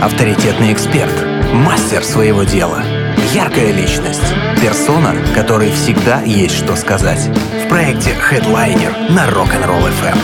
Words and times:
авторитетный 0.00 0.72
эксперт, 0.72 1.12
мастер 1.52 2.02
своего 2.02 2.42
дела, 2.42 2.82
яркая 3.34 3.70
личность, 3.72 4.22
персона, 4.60 5.14
которой 5.34 5.70
всегда 5.72 6.22
есть 6.22 6.54
что 6.54 6.74
сказать. 6.74 7.28
В 7.64 7.68
проекте 7.68 8.10
Headliner 8.30 9.12
на 9.12 9.28
Rock'n'Roll 9.28 9.90
FM. 10.00 10.18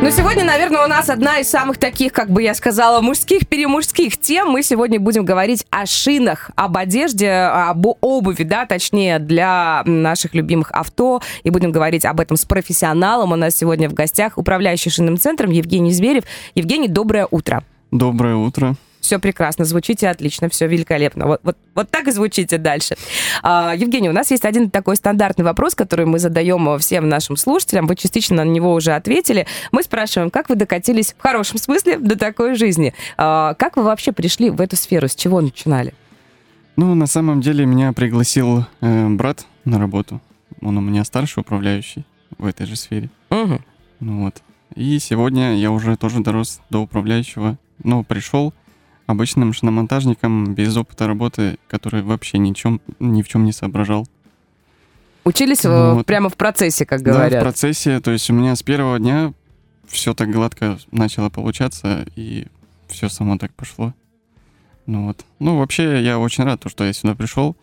Но 0.00 0.10
сегодня, 0.10 0.44
наверное, 0.44 0.84
у 0.84 0.88
нас 0.88 1.10
одна 1.10 1.40
из 1.40 1.50
самых 1.50 1.76
таких, 1.76 2.12
как 2.12 2.30
бы 2.30 2.42
я 2.42 2.54
сказала, 2.54 3.00
мужских-перемужских 3.00 4.16
тем. 4.16 4.48
Мы 4.48 4.62
сегодня 4.62 5.00
будем 5.00 5.24
говорить 5.24 5.66
о 5.68 5.84
шинах, 5.84 6.50
об 6.54 6.76
одежде, 6.76 7.30
об 7.30 7.84
обуви, 8.00 8.44
да, 8.44 8.64
точнее, 8.64 9.18
для 9.18 9.82
наших 9.84 10.34
любимых 10.34 10.70
авто. 10.70 11.20
И 11.42 11.50
будем 11.50 11.72
говорить 11.72 12.06
об 12.06 12.20
этом 12.20 12.36
с 12.36 12.44
профессионалом. 12.46 13.32
У 13.32 13.36
нас 13.36 13.56
сегодня 13.56 13.90
в 13.90 13.94
гостях 13.94 14.38
управляющий 14.38 14.88
шинным 14.88 15.18
центром 15.18 15.50
Евгений 15.50 15.92
Зверев. 15.92 16.24
Евгений, 16.54 16.88
доброе 16.88 17.26
утро. 17.30 17.62
Доброе 17.90 18.36
утро 18.36 18.76
все 19.00 19.18
прекрасно, 19.18 19.64
звучите 19.64 20.08
отлично, 20.08 20.48
все 20.48 20.68
великолепно. 20.68 21.26
Вот, 21.26 21.40
вот, 21.42 21.56
вот 21.74 21.90
так 21.90 22.06
и 22.06 22.12
звучите 22.12 22.58
дальше. 22.58 22.94
А, 23.42 23.74
Евгений, 23.74 24.08
у 24.08 24.12
нас 24.12 24.30
есть 24.30 24.44
один 24.44 24.70
такой 24.70 24.94
стандартный 24.94 25.44
вопрос, 25.44 25.74
который 25.74 26.06
мы 26.06 26.20
задаем 26.20 26.78
всем 26.78 27.08
нашим 27.08 27.36
слушателям. 27.36 27.88
Вы 27.88 27.96
частично 27.96 28.44
на 28.44 28.48
него 28.48 28.72
уже 28.72 28.92
ответили. 28.92 29.48
Мы 29.72 29.82
спрашиваем, 29.82 30.30
как 30.30 30.48
вы 30.48 30.54
докатились 30.54 31.14
в 31.18 31.20
хорошем 31.20 31.58
смысле 31.58 31.98
до 31.98 32.16
такой 32.16 32.54
жизни? 32.54 32.94
А, 33.16 33.54
как 33.54 33.76
вы 33.76 33.82
вообще 33.82 34.12
пришли 34.12 34.48
в 34.50 34.60
эту 34.60 34.76
сферу? 34.76 35.08
С 35.08 35.16
чего 35.16 35.40
начинали? 35.40 35.92
Ну, 36.76 36.94
на 36.94 37.06
самом 37.06 37.40
деле 37.40 37.66
меня 37.66 37.92
пригласил 37.92 38.64
э, 38.80 39.08
брат 39.08 39.44
на 39.64 39.80
работу. 39.80 40.20
Он 40.62 40.78
у 40.78 40.80
меня 40.80 41.04
старший 41.04 41.40
управляющий 41.40 42.04
в 42.38 42.46
этой 42.46 42.66
же 42.66 42.76
сфере. 42.76 43.10
Угу. 43.30 43.60
Ну 44.00 44.24
вот. 44.24 44.40
И 44.76 45.00
сегодня 45.00 45.56
я 45.56 45.72
уже 45.72 45.96
тоже 45.96 46.20
дорос 46.20 46.60
до 46.70 46.78
управляющего. 46.78 47.58
Ну, 47.82 48.04
пришел, 48.04 48.54
обычным 49.06 49.52
шиномонтажником 49.52 50.54
без 50.54 50.76
опыта 50.76 51.06
работы, 51.06 51.58
который 51.68 52.02
вообще 52.02 52.38
ни, 52.38 52.52
чем, 52.52 52.80
ни 52.98 53.22
в 53.22 53.28
чем 53.28 53.44
не 53.44 53.52
соображал. 53.52 54.06
Учились 55.24 55.64
ну, 55.64 55.96
вот. 55.96 56.06
прямо 56.06 56.28
в 56.28 56.36
процессе, 56.36 56.86
как 56.86 57.02
говорят? 57.02 57.32
Да, 57.32 57.40
в 57.40 57.42
процессе. 57.42 58.00
То 58.00 58.10
есть 58.10 58.30
у 58.30 58.32
меня 58.32 58.56
с 58.56 58.62
первого 58.62 58.98
дня 58.98 59.32
все 59.86 60.14
так 60.14 60.30
гладко 60.30 60.78
начало 60.90 61.28
получаться, 61.28 62.06
и 62.16 62.46
все 62.88 63.08
само 63.08 63.36
так 63.36 63.52
пошло. 63.52 63.92
Ну 64.86 65.06
вот. 65.06 65.24
Ну, 65.38 65.58
вообще, 65.58 66.02
я 66.02 66.18
очень 66.18 66.44
рад, 66.44 66.62
что 66.66 66.84
я 66.84 66.92
сюда 66.92 67.14
пришел. 67.14 67.56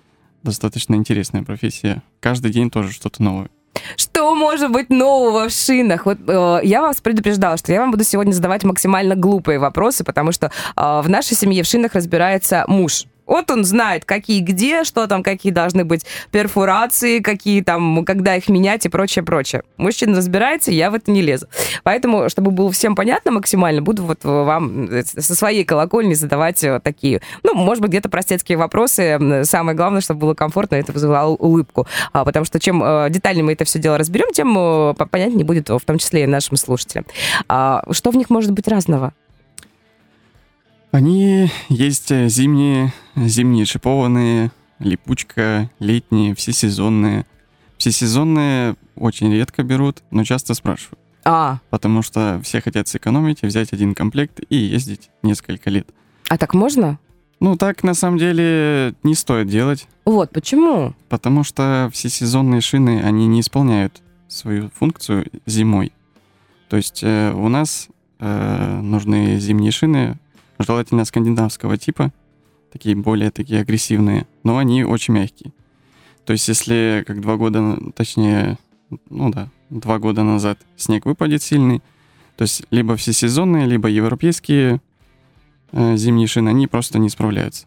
Достаточно 0.44 0.96
интересная 0.96 1.44
профессия. 1.44 2.04
Каждый 2.20 2.52
день 2.52 2.70
тоже 2.70 2.92
что-то 2.92 3.24
новое. 3.24 3.50
Что 3.96 4.36
может 4.36 4.72
быть 4.72 4.90
нового 4.90 5.50
в 5.50 5.52
шинах? 5.52 6.06
Вот 6.06 6.18
э, 6.28 6.60
я 6.64 6.82
вас 6.82 7.02
предупреждала, 7.02 7.58
что 7.58 7.72
я 7.72 7.82
вам 7.82 7.92
буду 7.92 8.04
сегодня 8.04 8.32
задавать 8.34 8.64
максимально 8.64 9.16
глупые 9.16 9.60
вопросы, 9.60 10.04
потому 10.04 10.32
что 10.32 10.52
э, 10.76 11.02
в 11.04 11.10
нашей 11.10 11.36
семье 11.36 11.64
в 11.64 11.68
шинах 11.68 11.94
разбирается 11.94 12.66
муж. 12.68 13.06
Вот 13.28 13.52
он 13.52 13.64
знает, 13.64 14.06
какие 14.06 14.40
где, 14.40 14.84
что 14.84 15.06
там, 15.08 15.22
какие 15.22 15.52
должны 15.52 15.86
быть 15.86 16.06
перфорации, 16.32 17.20
какие 17.20 17.62
там, 17.62 18.06
когда 18.06 18.36
их 18.36 18.50
менять 18.50 18.86
и 18.86 18.90
прочее, 18.90 19.24
прочее. 19.24 19.64
Мужчина 19.78 20.18
разбирается, 20.18 20.72
я 20.72 20.90
в 20.90 20.96
это 20.96 21.12
не 21.12 21.22
лезу. 21.22 21.48
Поэтому, 21.84 22.30
чтобы 22.30 22.52
было 22.52 22.72
всем 22.72 22.96
понятно 22.96 23.32
максимально, 23.32 23.82
буду 23.82 24.04
вот 24.04 24.24
вам 24.24 24.90
со 25.04 25.36
своей 25.36 25.64
колокольни 25.66 26.14
задавать 26.14 26.64
вот 26.64 26.84
такие, 26.84 27.22
ну, 27.44 27.54
может 27.54 27.82
быть, 27.82 27.92
где-то 27.92 28.10
простецкие 28.10 28.58
вопросы. 28.58 29.44
Самое 29.44 29.76
главное, 29.76 30.02
чтобы 30.02 30.22
было 30.22 30.34
комфортно, 30.34 30.76
это 30.76 30.92
вызывало 30.92 31.36
улыбку. 31.36 31.88
А, 32.14 32.24
потому 32.24 32.46
что 32.46 32.60
чем 32.60 32.84
э, 32.84 33.10
детальнее 33.10 33.44
мы 33.44 33.54
это 33.54 33.66
все 33.66 33.80
дело 33.80 33.98
разберем, 33.98 34.32
тем 34.32 34.58
э, 34.58 34.94
понятнее 34.94 35.46
будет, 35.46 35.70
в 35.70 35.82
том 35.82 35.98
числе 35.98 36.24
и 36.24 36.28
нашим 36.28 36.58
слушателям. 36.58 37.06
А, 37.48 37.84
что 37.92 38.12
в 38.12 38.16
них 38.16 38.30
может 38.30 38.52
быть 38.52 38.68
разного? 38.68 39.14
Они 40.92 41.50
есть 41.70 42.12
э, 42.12 42.30
зимние, 42.30 42.94
зимние 43.16 43.66
шипованные, 43.66 44.52
липучка, 44.80 45.70
летние, 45.80 46.34
всесезонные. 46.34 47.26
Всесезонные 47.78 48.76
очень 48.96 49.32
редко 49.32 49.64
берут, 49.64 50.02
но 50.12 50.24
часто 50.24 50.54
спрашивают. 50.54 51.00
А. 51.26 51.60
Потому 51.70 52.02
что 52.02 52.40
все 52.44 52.62
хотят 52.62 52.88
сэкономить 52.88 53.40
и 53.42 53.48
взять 53.48 53.74
один 53.74 53.94
комплект 53.94 54.40
и 54.50 54.56
ездить 54.56 55.10
несколько 55.24 55.70
лет. 55.70 55.88
А 56.30 56.38
так 56.38 56.54
можно? 56.54 57.00
Ну, 57.40 57.56
так 57.58 57.84
на 57.84 57.94
самом 57.94 58.18
деле 58.18 58.96
не 59.04 59.14
стоит 59.14 59.48
делать. 59.48 59.88
Вот, 60.06 60.32
почему? 60.32 60.96
Потому 61.10 61.44
что 61.44 61.90
все 61.94 62.10
сезонные 62.10 62.62
шины, 62.62 63.02
они 63.04 63.28
не 63.28 63.42
исполняют 63.42 64.02
свою 64.28 64.70
функцию 64.74 65.28
зимой. 65.46 65.92
То 66.70 66.78
есть 66.78 67.02
э, 67.04 67.32
у 67.34 67.48
нас 67.50 67.90
э, 68.20 68.80
нужны 68.82 69.38
зимние 69.40 69.72
шины 69.72 70.18
желательно 70.60 71.06
скандинавского 71.06 71.78
типа, 71.78 72.12
такие 72.72 72.96
более 72.96 73.32
такие 73.32 73.62
агрессивные, 73.62 74.28
но 74.44 74.58
они 74.58 74.84
очень 74.84 75.14
мягкие. 75.14 75.54
То 76.26 76.34
есть 76.34 76.48
если 76.48 77.04
как 77.08 77.22
два 77.22 77.38
года, 77.38 77.78
точнее, 77.96 78.58
ну 79.10 79.30
да, 79.30 79.50
два 79.70 80.00
года 80.00 80.24
назад 80.24 80.60
снег 80.76 81.06
выпадет 81.06 81.42
сильный, 81.42 81.82
то 82.36 82.44
есть 82.44 82.64
либо 82.70 82.96
всесезонные, 82.96 83.66
либо 83.66 83.90
европейские 83.90 84.82
э, 85.72 85.98
зимние 85.98 86.28
шины, 86.28 86.50
они 86.50 86.68
просто 86.68 87.00
не 87.00 87.10
справляются. 87.10 87.66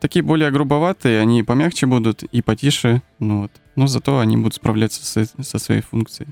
Такие 0.00 0.22
более 0.22 0.50
грубоватые, 0.50 1.20
они 1.20 1.42
помягче 1.42 1.86
будут 1.86 2.24
и 2.24 2.42
потише, 2.42 3.00
ну 3.18 3.42
вот. 3.42 3.52
Но 3.76 3.86
зато 3.86 4.18
они 4.18 4.36
будут 4.36 4.54
справляться 4.54 5.04
со, 5.04 5.24
со 5.42 5.58
своей 5.58 5.80
функцией. 5.80 6.28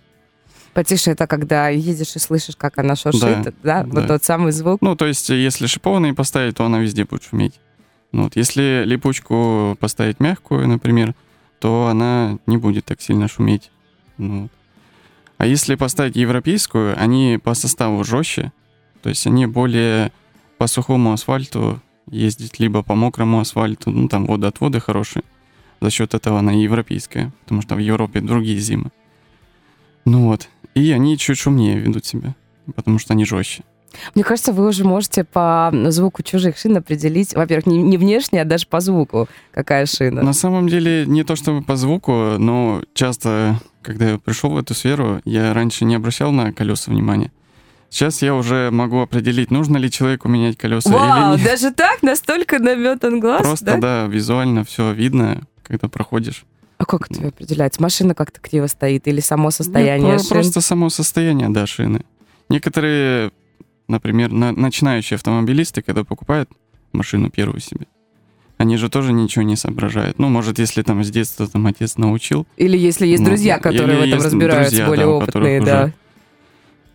Потише 0.74 1.10
это 1.10 1.26
когда 1.26 1.68
едешь 1.68 2.16
и 2.16 2.18
слышишь, 2.18 2.56
как 2.56 2.78
она 2.78 2.96
шуршит, 2.96 3.20
да? 3.20 3.52
да? 3.62 3.82
да. 3.82 3.84
Вот 3.84 4.06
тот 4.06 4.24
самый 4.24 4.52
звук. 4.52 4.80
Ну, 4.80 4.96
то 4.96 5.06
есть, 5.06 5.28
если 5.28 5.66
шипованный 5.66 6.14
поставить, 6.14 6.56
то 6.56 6.64
она 6.64 6.78
везде 6.78 7.04
будет 7.04 7.24
шуметь. 7.24 7.60
Ну, 8.12 8.24
вот, 8.24 8.36
если 8.36 8.82
липучку 8.86 9.76
поставить 9.80 10.20
мягкую, 10.20 10.68
например, 10.68 11.14
то 11.58 11.88
она 11.88 12.38
не 12.46 12.56
будет 12.56 12.86
так 12.86 13.00
сильно 13.00 13.28
шуметь. 13.28 13.70
Ну. 14.18 14.48
А 15.38 15.46
если 15.46 15.74
поставить 15.74 16.16
европейскую, 16.16 17.00
они 17.00 17.38
по 17.42 17.54
составу 17.54 18.02
жестче, 18.04 18.52
то 19.02 19.08
есть 19.08 19.26
они 19.26 19.46
более 19.46 20.12
по 20.58 20.66
сухому 20.66 21.12
асфальту 21.12 21.80
ездить, 22.10 22.60
либо 22.60 22.82
по 22.82 22.94
мокрому 22.94 23.40
асфальту, 23.40 23.90
ну 23.90 24.08
там 24.08 24.26
водоотводы 24.26 24.80
хорошие. 24.80 25.24
За 25.80 25.90
счет 25.90 26.14
этого 26.14 26.38
она 26.38 26.52
европейская, 26.52 27.32
потому 27.42 27.62
что 27.62 27.74
в 27.74 27.78
Европе 27.78 28.20
другие 28.20 28.58
зимы. 28.58 28.92
Ну 30.04 30.26
вот. 30.26 30.48
И 30.74 30.90
они 30.92 31.18
чуть 31.18 31.38
шумнее 31.38 31.78
ведут 31.78 32.06
себя, 32.06 32.34
потому 32.74 32.98
что 32.98 33.12
они 33.12 33.24
жестче. 33.24 33.62
Мне 34.14 34.24
кажется, 34.24 34.52
вы 34.52 34.66
уже 34.68 34.84
можете 34.84 35.24
по 35.24 35.70
звуку 35.88 36.22
чужих 36.22 36.56
шин 36.56 36.76
определить, 36.76 37.34
во-первых, 37.34 37.66
не, 37.66 37.82
не 37.82 37.98
внешне, 37.98 38.40
а 38.40 38.44
даже 38.44 38.66
по 38.66 38.80
звуку, 38.80 39.28
какая 39.52 39.86
шина. 39.86 40.22
На 40.22 40.32
самом 40.32 40.68
деле, 40.68 41.04
не 41.06 41.24
то 41.24 41.36
чтобы 41.36 41.62
по 41.62 41.76
звуку, 41.76 42.38
но 42.38 42.82
часто, 42.94 43.60
когда 43.82 44.10
я 44.10 44.18
пришел 44.18 44.50
в 44.50 44.56
эту 44.56 44.74
сферу, 44.74 45.20
я 45.24 45.52
раньше 45.52 45.84
не 45.84 45.94
обращал 45.94 46.32
на 46.32 46.52
колеса 46.52 46.90
внимания. 46.90 47.30
Сейчас 47.90 48.22
я 48.22 48.34
уже 48.34 48.70
могу 48.70 49.00
определить, 49.00 49.50
нужно 49.50 49.76
ли 49.76 49.90
человеку 49.90 50.26
менять 50.26 50.56
колеса 50.56 50.90
Вау, 50.90 51.34
или 51.34 51.38
нет. 51.38 51.46
даже 51.46 51.72
так? 51.72 52.02
Настолько 52.02 52.58
наметан 52.58 53.20
глаз? 53.20 53.42
Просто, 53.42 53.66
да, 53.66 53.76
да 53.76 54.06
визуально 54.06 54.64
все 54.64 54.92
видно, 54.92 55.42
когда 55.62 55.88
проходишь. 55.88 56.46
А 56.82 56.84
как 56.84 57.08
это 57.08 57.28
определяется? 57.28 57.80
Машина 57.80 58.12
как-то 58.12 58.40
криво 58.40 58.66
стоит 58.66 59.06
или 59.06 59.20
само 59.20 59.52
состояние 59.52 60.14
Нет, 60.14 60.22
шин? 60.22 60.30
Просто 60.30 60.60
само 60.60 60.90
состояние, 60.90 61.48
да, 61.48 61.64
шины. 61.64 62.00
Некоторые, 62.48 63.30
например, 63.86 64.32
на, 64.32 64.50
начинающие 64.50 65.14
автомобилисты, 65.14 65.82
когда 65.82 66.02
покупают 66.02 66.50
машину 66.90 67.30
первую 67.30 67.60
себе, 67.60 67.86
они 68.56 68.76
же 68.78 68.88
тоже 68.88 69.12
ничего 69.12 69.44
не 69.44 69.54
соображают. 69.54 70.18
Ну, 70.18 70.28
может, 70.28 70.58
если 70.58 70.82
там 70.82 71.04
с 71.04 71.10
детства 71.10 71.46
там 71.46 71.68
отец 71.68 71.98
научил. 71.98 72.48
Или 72.56 72.76
если 72.76 73.06
есть 73.06 73.22
ну, 73.22 73.28
друзья, 73.28 73.60
которые 73.60 73.98
в 74.00 74.02
этом 74.02 74.20
разбираются, 74.20 74.70
друзья, 74.70 74.86
более 74.88 75.06
да, 75.06 75.12
опытные, 75.12 75.60
да. 75.62 75.82
Уже... 75.84 75.94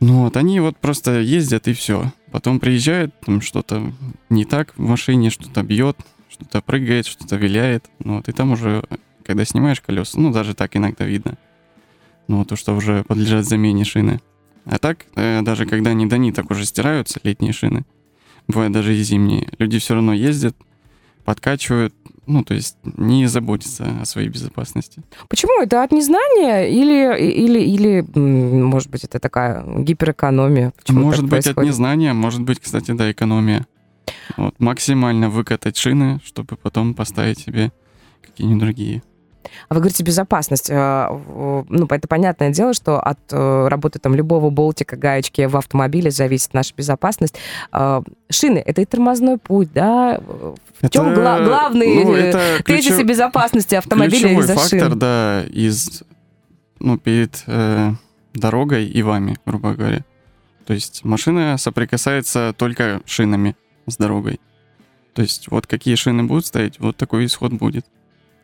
Ну 0.02 0.24
вот, 0.24 0.36
они 0.36 0.60
вот 0.60 0.76
просто 0.76 1.22
ездят 1.22 1.70
и 1.70 1.74
все. 1.74 2.12
Потом 2.34 2.60
приезжают, 2.60 3.18
там 3.22 3.40
что-то 3.40 3.94
не 4.30 4.44
так 4.44 4.74
в 4.76 4.82
машине, 4.82 5.30
что-то 5.30 5.64
бьет, 5.64 5.98
что-то 6.28 6.60
прыгает, 6.60 7.08
что-то 7.08 7.38
виляет. 7.38 7.86
Ну 8.00 8.18
вот, 8.18 8.28
и 8.28 8.34
там 8.34 8.52
уже 8.52 8.84
когда 9.28 9.44
снимаешь 9.46 9.82
колеса, 9.82 10.20
ну, 10.20 10.32
даже 10.32 10.56
так 10.56 10.76
иногда 10.78 11.06
видно. 11.06 11.38
Ну, 12.28 12.46
то, 12.46 12.56
что 12.56 12.76
уже 12.76 13.04
подлежат 13.04 13.46
замене 13.46 13.84
шины. 13.84 14.22
А 14.66 14.80
так, 14.80 15.06
э, 15.16 15.42
даже 15.42 15.66
когда 15.66 15.92
они 15.92 16.08
до 16.08 16.18
ниток 16.18 16.50
уже 16.50 16.66
стираются, 16.66 17.20
летние 17.24 17.54
шины, 17.54 17.86
бывает 18.48 18.72
даже 18.72 18.96
и 18.96 19.04
зимние, 19.04 19.50
люди 19.60 19.80
все 19.80 19.94
равно 19.96 20.14
ездят, 20.14 20.56
подкачивают, 21.26 21.94
ну, 22.26 22.44
то 22.44 22.54
есть 22.54 22.78
не 22.84 23.28
заботятся 23.28 24.02
о 24.02 24.06
своей 24.06 24.30
безопасности. 24.30 25.04
Почему? 25.28 25.62
Это 25.62 25.84
от 25.84 25.92
незнания 25.92 26.70
или, 26.70 27.32
или, 27.32 27.60
или 27.60 28.06
может 28.18 28.90
быть, 28.90 29.04
это 29.04 29.20
такая 29.20 29.64
гиперэкономия? 29.66 30.74
Почему 30.78 31.04
может 31.04 31.24
быть, 31.24 31.32
происходит? 31.32 31.58
от 31.58 31.66
незнания, 31.66 32.14
может 32.14 32.42
быть, 32.42 32.60
кстати, 32.60 32.92
да, 32.92 33.12
экономия. 33.12 33.68
Вот, 34.38 34.56
максимально 34.60 35.30
выкатать 35.30 35.78
шины, 35.78 36.20
чтобы 36.24 36.56
потом 36.56 36.94
поставить 36.94 37.40
себе 37.40 37.72
какие-нибудь 38.22 38.62
другие. 38.62 39.04
А 39.70 39.74
вы 39.74 39.82
говорите 39.82 40.04
безопасность. 40.04 40.70
Э, 40.70 41.08
ну, 41.70 41.88
это 41.90 42.08
понятное 42.08 42.50
дело, 42.52 42.74
что 42.74 43.00
от 43.00 43.20
э, 43.32 43.68
работы 43.68 44.00
там 44.00 44.16
любого 44.16 44.50
болтика, 44.50 44.96
гаечки 44.96 45.46
в 45.46 45.58
автомобиле 45.58 46.12
зависит 46.12 46.54
наша 46.54 46.74
безопасность. 46.76 47.36
Э, 47.72 48.02
шины— 48.30 48.58
это 48.66 48.82
и 48.82 48.86
тормозной 48.86 49.38
путь, 49.38 49.72
да? 49.74 50.20
В 50.20 50.56
это, 50.82 50.90
чем 50.90 51.14
гла- 51.14 51.42
главные 51.42 52.06
ну, 52.06 52.14
это 52.14 52.64
тезисы 52.64 52.90
ключев... 52.90 53.08
безопасности 53.08 53.76
автомобиля 53.76 54.40
из-за 54.40 54.56
фактор, 54.56 54.90
шин? 54.90 55.00
да, 55.00 55.44
из, 55.50 56.04
ну, 56.80 56.98
перед 56.98 57.44
э, 57.48 57.92
дорогой 58.34 58.86
и 58.86 59.02
вами, 59.02 59.38
грубо 59.46 59.74
говоря. 59.74 60.04
То 60.66 60.74
есть 60.74 61.06
машина 61.06 61.58
соприкасается 61.58 62.54
только 62.58 63.02
шинами 63.06 63.56
с 63.88 63.98
дорогой. 63.98 64.40
То 65.14 65.22
есть 65.22 65.50
вот 65.50 65.66
какие 65.66 65.96
шины 65.96 66.24
будут 66.24 66.46
стоять, 66.46 66.80
вот 66.80 66.98
такой 66.98 67.26
исход 67.26 67.54
будет. 67.54 67.86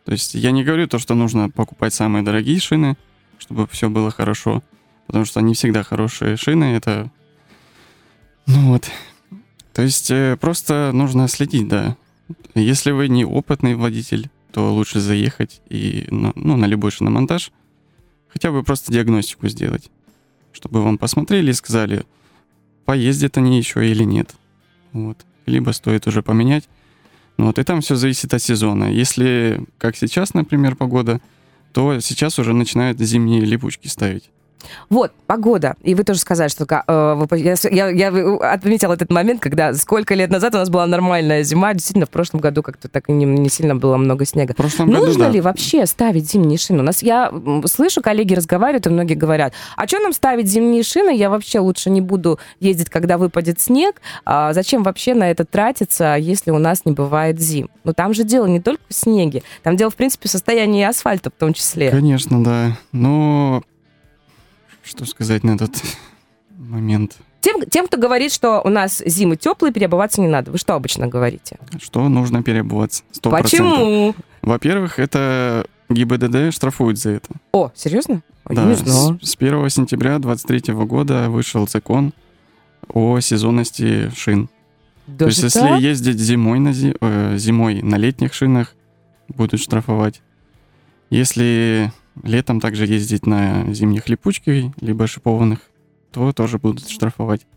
То 0.06 0.12
есть 0.12 0.34
я 0.34 0.52
не 0.52 0.64
говорю 0.64 0.88
то, 0.88 1.00
что 1.00 1.16
нужно 1.16 1.50
покупать 1.50 1.94
самые 1.94 2.24
дорогие 2.24 2.60
шины, 2.60 2.98
чтобы 3.38 3.68
все 3.68 3.90
было 3.90 4.12
хорошо, 4.12 4.64
потому 5.08 5.26
что 5.26 5.40
они 5.40 5.54
всегда 5.54 5.84
хорошие 5.84 6.38
шины, 6.38 6.66
это... 6.76 7.12
Ну 8.46 8.72
вот. 8.72 8.90
То 9.74 9.82
есть 9.82 10.12
э, 10.12 10.38
просто 10.40 10.92
нужно 10.94 11.28
следить, 11.28 11.68
да. 11.68 11.96
Если 12.56 12.92
вы 12.92 13.08
не 13.08 13.26
опытный 13.26 13.76
водитель, 13.76 14.30
то 14.52 14.74
лучше 14.74 15.00
заехать 15.00 15.62
и 15.70 16.06
ну, 16.10 16.34
на 16.36 16.66
любой 16.66 16.92
шиномонтаж, 16.92 17.52
хотя 18.28 18.52
бы 18.52 18.64
просто 18.64 18.92
диагностику 18.92 19.48
сделать, 19.48 19.90
чтобы 20.52 20.84
вам 20.84 20.98
посмотрели 20.98 21.52
и 21.52 21.56
сказали, 21.56 22.06
поездят 22.86 23.38
они 23.38 23.58
еще 23.58 23.90
или 23.90 24.04
нет. 24.04 24.36
Вот. 24.92 25.18
Либо 25.46 25.72
стоит 25.72 26.06
уже 26.08 26.22
поменять. 26.22 26.70
Вот, 27.38 27.60
и 27.60 27.64
там 27.64 27.82
все 27.82 27.96
зависит 27.96 28.34
от 28.34 28.42
сезона. 28.42 28.86
Если, 28.86 29.66
как 29.78 29.96
сейчас, 29.96 30.34
например, 30.34 30.76
погода, 30.76 31.20
то 31.74 32.00
сейчас 32.00 32.38
уже 32.40 32.54
начинают 32.54 33.00
зимние 33.00 33.42
липучки 33.42 33.88
ставить. 33.88 34.30
Вот, 34.90 35.12
погода. 35.28 35.76
И 35.82 35.96
вы 35.96 36.04
тоже 36.04 36.20
сказали, 36.20 36.50
что 36.50 36.66
э, 36.66 37.38
я, 37.38 37.56
я, 37.70 37.90
я 37.90 38.38
отметила 38.52 38.94
этот 38.94 39.12
момент, 39.12 39.42
когда 39.42 39.74
сколько 39.74 40.14
лет 40.16 40.30
назад 40.30 40.56
у 40.56 40.58
нас 40.58 40.70
была 40.70 40.86
нормальная 40.86 41.44
зима. 41.44 41.74
Действительно, 41.74 42.06
в 42.06 42.10
прошлом 42.10 42.40
году 42.40 42.64
как-то 42.64 42.88
так 42.88 43.10
не, 43.10 43.26
не 43.26 43.50
сильно 43.50 43.76
было 43.76 43.98
много 43.98 44.26
снега. 44.26 44.54
В 44.54 44.58
прошлом 44.58 44.90
Нужно 44.90 45.08
году, 45.08 45.20
да. 45.20 45.30
ли 45.30 45.42
вообще 45.42 45.86
ставить 45.86 46.30
зимние 46.30 46.58
шины? 46.58 46.80
У 46.80 46.84
нас 46.84 47.04
я 47.04 47.32
слышу, 47.66 48.02
коллеги 48.02 48.34
разговаривают, 48.34 48.88
и 48.88 48.90
многие 48.90 49.16
говорят, 49.16 49.54
а 49.76 49.88
что 49.88 50.00
нам 50.00 50.14
ставить 50.14 50.48
зимние 50.48 50.84
шины? 50.84 51.16
Я 51.16 51.30
вообще 51.30 51.60
лучше 51.60 51.90
не 51.90 52.02
буду 52.02 52.40
ездить, 52.60 52.90
когда 52.90 53.18
выпадет 53.18 53.60
снег. 53.60 54.02
А 54.26 54.54
зачем 54.54 54.84
вообще 54.84 55.14
на 55.14 55.30
это 55.30 55.46
тратиться, 55.46 56.16
если 56.20 56.52
у 56.52 56.58
нас 56.58 56.86
не 56.86 56.92
бывает 56.92 57.40
зим? 57.40 57.70
Но 57.84 57.94
там 57.94 58.14
же 58.14 58.24
дело 58.24 58.46
не 58.46 58.60
только 58.60 58.82
в 58.90 58.94
снеге. 58.94 59.44
Там 59.64 59.78
дело, 59.78 59.92
в 59.92 59.96
принципе, 59.96 60.28
в 60.28 60.32
состоянии 60.32 60.84
асфальта 60.84 61.30
в 61.30 61.40
том 61.40 61.54
числе. 61.54 61.90
Конечно, 61.92 62.44
да. 62.44 62.78
Но 62.92 63.64
что 64.84 65.06
сказать 65.06 65.44
на 65.44 65.52
этот 65.52 65.82
момент? 66.58 67.18
Тем, 67.42 67.66
тем, 67.70 67.88
кто 67.88 67.98
говорит, 67.98 68.32
что 68.32 68.62
у 68.64 68.70
нас 68.70 69.04
зимы 69.06 69.36
теплые, 69.36 69.74
переобуваться 69.74 70.22
не 70.22 70.28
надо. 70.28 70.52
Вы 70.52 70.58
что 70.58 70.76
обычно 70.76 71.08
говорите? 71.08 71.58
Что 71.82 72.08
нужно 72.08 72.42
переобуваться? 72.42 73.04
100%. 73.22 73.42
Почему? 73.42 74.16
Во-первых, 74.42 74.98
это 74.98 75.66
ГИБДД 75.90 76.54
штрафует 76.54 76.98
за 76.98 77.12
это. 77.12 77.30
О, 77.52 77.72
серьезно? 77.76 78.22
Да, 78.46 78.64
не 78.64 78.76
знаю. 78.76 79.20
С, 79.22 79.32
с 79.32 79.36
1 79.36 79.70
сентября 79.70 80.20
2023 80.20 80.74
года 80.86 81.30
вышел 81.30 81.68
закон 81.68 82.14
о 82.88 83.20
сезонности 83.20 84.10
шин. 84.16 84.50
Даже 85.08 85.42
То 85.42 85.46
есть, 85.46 85.54
так? 85.56 85.72
если 85.72 85.88
ездить 85.88 86.20
зимой 86.20 86.60
на, 86.60 86.74
зи, 86.74 86.96
э, 87.00 87.36
зимой 87.38 87.82
на 87.82 87.96
летних 87.96 88.34
шинах, 88.34 88.76
будут 89.28 89.60
штрафовать. 89.60 90.22
Если 91.10 91.92
летом 92.22 92.60
также 92.60 92.86
ездить 92.86 93.26
на 93.26 93.74
зимних 93.74 94.10
липучках, 94.10 94.74
либо 94.80 95.08
шипованных, 95.08 95.60
то 96.12 96.32
тоже 96.32 96.60
будут 96.60 96.88
штрафовать. 96.88 97.48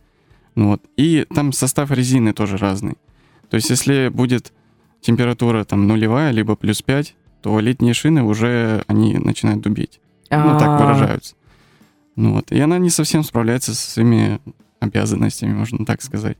Ну 0.54 0.68
вот. 0.68 0.82
И 0.96 1.26
там 1.34 1.52
состав 1.52 1.90
резины 1.90 2.32
тоже 2.32 2.56
разный. 2.56 2.94
То 3.50 3.56
есть 3.56 3.70
если 3.70 4.08
будет 4.08 4.52
температура 5.00 5.64
там 5.64 5.86
нулевая, 5.86 6.32
либо 6.32 6.56
плюс 6.56 6.82
5, 6.82 7.14
то 7.42 7.60
летние 7.60 7.94
шины 7.94 8.22
уже, 8.22 8.82
они 8.86 9.18
начинают 9.18 9.60
дубеть. 9.60 10.00
Ну, 10.30 10.58
так 10.58 10.80
выражаются. 10.80 11.34
Ну 12.16 12.32
вот. 12.34 12.50
И 12.50 12.58
она 12.58 12.78
не 12.78 12.90
совсем 12.90 13.22
справляется 13.22 13.74
со 13.74 13.90
своими 13.90 14.40
обязанностями, 14.80 15.52
можно 15.52 15.84
так 15.84 16.02
сказать. 16.02 16.38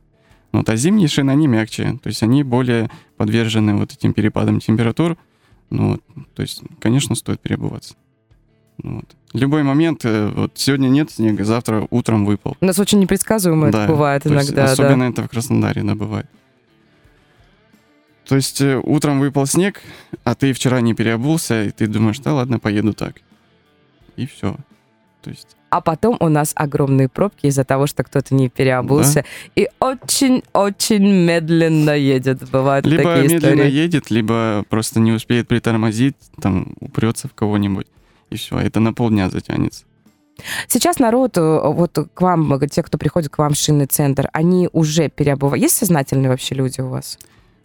Вот. 0.53 0.69
А 0.71 0.77
зимние 0.77 1.09
шины, 1.09 1.31
они 1.31 1.47
мягче. 1.47 1.99
То 2.03 2.09
есть 2.09 2.23
они 2.23 2.43
более 2.43 2.91
подвержены 3.17 3.77
вот 3.77 3.93
этим 3.93 4.15
перепадам 4.15 4.59
температур. 4.59 5.17
Ну, 5.71 5.91
вот. 5.91 6.03
То 6.35 6.43
есть, 6.43 6.63
конечно, 6.81 7.15
стоит 7.15 7.41
переобуваться. 7.41 7.95
Вот. 8.83 9.05
Любой 9.33 9.63
момент, 9.63 10.05
э, 10.05 10.29
вот 10.35 10.53
сегодня 10.55 10.89
нет 10.89 11.11
снега, 11.11 11.45
завтра 11.45 11.87
утром 11.91 12.25
выпал. 12.25 12.57
У 12.61 12.65
нас 12.65 12.79
очень 12.79 13.01
непредсказуемо 13.01 13.71
да, 13.71 13.85
это 13.85 13.93
бывает 13.93 14.27
иногда. 14.27 14.63
Есть, 14.63 14.73
особенно 14.73 15.07
да. 15.07 15.11
это 15.11 15.23
в 15.25 15.29
Краснодаре, 15.29 15.83
да, 15.83 15.95
бывает. 15.95 16.27
То 18.27 18.35
есть 18.35 18.61
э, 18.61 18.81
утром 18.83 19.21
выпал 19.21 19.47
снег, 19.47 19.81
а 20.25 20.35
ты 20.35 20.53
вчера 20.53 20.81
не 20.81 20.95
переобулся, 20.95 21.65
и 21.65 21.71
ты 21.71 21.87
думаешь, 21.87 22.19
да 22.19 22.35
ладно, 22.35 22.59
поеду 22.59 22.93
так. 22.93 23.17
И 24.17 24.27
все. 24.27 24.57
То 25.23 25.31
есть... 25.31 25.57
А 25.71 25.81
потом 25.81 26.17
у 26.21 26.29
нас 26.29 26.53
огромные 26.55 27.09
пробки 27.09 27.47
из-за 27.47 27.65
того, 27.65 27.87
что 27.87 28.05
кто-то 28.05 28.35
не 28.35 28.49
переобулся 28.49 29.25
да. 29.25 29.63
и 29.63 29.69
очень-очень 29.81 31.05
медленно 31.05 31.91
едет. 31.91 32.49
Бывают 32.51 32.87
либо 32.87 33.03
такие 33.03 33.35
медленно 33.35 33.55
истории. 33.55 33.73
едет, 33.73 34.11
либо 34.11 34.65
просто 34.69 35.01
не 35.01 35.13
успеет 35.13 35.49
притормозить, 35.49 36.17
там 36.41 36.75
упрется 36.81 37.29
в 37.29 37.35
кого-нибудь 37.35 37.87
и 38.31 38.37
все, 38.37 38.59
это 38.59 38.81
на 38.81 38.93
полдня 38.93 39.31
затянется. 39.31 39.85
Сейчас 40.69 40.99
народ, 40.99 41.37
э, 41.39 41.41
вот 41.41 41.99
к 42.13 42.21
вам, 42.21 42.61
те, 42.69 42.83
кто 42.83 42.99
приходит 42.99 43.31
к 43.31 43.39
вам 43.39 43.55
в 43.55 43.57
шинный 43.57 43.87
центр, 43.87 44.29
они 44.33 44.69
уже 44.73 45.09
переобувают. 45.09 45.63
Есть 45.63 45.77
сознательные 45.77 46.29
вообще 46.29 46.55
люди 46.55 46.81
у 46.81 46.89
вас? 46.89 47.19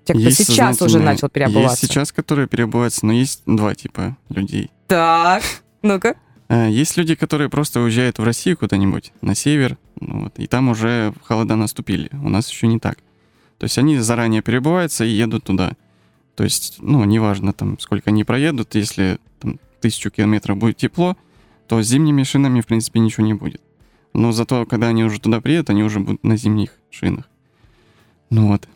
Те, 0.06 0.13
кто 0.13 0.22
есть 0.22 0.46
сейчас 0.46 0.81
уже 0.81 1.00
начал 1.00 1.30
переобуваться? 1.30 1.81
Есть 1.81 1.92
сейчас, 1.92 2.12
которые 2.12 2.48
переобуваются, 2.48 3.06
но 3.06 3.13
есть 3.13 3.44
два 3.46 3.75
типа 3.75 4.18
людей. 4.30 4.72
Так, 4.88 5.44
ну-ка. 5.81 6.16
Э, 6.48 6.69
есть 6.69 6.98
люди, 6.98 7.16
которые 7.16 7.50
просто 7.50 7.81
уезжают 7.81 8.19
в 8.19 8.24
Россию 8.24 8.58
куда-нибудь, 8.58 9.12
на 9.22 9.36
север, 9.36 9.78
ну 10.00 10.24
вот, 10.24 10.40
и 10.40 10.48
там 10.48 10.69
уже 10.69 11.13
холода 11.24 11.56
наступили. 11.56 12.10
У 12.13 12.30
нас 12.30 12.50
еще 12.50 12.68
не 12.68 12.80
так. 12.80 12.98
То 13.58 13.66
есть 13.66 13.78
они 13.78 14.00
заранее 14.00 14.42
перебываются 14.42 15.06
и 15.06 15.10
едут 15.10 15.44
туда. 15.44 15.74
То 16.36 16.44
есть, 16.44 16.78
ну, 16.80 17.04
неважно 17.04 17.54
там, 17.54 17.78
сколько 17.80 18.10
они 18.10 18.24
проедут, 18.24 18.74
если 18.74 19.19
тысячу 19.81 20.12
километров 20.12 20.57
будет 20.57 20.78
тепло, 20.78 21.18
то 21.68 21.81
с 21.81 21.88
зимними 21.88 22.24
шинами, 22.24 22.62
в 22.62 22.68
принципе, 22.68 23.00
ничего 23.00 23.25
не 23.25 23.33
будет. 23.33 23.62
Но 24.13 24.31
зато, 24.31 24.66
когда 24.66 24.88
они 24.88 25.04
уже 25.04 25.19
туда 25.19 25.42
приедут, 25.42 25.69
они 25.69 25.83
уже 25.83 26.00
будут 26.00 26.24
на 26.24 26.38
зимних 26.38 26.78
шинах. 26.89 27.30
Ну 28.30 28.48
вот. 28.48 28.68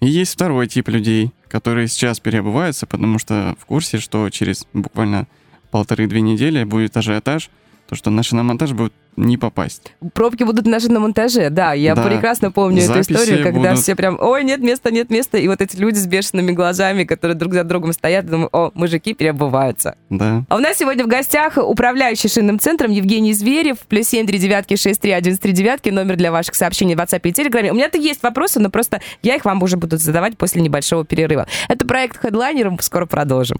И 0.00 0.06
есть 0.06 0.34
второй 0.34 0.68
тип 0.68 0.88
людей, 0.88 1.32
которые 1.48 1.88
сейчас 1.88 2.20
переобуваются, 2.20 2.86
потому 2.86 3.18
что 3.18 3.56
в 3.58 3.66
курсе, 3.66 3.98
что 3.98 4.30
через 4.30 4.66
буквально 4.72 5.26
полторы-две 5.70 6.20
недели 6.20 6.64
будет 6.64 6.96
ажиотаж, 6.96 7.50
то, 7.88 7.94
что 7.94 8.10
на 8.10 8.22
шиномонтаж 8.22 8.72
будет 8.72 8.92
не 9.18 9.36
попасть. 9.36 9.92
Пробки 10.14 10.44
будут 10.44 10.64
даже 10.64 10.90
на 10.90 11.00
монтаже, 11.00 11.50
да. 11.50 11.72
Я 11.72 11.94
да. 11.94 12.04
прекрасно 12.04 12.50
помню 12.50 12.82
Записи 12.82 13.10
эту 13.10 13.22
историю, 13.22 13.44
когда 13.44 13.70
будут... 13.70 13.82
все 13.82 13.96
прям, 13.96 14.18
ой, 14.20 14.44
нет 14.44 14.60
места, 14.60 14.90
нет 14.90 15.10
места. 15.10 15.38
И 15.38 15.48
вот 15.48 15.60
эти 15.60 15.76
люди 15.76 15.96
с 15.96 16.06
бешеными 16.06 16.52
глазами, 16.52 17.04
которые 17.04 17.36
друг 17.36 17.52
за 17.52 17.64
другом 17.64 17.92
стоят, 17.92 18.26
думаю, 18.26 18.48
о, 18.52 18.70
мужики 18.74 19.14
переобуваются. 19.14 19.96
Да. 20.10 20.44
А 20.48 20.56
у 20.56 20.58
нас 20.60 20.78
сегодня 20.78 21.04
в 21.04 21.08
гостях 21.08 21.58
управляющий 21.58 22.28
шинным 22.28 22.58
центром 22.58 22.90
Евгений 22.90 23.32
Зверев, 23.32 23.78
плюс 23.88 24.08
7 24.08 24.26
3 24.26 24.38
девятки 24.38 24.76
6 24.76 25.00
3 25.00 25.12
1 25.12 25.36
3 25.36 25.52
девятки, 25.52 25.90
номер 25.90 26.16
для 26.16 26.30
ваших 26.30 26.54
сообщений 26.54 26.94
в 26.94 26.98
WhatsApp 26.98 27.20
и 27.24 27.32
Telegram. 27.32 27.70
У 27.70 27.74
меня-то 27.74 27.98
есть 27.98 28.22
вопросы, 28.22 28.60
но 28.60 28.70
просто 28.70 29.00
я 29.22 29.36
их 29.36 29.44
вам 29.44 29.62
уже 29.62 29.76
буду 29.76 29.96
задавать 29.96 30.36
после 30.36 30.62
небольшого 30.62 31.04
перерыва. 31.04 31.46
Это 31.68 31.86
проект 31.86 32.24
Headliner, 32.24 32.80
скоро 32.82 33.06
продолжим. 33.06 33.58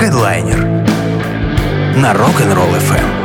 Headliner 0.00 0.82
на 1.96 2.12
Rock'n'Roll 2.12 2.78
FM 2.78 3.21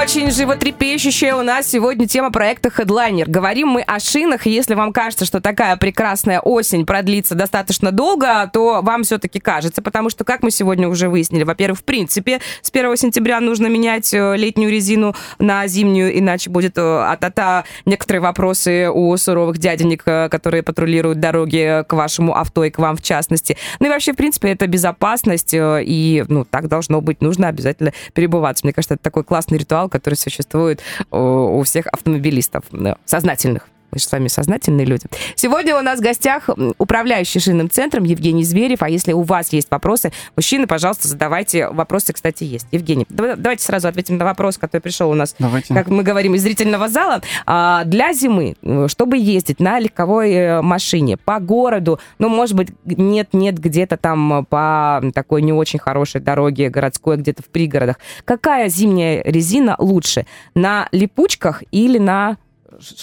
очень 0.00 0.30
животрепещущая 0.30 1.34
у 1.34 1.42
нас 1.42 1.66
сегодня 1.66 2.08
тема 2.08 2.32
проекта 2.32 2.70
Headliner. 2.70 3.26
Говорим 3.28 3.68
мы 3.68 3.82
о 3.82 4.00
шинах, 4.00 4.46
и 4.46 4.50
если 4.50 4.72
вам 4.72 4.94
кажется, 4.94 5.26
что 5.26 5.42
такая 5.42 5.76
прекрасная 5.76 6.40
осень 6.40 6.86
продлится 6.86 7.34
достаточно 7.34 7.92
долго, 7.92 8.48
то 8.50 8.80
вам 8.82 9.02
все-таки 9.02 9.40
кажется, 9.40 9.82
потому 9.82 10.08
что, 10.08 10.24
как 10.24 10.42
мы 10.42 10.50
сегодня 10.52 10.88
уже 10.88 11.10
выяснили, 11.10 11.44
во-первых, 11.44 11.80
в 11.80 11.84
принципе, 11.84 12.40
с 12.62 12.70
1 12.70 12.96
сентября 12.96 13.40
нужно 13.40 13.66
менять 13.66 14.14
э, 14.14 14.36
летнюю 14.38 14.70
резину 14.70 15.14
на 15.38 15.66
зимнюю, 15.66 16.18
иначе 16.18 16.48
будет 16.48 16.78
э, 16.78 16.80
а-та-та 16.80 17.64
некоторые 17.84 18.22
вопросы 18.22 18.88
у 18.88 19.14
суровых 19.18 19.58
дяденек, 19.58 20.02
э, 20.06 20.30
которые 20.30 20.62
патрулируют 20.62 21.20
дороги 21.20 21.84
к 21.86 21.92
вашему 21.92 22.34
авто 22.34 22.64
и 22.64 22.70
к 22.70 22.78
вам 22.78 22.96
в 22.96 23.02
частности. 23.02 23.58
Ну 23.80 23.86
и 23.86 23.90
вообще, 23.90 24.14
в 24.14 24.16
принципе, 24.16 24.48
это 24.48 24.66
безопасность, 24.66 25.50
и 25.52 26.24
ну, 26.26 26.46
так 26.46 26.68
должно 26.68 27.02
быть, 27.02 27.20
нужно 27.20 27.48
обязательно 27.48 27.92
перебываться. 28.14 28.64
Мне 28.64 28.72
кажется, 28.72 28.94
это 28.94 29.02
такой 29.02 29.24
классный 29.24 29.58
ритуал, 29.58 29.90
который 30.00 30.14
существует 30.14 30.80
у 31.10 31.62
всех 31.62 31.86
автомобилистов, 31.86 32.64
сознательных. 33.04 33.68
Мы 33.92 33.98
же 33.98 34.04
с 34.04 34.12
вами 34.12 34.28
сознательные 34.28 34.86
люди. 34.86 35.06
Сегодня 35.34 35.76
у 35.76 35.82
нас 35.82 35.98
в 35.98 36.02
гостях 36.02 36.48
управляющий 36.78 37.40
шинным 37.40 37.68
центром 37.68 38.04
Евгений 38.04 38.44
Зверев. 38.44 38.82
А 38.82 38.88
если 38.88 39.12
у 39.12 39.22
вас 39.22 39.52
есть 39.52 39.68
вопросы, 39.70 40.12
мужчины, 40.36 40.66
пожалуйста, 40.66 41.08
задавайте. 41.08 41.68
Вопросы, 41.68 42.12
кстати, 42.12 42.44
есть. 42.44 42.66
Евгений, 42.70 43.06
давайте 43.08 43.64
сразу 43.64 43.88
ответим 43.88 44.16
на 44.16 44.24
вопрос, 44.24 44.58
который 44.58 44.82
пришел 44.82 45.10
у 45.10 45.14
нас, 45.14 45.34
давайте. 45.38 45.74
как 45.74 45.88
мы 45.88 46.02
говорим, 46.02 46.34
из 46.34 46.42
зрительного 46.42 46.88
зала. 46.88 47.22
А, 47.46 47.84
для 47.84 48.12
зимы, 48.12 48.56
чтобы 48.88 49.16
ездить 49.16 49.60
на 49.60 49.78
легковой 49.78 50.32
э, 50.32 50.62
машине 50.62 51.16
по 51.16 51.40
городу, 51.40 51.98
ну, 52.18 52.28
может 52.28 52.54
быть, 52.54 52.68
нет-нет, 52.84 53.58
где-то 53.58 53.96
там 53.96 54.46
по 54.48 55.02
такой 55.14 55.42
не 55.42 55.52
очень 55.52 55.78
хорошей 55.78 56.20
дороге 56.20 56.68
городской, 56.68 57.16
где-то 57.16 57.42
в 57.42 57.46
пригородах, 57.46 57.96
какая 58.24 58.68
зимняя 58.68 59.22
резина 59.24 59.74
лучше? 59.78 60.26
На 60.54 60.88
липучках 60.92 61.62
или 61.70 61.98
на 61.98 62.36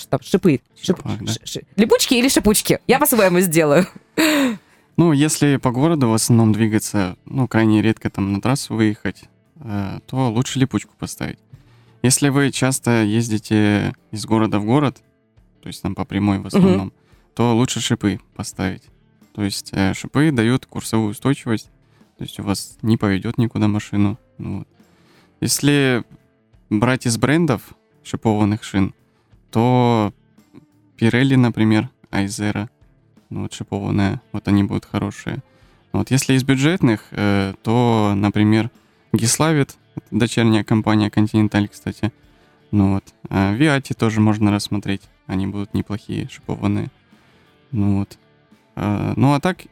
там, 0.10 0.22
шипы. 0.22 0.62
Шип, 0.82 1.00
да. 1.04 1.34
ш, 1.44 1.62
липучки 1.76 2.14
или 2.16 2.28
шипучки? 2.30 2.80
Я 2.88 3.00
по-своему 3.00 3.40
сделаю. 3.40 3.88
Ну, 4.98 5.14
если 5.14 5.58
по 5.58 5.72
городу 5.72 6.10
в 6.10 6.14
основном 6.14 6.54
двигаться, 6.54 7.18
ну, 7.26 7.48
крайне 7.48 7.84
редко 7.84 8.10
там 8.10 8.34
на 8.34 8.42
трассу 8.42 8.74
выехать, 8.74 9.26
э, 9.60 10.00
то 10.08 10.32
лучше 10.32 10.58
липучку 10.58 10.96
поставить. 10.98 11.38
Если 12.02 12.30
вы 12.30 12.52
часто 12.52 13.04
ездите 13.04 13.94
из 14.12 14.26
города 14.26 14.60
в 14.60 14.66
город, 14.66 15.04
то 15.62 15.68
есть 15.68 15.82
там 15.82 15.94
по 15.94 16.06
прямой 16.06 16.40
в 16.40 16.48
основном, 16.48 16.88
угу. 16.88 16.94
то 17.36 17.56
лучше 17.56 17.80
шипы 17.80 18.20
поставить. 18.36 18.84
То 19.34 19.44
есть 19.44 19.70
э, 19.72 19.94
шипы 19.94 20.32
дают 20.32 20.66
курсовую 20.66 21.12
устойчивость, 21.12 21.70
то 22.18 22.24
есть 22.24 22.40
у 22.40 22.44
вас 22.44 22.78
не 22.82 22.98
поведет 22.98 23.38
никуда 23.38 23.68
машину. 23.68 24.18
Ну, 24.40 24.60
вот. 24.60 24.68
Если 25.42 26.04
брать 26.70 27.06
из 27.06 27.18
брендов 27.18 27.62
шипованных 28.04 28.64
шин, 28.64 28.94
то 29.52 30.14
Pirelli, 30.98 31.36
например, 31.36 31.90
Айзера, 32.12 32.70
ну, 33.30 33.44
вот 33.44 33.54
шипованная, 33.54 34.22
вот 34.32 34.48
они 34.48 34.64
будут 34.64 34.86
хорошие. 34.86 35.44
Вот 35.92 36.12
если 36.12 36.34
из 36.34 36.44
бюджетных, 36.44 37.06
э, 37.12 37.54
то, 37.64 38.14
например, 38.16 38.72
Гиславит, 39.14 39.78
дочерняя 40.12 40.64
компания 40.64 41.10
Continental, 41.10 41.68
кстати, 41.68 42.12
ну 42.72 42.96
вот. 42.96 43.04
А 43.30 43.54
Виати 43.54 43.94
тоже 43.94 44.20
можно 44.20 44.52
рассмотреть, 44.52 45.02
они 45.26 45.48
будут 45.48 45.74
неплохие, 45.74 46.28
шипованные. 46.30 46.90
Ну 47.72 48.00
вот. 48.00 48.18
А, 48.76 49.14
ну 49.16 49.34
а 49.34 49.40
так, 49.40 49.64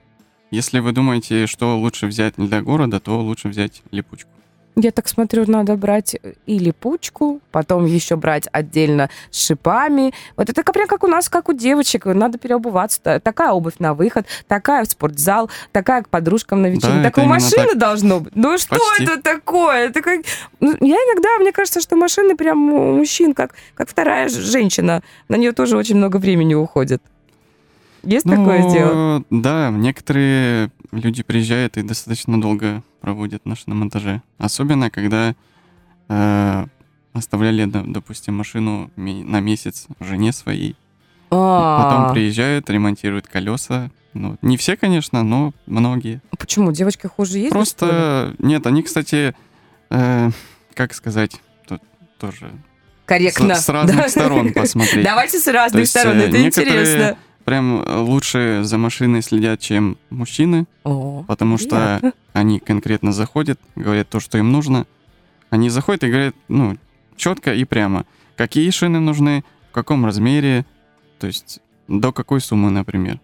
если 0.52 0.80
вы 0.80 0.92
думаете, 0.94 1.48
что 1.48 1.78
лучше 1.78 2.08
взять 2.08 2.36
для 2.38 2.62
города, 2.62 3.00
то 3.00 3.20
лучше 3.22 3.50
взять 3.50 3.84
липучку. 3.92 4.30
Я 4.76 4.92
так 4.92 5.08
смотрю, 5.08 5.50
надо 5.50 5.76
брать 5.78 6.18
и 6.46 6.60
липучку, 6.60 7.40
потом 7.52 7.86
еще 7.86 8.18
брать 8.18 8.48
отдельно 8.52 9.10
с 9.32 9.46
шипами. 9.46 10.14
Вот 10.36 10.50
это 10.50 10.64
прям 10.64 10.88
как 10.88 11.04
у 11.04 11.08
нас, 11.08 11.30
как 11.30 11.48
у 11.48 11.54
девочек. 11.54 12.06
Надо 12.06 12.38
переобуваться. 12.38 13.22
Такая 13.24 13.52
обувь 13.52 13.76
на 13.80 13.94
выход, 13.94 14.26
такая 14.48 14.84
в 14.84 14.90
спортзал, 14.90 15.50
такая 15.72 16.04
к 16.04 16.10
подружкам 16.10 16.62
на 16.62 16.68
вечеринку. 16.68 16.98
Да, 16.98 17.04
так 17.04 17.18
у 17.18 17.22
машины 17.22 17.70
так. 17.70 17.78
должно 17.78 18.20
быть. 18.20 18.36
Ну 18.36 18.58
что 18.58 18.76
Почти. 18.76 19.04
это 19.04 19.22
такое? 19.22 19.88
Это 19.88 20.02
как... 20.02 20.22
Ну, 20.60 20.72
я 20.82 20.96
иногда, 20.96 21.30
мне 21.40 21.54
кажется, 21.54 21.80
что 21.80 21.96
машины 21.96 22.36
прям 22.36 22.74
у 22.74 22.98
мужчин, 22.98 23.34
как, 23.34 23.54
как 23.76 23.90
вторая 23.90 24.28
женщина. 24.28 25.02
На 25.30 25.38
нее 25.38 25.54
тоже 25.54 25.78
очень 25.78 25.96
много 25.96 26.18
времени 26.18 26.54
уходит. 26.54 27.02
Есть 28.06 28.26
ну, 28.26 28.36
такое 28.36 28.72
дело? 28.72 29.24
Да, 29.30 29.72
некоторые 29.72 30.72
люди 30.92 31.24
приезжают 31.24 31.78
и 31.78 31.82
достаточно 31.82 32.40
долго 32.40 32.84
проводят 33.02 33.46
на 33.46 33.56
шиномонтаже. 33.56 34.22
Особенно, 34.38 34.90
когда 34.90 35.36
э, 36.08 36.66
оставляли, 37.14 37.66
допустим, 37.66 38.36
машину 38.36 38.92
на 38.96 39.40
месяц 39.40 39.88
жене 40.00 40.32
своей. 40.32 40.76
А-а-а. 41.32 41.84
Потом 41.84 42.14
приезжают, 42.14 42.70
ремонтируют 42.70 43.28
колеса. 43.28 43.90
Ну, 44.14 44.38
не 44.42 44.56
все, 44.56 44.78
конечно, 44.78 45.24
но 45.24 45.52
многие. 45.66 46.22
Почему? 46.38 46.72
Девочки 46.72 47.08
хуже 47.08 47.40
ездят? 47.40 47.52
Просто 47.52 48.34
нет, 48.40 48.66
они, 48.68 48.84
кстати, 48.84 49.36
э, 49.90 50.30
как 50.74 50.94
сказать, 50.94 51.42
тут 51.68 51.82
тоже 52.20 52.52
корректно. 53.06 53.56
С, 53.56 53.66
с 53.66 53.70
разных 53.70 53.98
да. 53.98 54.10
сторон 54.10 54.54
посмотреть. 54.54 55.04
Давайте 55.04 55.40
с 55.40 55.48
разных 55.48 55.88
сторон, 55.88 56.18
это 56.18 56.46
интересно 56.46 57.18
прям 57.46 57.82
э, 57.82 57.98
лучше 58.00 58.62
за 58.64 58.78
машиной 58.78 59.22
следят, 59.22 59.62
чем 59.62 59.98
мужчины, 60.10 60.66
О, 60.84 61.24
потому 61.28 61.58
что 61.58 62.02
они 62.34 62.60
конкретно 62.60 63.14
заходят, 63.14 63.60
говорят 63.76 64.10
то, 64.10 64.20
что 64.20 64.38
им 64.38 64.52
нужно. 64.52 64.86
Они 65.52 65.70
заходят 65.70 66.04
и 66.04 66.10
говорят, 66.10 66.36
ну, 66.48 66.78
четко 67.16 67.54
и 67.54 67.64
прямо, 67.64 68.06
какие 68.36 68.70
шины 68.72 69.00
нужны, 69.00 69.46
в 69.70 69.74
каком 69.74 70.06
размере, 70.06 70.66
то 71.20 71.28
есть 71.28 71.62
до 71.88 72.12
какой 72.12 72.42
суммы, 72.42 72.72
например. 72.72 73.20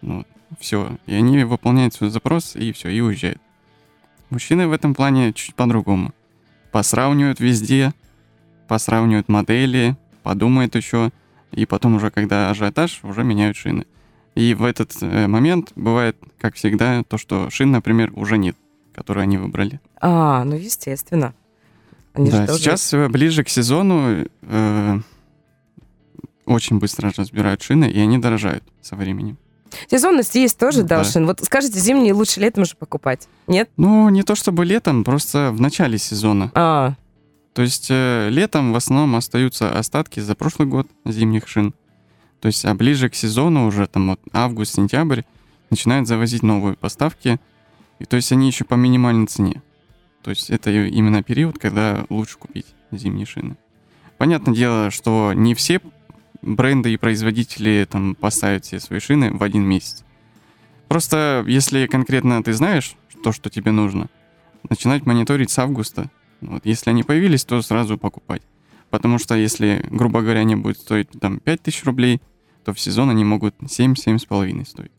Ну, 0.00 0.24
все. 0.60 0.96
И 1.06 1.14
они 1.14 1.42
выполняют 1.44 1.92
свой 1.92 2.10
запрос, 2.10 2.54
и 2.54 2.72
все, 2.72 2.88
и 2.88 3.00
уезжают. 3.00 3.40
Мужчины 4.30 4.68
в 4.68 4.72
этом 4.72 4.94
плане 4.94 5.32
чуть 5.32 5.54
по-другому. 5.54 6.12
Посравнивают 6.70 7.40
везде, 7.40 7.92
посравнивают 8.68 9.28
модели, 9.28 9.96
подумают 10.22 10.74
еще, 10.76 11.10
и 11.56 11.66
потом 11.66 11.96
уже, 11.96 12.10
когда 12.10 12.50
ажиотаж, 12.50 13.00
уже 13.02 13.24
меняют 13.24 13.56
шины. 13.56 13.86
И 14.34 14.54
в 14.54 14.64
этот 14.64 14.92
э, 15.00 15.26
момент 15.26 15.72
бывает, 15.74 16.16
как 16.38 16.54
всегда, 16.54 17.02
то, 17.02 17.16
что 17.16 17.48
шин, 17.50 17.72
например, 17.72 18.12
уже 18.14 18.36
нет, 18.36 18.56
которые 18.94 19.22
они 19.22 19.38
выбрали. 19.38 19.80
А, 20.00 20.44
ну 20.44 20.54
естественно. 20.56 21.34
Они 22.12 22.30
да, 22.30 22.46
сейчас 22.46 22.90
тоже... 22.90 23.08
ближе 23.08 23.44
к 23.44 23.48
сезону 23.48 24.26
э, 24.42 25.00
очень 26.44 26.78
быстро 26.78 27.12
разбирают 27.16 27.62
шины, 27.62 27.90
и 27.90 27.98
они 27.98 28.18
дорожают 28.18 28.62
со 28.82 28.94
временем. 28.94 29.38
Сезонность 29.90 30.34
есть 30.34 30.58
тоже, 30.58 30.82
да, 30.82 30.98
да 30.98 31.04
шин. 31.04 31.26
Вот 31.26 31.40
скажите, 31.42 31.78
зимние 31.78 32.12
лучше 32.12 32.40
летом 32.40 32.62
уже 32.62 32.76
покупать, 32.76 33.28
нет? 33.46 33.70
Ну, 33.76 34.08
не 34.10 34.22
то 34.22 34.34
чтобы 34.34 34.64
летом, 34.64 35.02
просто 35.04 35.50
в 35.52 35.60
начале 35.60 35.98
сезона. 35.98 36.50
А. 36.54 36.94
То 37.56 37.62
есть 37.62 37.86
э, 37.88 38.28
летом 38.28 38.74
в 38.74 38.76
основном 38.76 39.16
остаются 39.16 39.78
остатки 39.78 40.20
за 40.20 40.34
прошлый 40.34 40.68
год 40.68 40.90
зимних 41.06 41.48
шин. 41.48 41.72
То 42.40 42.48
есть, 42.48 42.66
а 42.66 42.74
ближе 42.74 43.08
к 43.08 43.14
сезону 43.14 43.66
уже 43.66 43.86
там 43.86 44.08
вот 44.08 44.20
август-сентябрь 44.30 45.22
начинают 45.70 46.06
завозить 46.06 46.42
новые 46.42 46.76
поставки. 46.76 47.40
И 47.98 48.04
то 48.04 48.16
есть 48.16 48.30
они 48.30 48.46
еще 48.46 48.64
по 48.64 48.74
минимальной 48.74 49.26
цене. 49.26 49.62
То 50.22 50.28
есть 50.28 50.50
это 50.50 50.70
именно 50.70 51.22
период, 51.22 51.58
когда 51.58 52.04
лучше 52.10 52.36
купить 52.36 52.66
зимние 52.90 53.24
шины. 53.24 53.56
Понятное 54.18 54.54
дело, 54.54 54.90
что 54.90 55.32
не 55.32 55.54
все 55.54 55.80
бренды 56.42 56.92
и 56.92 56.98
производители 56.98 57.88
там 57.90 58.16
поставят 58.16 58.66
все 58.66 58.80
свои 58.80 59.00
шины 59.00 59.32
в 59.32 59.42
один 59.42 59.62
месяц. 59.62 60.04
Просто 60.88 61.42
если 61.48 61.86
конкретно 61.86 62.42
ты 62.42 62.52
знаешь 62.52 62.96
то, 63.24 63.32
что 63.32 63.48
тебе 63.48 63.70
нужно, 63.70 64.08
начинать 64.68 65.06
мониторить 65.06 65.48
с 65.48 65.58
августа, 65.58 66.10
вот, 66.40 66.66
если 66.66 66.90
они 66.90 67.02
появились, 67.02 67.44
то 67.44 67.60
сразу 67.62 67.98
покупать. 67.98 68.42
Потому 68.90 69.18
что 69.18 69.34
если, 69.34 69.84
грубо 69.90 70.20
говоря, 70.22 70.40
они 70.40 70.56
будут 70.56 70.78
стоить 70.78 71.08
там 71.20 71.40
5000 71.40 71.84
рублей, 71.84 72.20
то 72.64 72.72
в 72.72 72.80
сезон 72.80 73.10
они 73.10 73.24
могут 73.24 73.54
7-7,5 73.60 74.66
стоить. 74.66 74.92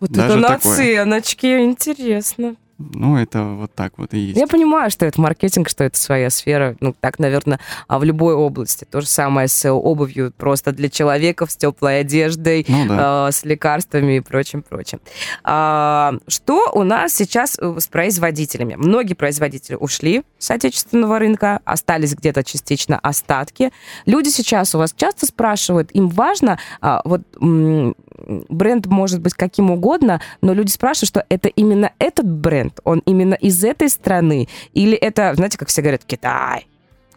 Вот 0.00 0.10
Даже 0.10 0.38
это 0.38 0.50
наценочки, 0.50 1.46
интересно. 1.60 2.56
Ну, 2.78 3.16
это 3.16 3.42
вот 3.42 3.74
так 3.74 3.94
вот 3.96 4.14
и 4.14 4.18
есть. 4.18 4.38
Я 4.38 4.46
понимаю, 4.46 4.90
что 4.90 5.04
это 5.04 5.20
маркетинг, 5.20 5.68
что 5.68 5.82
это 5.82 5.98
своя 5.98 6.30
сфера. 6.30 6.76
Ну, 6.80 6.94
так, 6.98 7.18
наверное, 7.18 7.58
а 7.88 7.98
в 7.98 8.04
любой 8.04 8.34
области. 8.34 8.84
То 8.84 9.00
же 9.00 9.08
самое 9.08 9.48
с 9.48 9.70
обувью 9.70 10.32
просто 10.36 10.70
для 10.70 10.88
человека, 10.88 11.46
с 11.46 11.56
теплой 11.56 12.00
одеждой, 12.00 12.64
ну, 12.68 12.86
да. 12.86 13.28
э, 13.28 13.32
с 13.32 13.44
лекарствами 13.44 14.18
и 14.18 14.20
прочим-прочим. 14.20 15.00
А, 15.42 16.14
что 16.28 16.70
у 16.72 16.84
нас 16.84 17.12
сейчас 17.14 17.58
э, 17.58 17.76
с 17.78 17.88
производителями? 17.88 18.76
Многие 18.76 19.14
производители 19.14 19.74
ушли 19.74 20.22
с 20.38 20.50
отечественного 20.50 21.18
рынка, 21.18 21.60
остались 21.64 22.14
где-то 22.14 22.44
частично 22.44 22.98
остатки. 23.00 23.72
Люди 24.06 24.28
сейчас 24.28 24.74
у 24.76 24.78
вас 24.78 24.94
часто 24.96 25.26
спрашивают, 25.26 25.90
им 25.92 26.08
важно, 26.08 26.60
а, 26.80 27.02
вот 27.04 27.22
бренд 28.48 28.86
может 28.86 29.20
быть 29.20 29.34
каким 29.34 29.70
угодно, 29.70 30.20
но 30.40 30.52
люди 30.52 30.70
спрашивают, 30.70 31.08
что 31.08 31.24
это 31.28 31.48
именно 31.48 31.92
этот 31.98 32.30
бренд, 32.30 32.67
он 32.84 33.00
именно 33.06 33.34
из 33.34 33.62
этой 33.64 33.88
страны, 33.88 34.48
или 34.72 34.94
это, 34.94 35.34
знаете, 35.34 35.58
как 35.58 35.68
все 35.68 35.82
говорят, 35.82 36.04
Китай? 36.06 36.66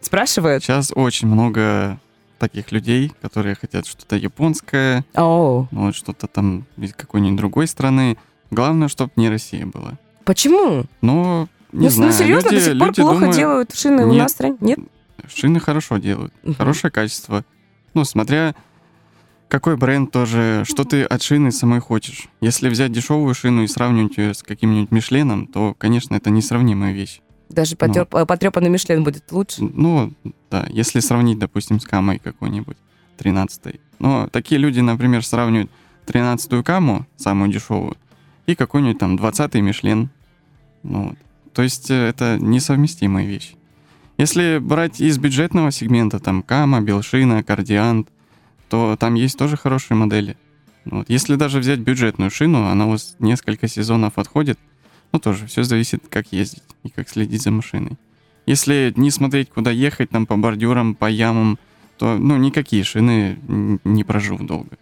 Спрашивают? 0.00 0.62
Сейчас 0.64 0.92
очень 0.94 1.28
много 1.28 1.98
таких 2.38 2.72
людей, 2.72 3.12
которые 3.22 3.54
хотят 3.54 3.86
что-то 3.86 4.16
японское, 4.16 5.04
oh. 5.14 5.68
ну, 5.70 5.86
вот 5.86 5.94
что-то 5.94 6.26
там 6.26 6.64
из 6.76 6.92
какой-нибудь 6.92 7.38
другой 7.38 7.68
страны. 7.68 8.18
Главное, 8.50 8.88
чтобы 8.88 9.12
не 9.14 9.28
Россия 9.28 9.64
была. 9.64 9.92
Почему? 10.24 10.84
Ну, 11.00 11.48
не 11.70 11.84
ну, 11.84 11.88
знаю. 11.88 12.12
Ну, 12.12 12.18
серьезно, 12.18 12.48
люди, 12.50 12.58
до 12.58 12.70
сих 12.70 12.78
пор 12.78 12.94
плохо 12.94 13.14
думают, 13.14 13.36
делают 13.36 13.74
шины 13.74 14.00
нет, 14.00 14.10
у 14.10 14.14
нас? 14.14 14.38
Нет? 14.60 14.78
Шины 15.32 15.60
хорошо 15.60 15.98
делают. 15.98 16.34
Угу. 16.42 16.54
Хорошее 16.54 16.90
качество. 16.90 17.44
Ну, 17.94 18.04
смотря 18.04 18.54
какой 19.52 19.76
бренд 19.76 20.10
тоже, 20.10 20.64
что 20.66 20.84
ты 20.84 21.02
от 21.02 21.22
шины 21.22 21.52
самой 21.52 21.80
хочешь. 21.80 22.28
Если 22.40 22.70
взять 22.70 22.90
дешевую 22.90 23.34
шину 23.34 23.64
и 23.64 23.66
сравнивать 23.66 24.16
ее 24.16 24.32
с 24.32 24.42
каким-нибудь 24.42 24.90
Мишленом, 24.90 25.46
то, 25.46 25.74
конечно, 25.76 26.14
это 26.14 26.30
несравнимая 26.30 26.94
вещь. 26.94 27.20
Даже 27.50 27.76
потреп... 27.76 28.14
ну, 28.14 28.24
потрепанный 28.24 28.70
Мишлен 28.70 29.04
будет 29.04 29.30
лучше? 29.30 29.60
Ну, 29.60 30.10
да, 30.50 30.66
если 30.70 31.00
сравнить, 31.00 31.38
допустим, 31.38 31.80
с 31.80 31.84
Камой 31.84 32.18
какой-нибудь. 32.18 32.78
13 33.18 33.78
Но 33.98 34.26
такие 34.28 34.58
люди, 34.58 34.80
например, 34.80 35.22
сравнивают 35.22 35.70
13-ю 36.06 36.64
каму, 36.64 37.06
самую 37.18 37.52
дешевую, 37.52 37.98
и 38.46 38.54
какой-нибудь 38.54 39.00
там 39.00 39.16
20-й 39.16 39.60
Мишлен. 39.60 40.08
Ну, 40.82 41.10
вот. 41.10 41.18
То 41.52 41.60
есть 41.60 41.90
э, 41.90 42.08
это 42.08 42.38
несовместимые 42.40 43.28
вещи. 43.28 43.54
Если 44.16 44.56
брать 44.62 45.02
из 45.02 45.18
бюджетного 45.18 45.70
сегмента, 45.70 46.20
там 46.20 46.42
Кама, 46.42 46.80
Белшина, 46.80 47.44
Кардиант, 47.44 48.08
то 48.72 48.96
там 48.98 49.16
есть 49.16 49.36
тоже 49.36 49.58
хорошие 49.58 49.98
модели. 49.98 50.34
Вот. 50.86 51.10
Если 51.10 51.36
даже 51.36 51.58
взять 51.58 51.80
бюджетную 51.80 52.30
шину, 52.30 52.64
она 52.64 52.86
у 52.86 52.92
вас 52.92 53.16
несколько 53.18 53.68
сезонов 53.68 54.16
отходит, 54.16 54.58
ну 55.12 55.18
тоже 55.18 55.46
все 55.46 55.62
зависит, 55.62 56.04
как 56.08 56.32
ездить 56.32 56.62
и 56.82 56.88
как 56.88 57.10
следить 57.10 57.42
за 57.42 57.50
машиной. 57.50 57.98
Если 58.46 58.94
не 58.96 59.10
смотреть, 59.10 59.50
куда 59.50 59.70
ехать, 59.70 60.08
там 60.08 60.24
по 60.24 60.38
бордюрам, 60.38 60.94
по 60.94 61.04
ямам, 61.04 61.58
то 61.98 62.16
ну, 62.16 62.38
никакие 62.38 62.82
шины 62.82 63.38
не 63.84 64.04
проживут 64.04 64.46
долго. 64.46 64.78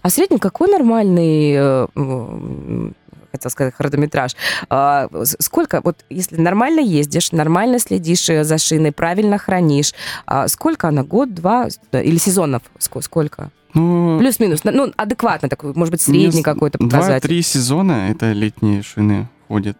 А 0.00 0.08
в 0.08 0.12
среднем 0.12 0.38
какой 0.38 0.70
нормальный, 0.70 1.52
э, 1.58 2.90
хотел 3.30 3.50
сказать, 3.50 3.74
хронометраж? 3.74 4.32
А, 4.68 5.08
сколько, 5.40 5.80
вот 5.82 6.04
если 6.10 6.40
нормально 6.40 6.80
ездишь, 6.80 7.32
нормально 7.32 7.78
следишь 7.78 8.28
э, 8.28 8.44
за 8.44 8.58
шиной, 8.58 8.92
правильно 8.92 9.38
хранишь, 9.38 9.94
а 10.26 10.48
сколько 10.48 10.88
она, 10.88 11.02
год, 11.02 11.34
два 11.34 11.68
или 11.92 12.18
сезонов? 12.18 12.62
Сколько? 12.78 13.50
Ну, 13.74 14.18
Плюс-минус, 14.18 14.64
ну, 14.64 14.92
адекватно 14.96 15.48
такой, 15.48 15.74
может 15.74 15.92
быть, 15.92 16.00
средний 16.00 16.42
какой-то 16.42 16.78
показатель. 16.78 17.08
Два-три 17.08 17.42
сезона 17.42 18.10
это 18.10 18.32
летние 18.32 18.82
шины 18.82 19.28
ходят. 19.48 19.76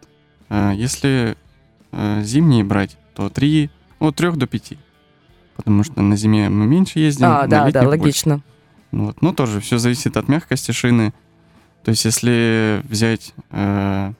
А 0.49 0.71
если 0.71 1.35
э, 1.91 2.21
зимние 2.23 2.63
брать, 2.63 2.97
то 3.15 3.29
три, 3.29 3.71
от 3.99 4.15
трех 4.15 4.37
до 4.37 4.45
пяти. 4.45 4.77
Потому 5.55 5.83
что 5.83 6.01
на 6.01 6.15
зиме 6.15 6.49
мы 6.49 6.67
меньше 6.67 6.99
ездим. 6.99 7.25
А, 7.27 7.47
да, 7.47 7.71
да, 7.71 7.87
логично. 7.87 8.35
Больше. 8.35 8.45
Вот. 8.91 9.21
Но 9.21 9.33
тоже 9.33 9.59
все 9.59 9.77
зависит 9.77 10.15
от 10.15 10.27
мягкости 10.27 10.71
шины. 10.71 11.13
То 11.87 11.91
есть 11.91 12.03
если 12.03 12.81
взять 12.83 13.33
э, 13.49 14.11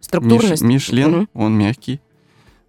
структурность, 0.00 0.62
Миш, 0.62 0.88
Мишлен, 0.88 1.14
угу. 1.14 1.28
он 1.34 1.58
мягкий. 1.58 2.00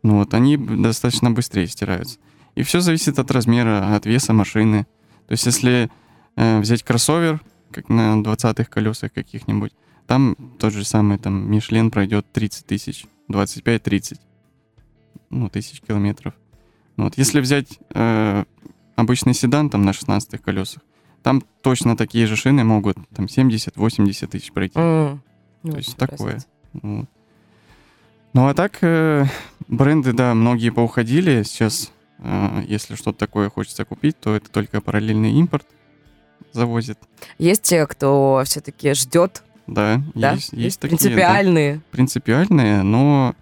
Ну 0.02 0.18
вот 0.18 0.34
они 0.34 0.58
достаточно 0.58 1.30
быстрее 1.30 1.68
стираются. 1.68 2.18
И 2.56 2.64
все 2.64 2.80
зависит 2.80 3.20
от 3.20 3.30
размера, 3.30 3.96
от 3.96 4.08
веса 4.08 4.34
машины. 4.34 4.88
То 5.28 5.34
есть 5.34 5.46
если 5.46 5.92
э, 6.36 6.60
взять 6.62 6.82
кроссовер, 6.82 7.42
как 7.70 7.90
на 7.90 8.20
20-х 8.20 8.64
колесах 8.64 9.14
каких-нибудь, 9.14 9.74
там 10.08 10.36
тот 10.58 10.74
же 10.74 10.84
самый 10.84 11.20
там 11.20 11.48
Мишлен 11.52 11.92
пройдет 11.92 12.26
30 12.34 12.66
тысяч, 12.66 13.06
25-30 13.30 14.20
ну, 15.30 15.48
тысяч 15.48 15.80
километров. 15.82 16.34
Ну 16.98 17.04
вот. 17.04 17.20
Если 17.20 17.40
взять 17.40 17.78
э, 17.94 18.46
обычный 18.96 19.36
седан 19.36 19.70
там 19.70 19.84
на 19.84 19.94
16 19.94 20.42
колесах, 20.42 20.82
там 21.24 21.44
точно 21.62 21.96
такие 21.96 22.28
же 22.28 22.36
шины 22.36 22.64
могут 22.64 22.98
там 23.16 23.26
70-80 23.26 24.28
тысяч 24.28 24.52
пройти. 24.52 24.78
Mm. 24.78 25.20
То 25.64 25.78
есть 25.78 25.96
такое. 25.98 26.40
Вот. 26.74 27.08
Ну 28.34 28.48
а 28.48 28.54
так, 28.54 28.78
э, 28.82 29.26
бренды, 29.68 30.14
да, 30.14 30.34
многие 30.34 30.70
поуходили. 30.70 31.44
Сейчас, 31.44 31.92
э, 32.20 32.64
если 32.68 32.96
что-то 32.96 33.20
такое 33.20 33.50
хочется 33.50 33.84
купить, 33.86 34.20
то 34.20 34.36
это 34.36 34.50
только 34.50 34.82
параллельный 34.82 35.34
импорт 35.34 35.66
завозит. 36.54 36.98
Есть 37.38 37.64
те, 37.64 37.86
кто 37.88 38.42
все-таки 38.46 38.94
ждет. 38.94 39.44
Да, 39.68 40.02
да? 40.16 40.34
есть, 40.34 40.54
есть, 40.54 40.64
есть 40.64 40.80
такие. 40.80 40.98
Принципиальные. 40.98 41.76
Да, 41.76 41.82
принципиальные, 41.92 42.84
но 42.84 43.36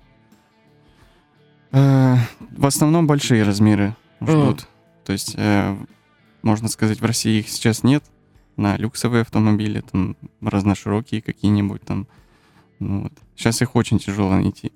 э, 1.71 2.15
в 2.51 2.65
основном 2.65 3.07
большие 3.07 3.43
размеры 3.43 3.95
ждут. 4.21 4.61
Mm. 4.61 4.65
То 5.05 5.13
есть, 5.13 5.33
э, 5.37 5.77
можно 6.41 6.67
сказать, 6.67 7.01
в 7.01 7.05
России 7.05 7.39
их 7.39 7.49
сейчас 7.49 7.83
нет 7.83 8.03
на 8.57 8.75
люксовые 8.77 9.21
автомобили, 9.21 9.81
там 9.81 10.17
разноширокие 10.41 11.21
какие-нибудь 11.21 11.81
там. 11.81 12.07
Ну, 12.79 13.03
вот. 13.03 13.13
Сейчас 13.35 13.61
их 13.61 13.75
очень 13.75 13.99
тяжело 13.99 14.31
найти. 14.31 14.71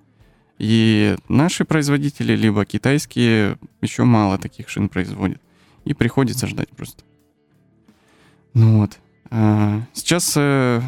И 0.58 1.16
наши 1.28 1.66
производители, 1.66 2.36
либо 2.36 2.66
китайские, 2.66 3.58
еще 3.82 4.04
мало 4.04 4.38
таких 4.38 4.70
шин 4.70 4.88
производят. 4.88 5.42
И 5.84 5.94
приходится 5.94 6.48
ждать 6.48 6.70
просто. 6.70 7.04
Ну 8.54 8.80
вот. 8.80 9.00
А, 9.30 9.82
сейчас 9.94 10.34
э, 10.38 10.82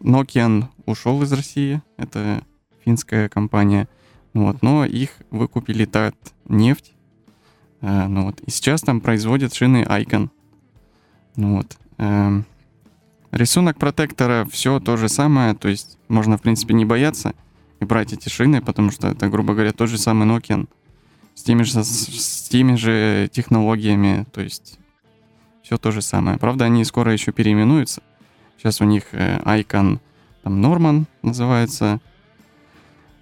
Nokian 0.00 0.66
ушел 0.84 1.22
из 1.22 1.32
России. 1.32 1.82
Это 1.96 2.44
финская 2.84 3.28
компания. 3.28 3.88
Вот, 4.32 4.62
но 4.62 4.84
их 4.84 5.10
выкупили 5.30 5.86
ТАТ 5.86 6.14
нефть. 6.48 6.92
Э, 7.80 8.06
ну 8.06 8.26
вот. 8.26 8.40
И 8.40 8.50
сейчас 8.50 8.82
там 8.82 9.00
производят 9.00 9.54
шины 9.54 9.84
Icon. 9.84 10.30
Ну 11.36 11.56
вот. 11.56 11.76
Э, 11.98 12.42
рисунок 13.30 13.78
протектора 13.78 14.46
все 14.50 14.80
то 14.80 14.96
же 14.96 15.08
самое, 15.08 15.54
то 15.54 15.68
есть 15.68 15.98
можно, 16.08 16.38
в 16.38 16.42
принципе, 16.42 16.74
не 16.74 16.84
бояться 16.84 17.34
и 17.80 17.84
брать 17.84 18.12
эти 18.12 18.28
шины, 18.28 18.60
потому 18.62 18.90
что 18.90 19.08
это, 19.08 19.28
грубо 19.28 19.54
говоря, 19.54 19.72
тот 19.72 19.88
же 19.88 19.98
самый 19.98 20.26
Nokia 20.26 20.66
с 21.34 21.42
теми 21.42 21.62
же, 21.62 21.84
с 21.84 22.48
теми 22.48 22.76
же 22.76 23.28
технологиями, 23.30 24.26
то 24.32 24.40
есть 24.40 24.78
все 25.62 25.76
то 25.76 25.90
же 25.90 26.00
самое. 26.00 26.38
Правда, 26.38 26.64
они 26.64 26.84
скоро 26.84 27.12
еще 27.12 27.32
переименуются. 27.32 28.02
Сейчас 28.56 28.80
у 28.80 28.84
них 28.84 29.04
э, 29.12 29.38
Icon 29.44 30.00
там 30.42 30.64
Norman 30.64 31.04
называется. 31.22 32.00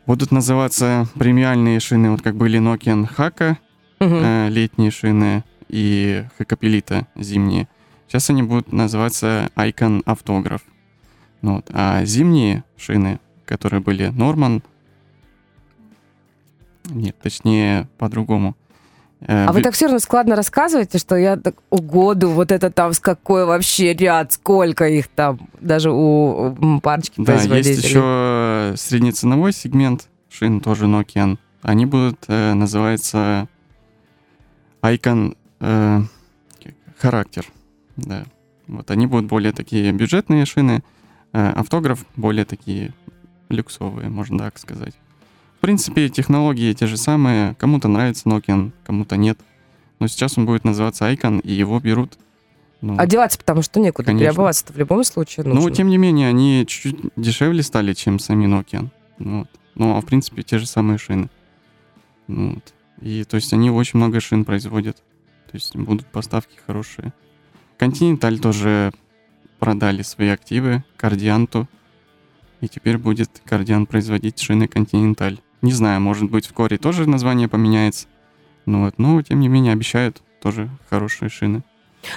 Будут 0.06 0.30
называться 0.30 1.08
премиальные 1.14 1.80
шины, 1.80 2.10
вот 2.10 2.22
как 2.22 2.36
были 2.36 2.60
Nokia 2.60 3.08
Haka, 3.16 3.56
угу. 4.00 4.14
э, 4.14 4.48
летние 4.50 4.90
шины 4.90 5.44
и 5.68 6.24
Хакапелита 6.38 7.06
зимние. 7.16 7.68
Сейчас 8.06 8.30
они 8.30 8.42
будут 8.42 8.72
называться 8.72 9.50
Icon 9.56 10.02
Автограф. 10.04 10.62
Ну 11.42 11.56
вот. 11.56 11.70
А 11.72 12.04
зимние 12.04 12.64
шины, 12.76 13.20
которые 13.44 13.80
были 13.80 14.08
Норман, 14.08 14.62
нет, 16.86 17.16
точнее 17.20 17.88
по-другому. 17.98 18.56
Э, 19.20 19.46
а 19.46 19.52
вы 19.52 19.62
так 19.62 19.74
все 19.74 19.86
равно 19.86 19.98
складно 19.98 20.36
рассказываете, 20.36 20.98
что 20.98 21.16
я 21.16 21.36
так 21.36 21.56
угоду, 21.70 22.30
вот 22.30 22.52
это 22.52 22.70
там 22.70 22.92
с 22.92 23.00
какой 23.00 23.46
вообще 23.46 23.94
ряд, 23.94 24.32
сколько 24.32 24.86
их 24.86 25.08
там, 25.08 25.48
даже 25.60 25.90
у 25.90 26.80
парочки 26.82 27.14
да, 27.16 27.34
есть 27.34 27.82
еще 27.82 28.74
среднеценовой 28.76 29.52
сегмент 29.52 30.08
шин, 30.28 30.60
тоже 30.60 30.86
Nokian. 30.86 31.38
Они 31.62 31.86
будут 31.86 32.24
э, 32.28 32.52
называться 32.52 33.48
Icon 34.84 35.36
э, 35.60 36.02
характер. 36.98 37.46
Да. 37.96 38.24
Вот 38.66 38.90
они 38.90 39.06
будут 39.06 39.26
более 39.26 39.52
такие 39.52 39.92
бюджетные 39.92 40.44
шины, 40.44 40.82
э, 41.32 41.50
автограф 41.50 42.04
более 42.16 42.44
такие 42.44 42.92
люксовые, 43.48 44.10
можно 44.10 44.38
так 44.38 44.58
сказать. 44.58 44.94
В 45.56 45.60
принципе, 45.60 46.10
технологии 46.10 46.74
те 46.74 46.86
же 46.86 46.98
самые. 46.98 47.54
Кому-то 47.54 47.88
нравится 47.88 48.28
Nokia, 48.28 48.72
кому-то 48.84 49.16
нет. 49.16 49.38
Но 49.98 50.08
сейчас 50.08 50.36
он 50.36 50.44
будет 50.44 50.64
называться 50.64 51.10
Icon, 51.10 51.40
и 51.40 51.52
его 51.52 51.80
берут. 51.80 52.18
Ну, 52.82 52.98
Одеваться, 52.98 53.38
потому 53.38 53.62
что 53.62 53.80
некуда. 53.80 54.06
Конечно. 54.06 54.24
Переобуваться-то 54.24 54.74
в 54.74 54.76
любом 54.76 55.04
случае 55.04 55.46
нужно. 55.46 55.62
Ну, 55.62 55.70
тем 55.70 55.88
не 55.88 55.96
менее, 55.96 56.28
они 56.28 56.66
чуть-чуть 56.66 57.12
дешевле 57.16 57.62
стали, 57.62 57.94
чем 57.94 58.18
сами 58.18 58.44
Nokia. 58.44 58.88
Вот. 59.18 59.48
Ну, 59.74 59.96
а 59.96 60.00
в 60.02 60.04
принципе, 60.04 60.42
те 60.42 60.58
же 60.58 60.66
самые 60.66 60.98
шины. 60.98 61.30
Вот. 62.28 62.74
И 63.04 63.22
то 63.24 63.36
есть 63.36 63.52
они 63.52 63.70
очень 63.70 63.98
много 63.98 64.18
шин 64.18 64.46
производят. 64.46 64.96
То 64.96 65.52
есть 65.52 65.76
будут 65.76 66.06
поставки 66.06 66.58
хорошие. 66.66 67.12
Continental 67.78 68.38
тоже 68.38 68.92
продали 69.58 70.00
свои 70.00 70.28
активы 70.28 70.82
Кардианту. 70.96 71.68
И 72.62 72.68
теперь 72.68 72.96
будет 72.96 73.42
Кардиан 73.44 73.84
производить 73.84 74.40
шины 74.40 74.64
Continental. 74.64 75.38
Не 75.60 75.72
знаю, 75.72 76.00
может 76.00 76.30
быть, 76.30 76.46
вскоре 76.46 76.78
тоже 76.78 77.06
название 77.06 77.46
поменяется. 77.46 78.06
Ну 78.64 78.86
вот, 78.86 78.94
но 78.96 79.20
тем 79.20 79.40
не 79.40 79.48
менее 79.48 79.74
обещают 79.74 80.22
тоже 80.40 80.70
хорошие 80.88 81.28
шины. 81.28 81.62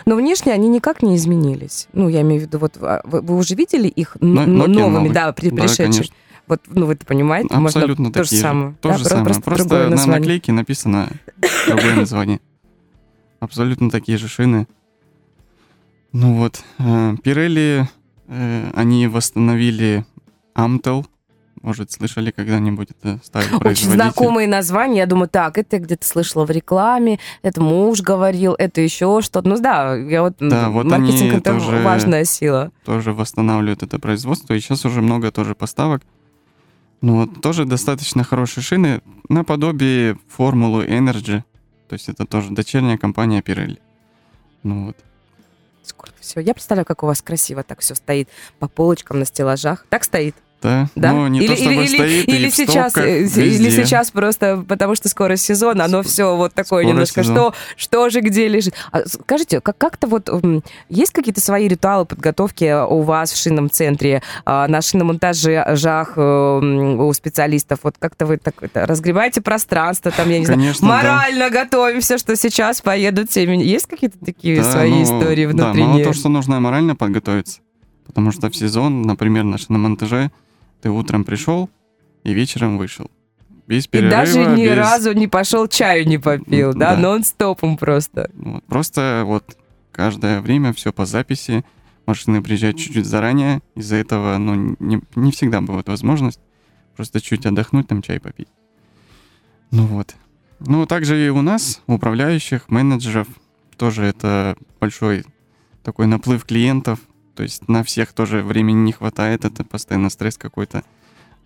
Но 0.06 0.15
внешне 0.15 0.54
они 0.54 0.69
никак 0.69 1.04
не 1.04 1.17
изменились. 1.17 1.89
Ну, 1.91 2.08
я 2.08 2.21
имею 2.21 2.41
в 2.41 2.45
виду, 2.45 2.60
вот 2.60 2.78
а, 2.80 3.02
вы, 3.04 3.19
вы 3.19 3.36
уже 3.36 3.56
видели 3.56 3.89
их 3.89 4.15
но, 4.21 4.45
новыми, 4.45 4.78
новый. 4.78 5.10
да, 5.12 5.34
при, 5.34 5.50
да, 5.50 5.63
пришедшими? 5.63 5.91
Конечно. 5.91 6.15
Вот, 6.48 6.62
ну, 6.68 6.86
вы 6.86 6.94
это 6.94 7.06
понимаете? 7.06 7.54
Абсолютно 7.54 8.06
Можно 8.06 8.14
такие 8.14 8.24
то 8.24 8.36
же 8.36 8.42
самое. 8.42 8.76
То 8.82 8.90
да? 8.90 8.98
же 8.98 9.04
самое. 9.04 9.26
Просто, 9.26 9.42
просто 9.42 9.90
на 9.90 10.06
наклейке 10.06 10.52
написано 10.54 11.10
другое 11.68 11.96
название. 11.96 12.40
Абсолютно 13.40 13.90
такие 13.90 14.18
же 14.18 14.28
шины. 14.28 14.68
Ну 16.14 16.36
вот. 16.36 16.64
Пирелли, 17.24 17.88
э, 18.28 18.72
они 18.74 19.08
восстановили 19.08 20.06
Amtel. 20.56 21.06
Может, 21.62 21.92
слышали 21.92 22.32
когда-нибудь 22.32 22.90
это 22.92 23.20
старый 23.24 23.50
Очень 23.60 23.90
знакомые 23.92 24.48
названия. 24.48 25.00
Я 25.00 25.06
думаю, 25.06 25.28
так, 25.28 25.58
это 25.58 25.76
я 25.76 25.82
где-то 25.82 26.06
слышала 26.08 26.46
в 26.46 26.52
рекламе, 26.52 27.20
это 27.42 27.62
муж 27.62 28.02
говорил, 28.02 28.56
это 28.58 28.80
еще 28.80 29.22
что-то. 29.22 29.50
Ну 29.50 29.60
да, 29.60 29.96
я 29.96 30.22
вот, 30.22 30.36
да, 30.40 30.70
вот 30.70 30.86
маркетинг 30.86 31.34
это 31.34 31.54
тоже, 31.54 31.82
важная 31.82 32.26
сила. 32.26 32.72
Тоже 32.86 33.12
восстанавливают 33.12 33.84
это 33.84 34.00
производство, 34.00 34.54
и 34.54 34.60
сейчас 34.60 34.86
уже 34.86 35.02
много 35.02 35.32
тоже 35.32 35.56
поставок. 35.56 36.04
Ну 37.02 37.16
вот, 37.16 37.42
тоже 37.42 37.66
достаточно 37.66 38.24
хорошие 38.24 38.64
шины, 38.64 39.02
наподобие 39.30 40.18
формулы 40.28 40.86
Energy. 40.86 41.44
То 41.88 41.94
есть 41.94 42.10
это 42.10 42.26
тоже 42.26 42.52
дочерняя 42.52 42.98
компания 42.98 43.42
Pirelli. 43.42 43.80
Ну 44.64 44.88
вот. 44.88 44.98
Сколько 45.84 46.16
всего. 46.20 46.42
Я 46.42 46.54
представляю, 46.54 46.86
как 46.86 47.04
у 47.04 47.06
вас 47.06 47.22
красиво 47.22 47.64
так 47.64 47.80
все 47.80 47.96
стоит 47.96 48.30
по 48.60 48.68
полочкам 48.68 49.20
на 49.20 49.26
стеллажах. 49.26 49.86
Так 49.90 50.04
стоит? 50.04 50.36
Да, 50.62 50.88
Да? 50.96 51.13
но 51.13 51.28
не 51.28 51.39
или, 51.39 51.48
то 51.48 51.56
чтобы 51.56 51.74
или, 51.76 51.88
стоит, 51.88 52.28
или 52.28 52.48
и 52.48 52.50
в 52.50 52.56
сейчас, 52.56 52.98
э, 52.98 53.20
или 53.26 53.70
сейчас 53.70 54.10
просто 54.10 54.65
потому 54.67 54.96
что 54.96 55.08
скоро 55.08 55.36
сезон, 55.36 55.80
оно 55.82 56.02
все 56.02 56.36
вот 56.36 56.54
такое 56.56 56.82
Скоро 56.84 56.93
немножко, 56.93 57.22
сезон. 57.24 57.36
что, 57.36 57.54
что 57.76 58.10
же 58.10 58.22
где 58.22 58.48
лежит. 58.48 58.74
А 58.91 59.02
скажите, 59.06 59.62
как, 59.62 59.78
как-то 59.78 60.08
вот 60.08 60.30
есть 60.89 61.12
какие-то 61.13 61.41
свои 61.41 61.67
ритуалы 61.67 62.06
подготовки 62.06 62.74
у 62.89 63.02
вас 63.02 63.32
в 63.34 63.38
шинном 63.41 63.70
центре, 63.70 64.24
а, 64.46 64.67
на 64.67 64.82
шиномонтажах 64.82 66.13
э, 66.15 66.60
у 67.00 67.13
специалистов? 67.13 67.80
Вот 67.84 67.96
как-то 68.00 68.26
вы 68.26 68.38
так 68.38 68.56
это, 68.62 68.86
разгребаете 68.88 69.41
пространство, 69.41 70.12
там, 70.12 70.30
я 70.30 70.39
не 70.39 70.46
Конечно, 70.46 70.88
знаю, 70.88 71.04
да. 71.04 71.13
морально 71.17 71.50
готовимся, 71.52 72.17
что 72.17 72.36
сейчас 72.36 72.82
поедут 72.82 73.36
меня- 73.36 73.63
Есть 73.63 73.86
какие-то 73.86 74.17
такие 74.26 74.58
Да, 74.62 74.72
свои 74.72 74.89
ну, 74.89 75.04
истории 75.04 75.46
Да, 75.46 75.54
мало 75.54 75.72
внутренние? 75.74 76.04
того, 76.04 76.13
что 76.13 76.30
нужно 76.30 76.60
морально 76.60 76.96
подготовиться. 76.96 77.60
Потому 78.06 78.32
что 78.32 78.50
в 78.50 78.56
сезон, 78.56 79.02
например, 79.04 79.43
на 79.43 79.58
шиномонтаже, 79.58 80.32
ты 80.82 80.90
утром 80.90 81.24
пришел 81.24 81.70
и 82.24 82.34
вечером 82.34 82.78
вышел. 82.78 83.10
Без 83.68 83.86
И 83.86 83.90
перерыва, 83.90 84.12
даже 84.18 84.46
ни 84.46 84.66
без- 84.66 84.78
разу 84.78 85.12
не 85.13 85.28
пошел, 85.28 85.68
чаю 85.68 86.08
не 86.08 86.18
попил, 86.18 86.74
да, 86.74 86.96
Да. 86.96 87.02
нон-стопом 87.02 87.78
просто. 87.78 88.30
Вот, 88.36 88.63
просто 88.66 89.24
вот 89.26 89.58
каждое 89.92 90.40
время 90.42 90.72
все 90.74 90.94
по 90.94 91.06
записи. 91.06 91.66
Машины 92.06 92.42
приезжают 92.42 92.78
чуть-чуть 92.78 93.06
заранее. 93.06 93.60
Из-за 93.76 93.98
этого, 93.98 94.38
ну, 94.38 94.76
не, 94.80 95.02
не 95.16 95.32
всегда 95.34 95.60
бывает 95.60 95.90
возможность 95.90 96.40
просто 96.96 97.20
чуть 97.20 97.46
отдохнуть, 97.46 97.88
там 97.88 98.02
чай 98.02 98.20
попить. 98.22 98.48
Ну 99.72 99.86
вот. 99.86 100.16
Ну, 100.60 100.86
также 100.86 101.24
и 101.26 101.30
у 101.30 101.42
нас, 101.42 101.82
управляющих, 101.88 102.70
менеджеров, 102.70 103.28
тоже 103.76 104.04
это 104.06 104.56
большой 104.80 105.26
такой 105.84 106.08
наплыв 106.08 106.46
клиентов. 106.46 107.00
То 107.38 107.43
есть 107.43 107.67
на 107.69 107.84
всех 107.84 108.13
тоже 108.13 108.41
времени 108.41 108.78
не 108.80 108.91
хватает, 108.91 109.45
это 109.45 109.63
постоянно 109.63 110.10
стресс 110.10 110.38
какой-то. 110.38 110.84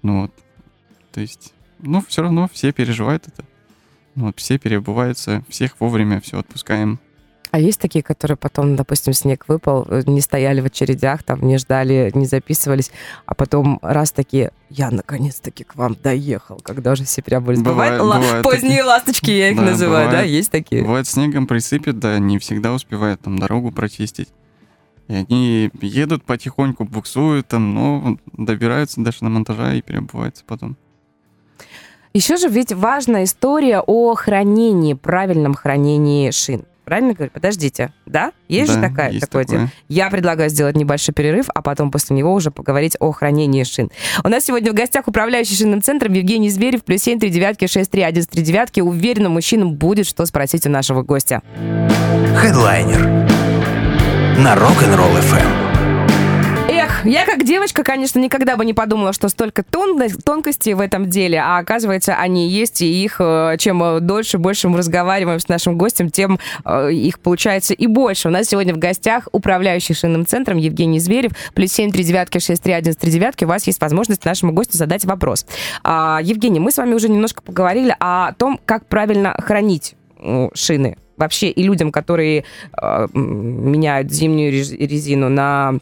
Ну 0.03 0.21
вот. 0.21 0.31
То 1.11 1.19
есть, 1.19 1.53
ну, 1.79 2.01
все 2.07 2.21
равно 2.21 2.49
все 2.53 2.71
переживают 2.71 3.27
это. 3.27 3.43
Ну, 4.15 4.27
вот, 4.27 4.39
все 4.39 4.57
переобуваются, 4.57 5.43
всех 5.49 5.75
вовремя 5.81 6.21
все 6.21 6.39
отпускаем. 6.39 6.97
А 7.51 7.59
есть 7.59 7.81
такие, 7.81 8.01
которые 8.03 8.37
потом, 8.37 8.77
допустим, 8.77 9.11
снег 9.11 9.43
выпал, 9.49 9.85
э, 9.89 10.03
не 10.05 10.21
стояли 10.21 10.61
в 10.61 10.65
очередях, 10.67 11.23
там 11.23 11.45
не 11.45 11.57
ждали, 11.57 12.09
не 12.15 12.25
записывались, 12.25 12.89
а 13.25 13.35
потом 13.35 13.77
раз 13.81 14.13
такие, 14.13 14.53
я 14.69 14.89
наконец-таки 14.91 15.65
к 15.65 15.75
вам 15.75 15.97
доехал, 16.01 16.61
когда 16.63 16.93
уже 16.93 17.03
все 17.03 17.21
переобулись. 17.21 17.59
Бывает- 17.61 17.99
Бывает, 17.99 18.23
бывает 18.23 18.43
поздние 18.43 18.69
такие. 18.77 18.83
ласточки, 18.85 19.31
я 19.31 19.49
их 19.49 19.57
Да, 19.57 19.63
называю, 19.63 20.05
да? 20.05 20.11
бывает. 20.11 20.29
Есть 20.31 20.51
такие? 20.51 20.81
Бывает, 20.83 21.05
снегом 21.07 21.47
присыпет, 21.47 21.99
да, 21.99 22.17
не 22.19 22.39
всегда 22.39 22.71
успевают 22.71 23.19
там 23.19 23.37
дорогу 23.37 23.71
прочистить. 23.73 24.29
И 25.11 25.13
они 25.13 25.69
едут 25.81 26.23
потихоньку, 26.23 26.85
буксуют 26.85 27.49
там, 27.49 27.73
но 27.73 28.17
добираются 28.31 29.01
даже 29.01 29.17
на 29.25 29.29
монтажа 29.29 29.73
и 29.73 29.81
переобуваются 29.81 30.43
потом. 30.47 30.77
Еще 32.13 32.37
же 32.37 32.47
ведь 32.47 32.71
важная 32.71 33.25
история 33.25 33.81
о 33.85 34.15
хранении, 34.15 34.93
правильном 34.93 35.53
хранении 35.53 36.31
шин. 36.31 36.63
Правильно 36.85 37.13
говорю? 37.13 37.31
Подождите, 37.33 37.93
да? 38.05 38.31
Есть 38.47 38.71
же 38.71 38.79
Да, 38.79 38.89
такая, 38.89 39.11
есть 39.11 39.25
такое 39.25 39.45
дело? 39.45 39.69
Я 39.87 40.09
предлагаю 40.09 40.49
сделать 40.49 40.75
небольшой 40.75 41.13
перерыв, 41.13 41.47
а 41.53 41.61
потом 41.61 41.91
после 41.91 42.15
него 42.15 42.33
уже 42.33 42.49
поговорить 42.49 42.95
о 42.99 43.11
хранении 43.11 43.63
шин. 43.63 43.91
У 44.23 44.29
нас 44.29 44.45
сегодня 44.45 44.71
в 44.71 44.75
гостях 44.75 45.07
управляющий 45.07 45.55
шинным 45.55 45.81
центром 45.81 46.13
Евгений 46.13 46.49
Зверев, 46.49 46.83
плюс 46.83 47.01
7 47.03 47.19
3 47.19 47.29
девятки 47.29 47.67
6 47.67 47.91
3 47.91 48.01
1 48.01 48.25
3 48.25 48.43
девятки. 48.43 48.79
Уверена, 48.79 49.29
мужчинам 49.29 49.75
будет 49.75 50.07
что 50.07 50.25
спросить 50.25 50.65
у 50.65 50.69
нашего 50.69 51.01
гостя. 51.03 51.41
Хедлайнер 52.37 53.40
на 54.37 54.55
Rock'n'Roll 54.55 55.19
FM. 55.19 55.71
Эх, 56.69 57.05
я 57.05 57.25
как 57.25 57.43
девочка, 57.43 57.83
конечно, 57.83 58.17
никогда 58.19 58.55
бы 58.55 58.63
не 58.63 58.73
подумала, 58.73 59.11
что 59.11 59.27
столько 59.27 59.61
тон- 59.63 60.09
тонкостей 60.23 60.73
в 60.73 60.79
этом 60.79 61.09
деле, 61.09 61.39
а 61.39 61.57
оказывается, 61.57 62.15
они 62.15 62.47
есть, 62.47 62.81
и 62.81 63.03
их, 63.03 63.17
э, 63.19 63.57
чем 63.59 63.83
э, 63.83 63.99
дольше, 63.99 64.37
больше 64.37 64.69
мы 64.69 64.77
разговариваем 64.77 65.39
с 65.39 65.49
нашим 65.49 65.77
гостем, 65.77 66.09
тем 66.09 66.39
э, 66.63 66.91
их 66.93 67.19
получается 67.19 67.73
и 67.73 67.87
больше. 67.87 68.29
У 68.29 68.31
нас 68.31 68.47
сегодня 68.47 68.73
в 68.73 68.77
гостях 68.77 69.27
управляющий 69.33 69.93
шинным 69.93 70.25
центром 70.25 70.57
Евгений 70.57 70.99
Зверев, 70.99 71.33
плюс 71.53 71.71
7 71.73 71.91
3 71.91 72.03
девятки 72.03 72.39
6 72.39 72.63
3 72.63 72.73
1 72.73 72.93
3 72.93 73.11
девятки. 73.11 73.43
У 73.43 73.47
вас 73.47 73.67
есть 73.67 73.81
возможность 73.81 74.23
нашему 74.23 74.53
гостю 74.53 74.77
задать 74.77 75.03
вопрос. 75.03 75.45
А, 75.83 76.19
Евгений, 76.23 76.59
мы 76.59 76.71
с 76.71 76.77
вами 76.77 76.93
уже 76.93 77.09
немножко 77.09 77.41
поговорили 77.41 77.93
о 77.99 78.31
том, 78.33 78.59
как 78.65 78.85
правильно 78.85 79.35
хранить 79.37 79.95
шины. 80.53 80.97
Вообще 81.21 81.51
и 81.51 81.61
людям, 81.61 81.91
которые 81.91 82.45
э, 82.81 83.07
меняют 83.13 84.11
зимнюю 84.11 84.51
рез- 84.51 84.71
резину 84.71 85.29
на 85.29 85.75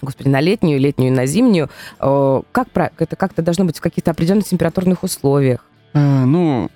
господи, 0.00 0.28
на 0.28 0.40
летнюю, 0.40 0.80
летнюю 0.80 1.12
на 1.12 1.26
зимнюю, 1.26 1.68
э, 2.00 2.40
как 2.52 2.68
это 2.98 3.14
как-то 3.16 3.42
должно 3.42 3.66
быть 3.66 3.76
в 3.76 3.82
каких-то 3.82 4.12
определенных 4.12 4.46
температурных 4.46 5.02
условиях? 5.02 5.66
Э, 5.92 6.24
ну, 6.24 6.70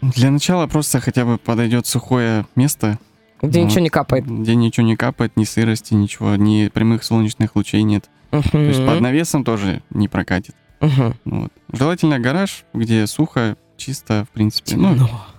для 0.00 0.30
начала 0.30 0.66
просто 0.66 0.98
хотя 1.00 1.26
бы 1.26 1.36
подойдет 1.36 1.86
сухое 1.86 2.46
место, 2.56 2.98
Где 3.42 3.60
Ну, 3.60 3.66
ничего 3.66 3.80
не 3.80 3.90
капает. 3.90 4.24
где 4.26 4.54
ничего 4.54 4.86
не 4.86 4.96
капает, 4.96 5.36
ни 5.36 5.44
сырости, 5.44 5.92
ничего, 5.92 6.36
ни 6.36 6.68
прямых 6.68 7.04
солнечных 7.04 7.54
лучей 7.54 7.82
нет. 7.82 8.08
То 8.30 8.58
есть 8.58 8.84
под 8.86 9.00
навесом 9.00 9.44
тоже 9.44 9.82
не 9.90 10.08
прокатит. 10.08 10.54
Ну 10.80 11.12
вот. 11.24 11.52
Желательно 11.70 12.18
гараж, 12.18 12.64
где 12.72 13.06
сухо, 13.06 13.56
чисто, 13.76 14.24
в 14.30 14.32
принципе. 14.32 14.76
Ну, 14.76 14.96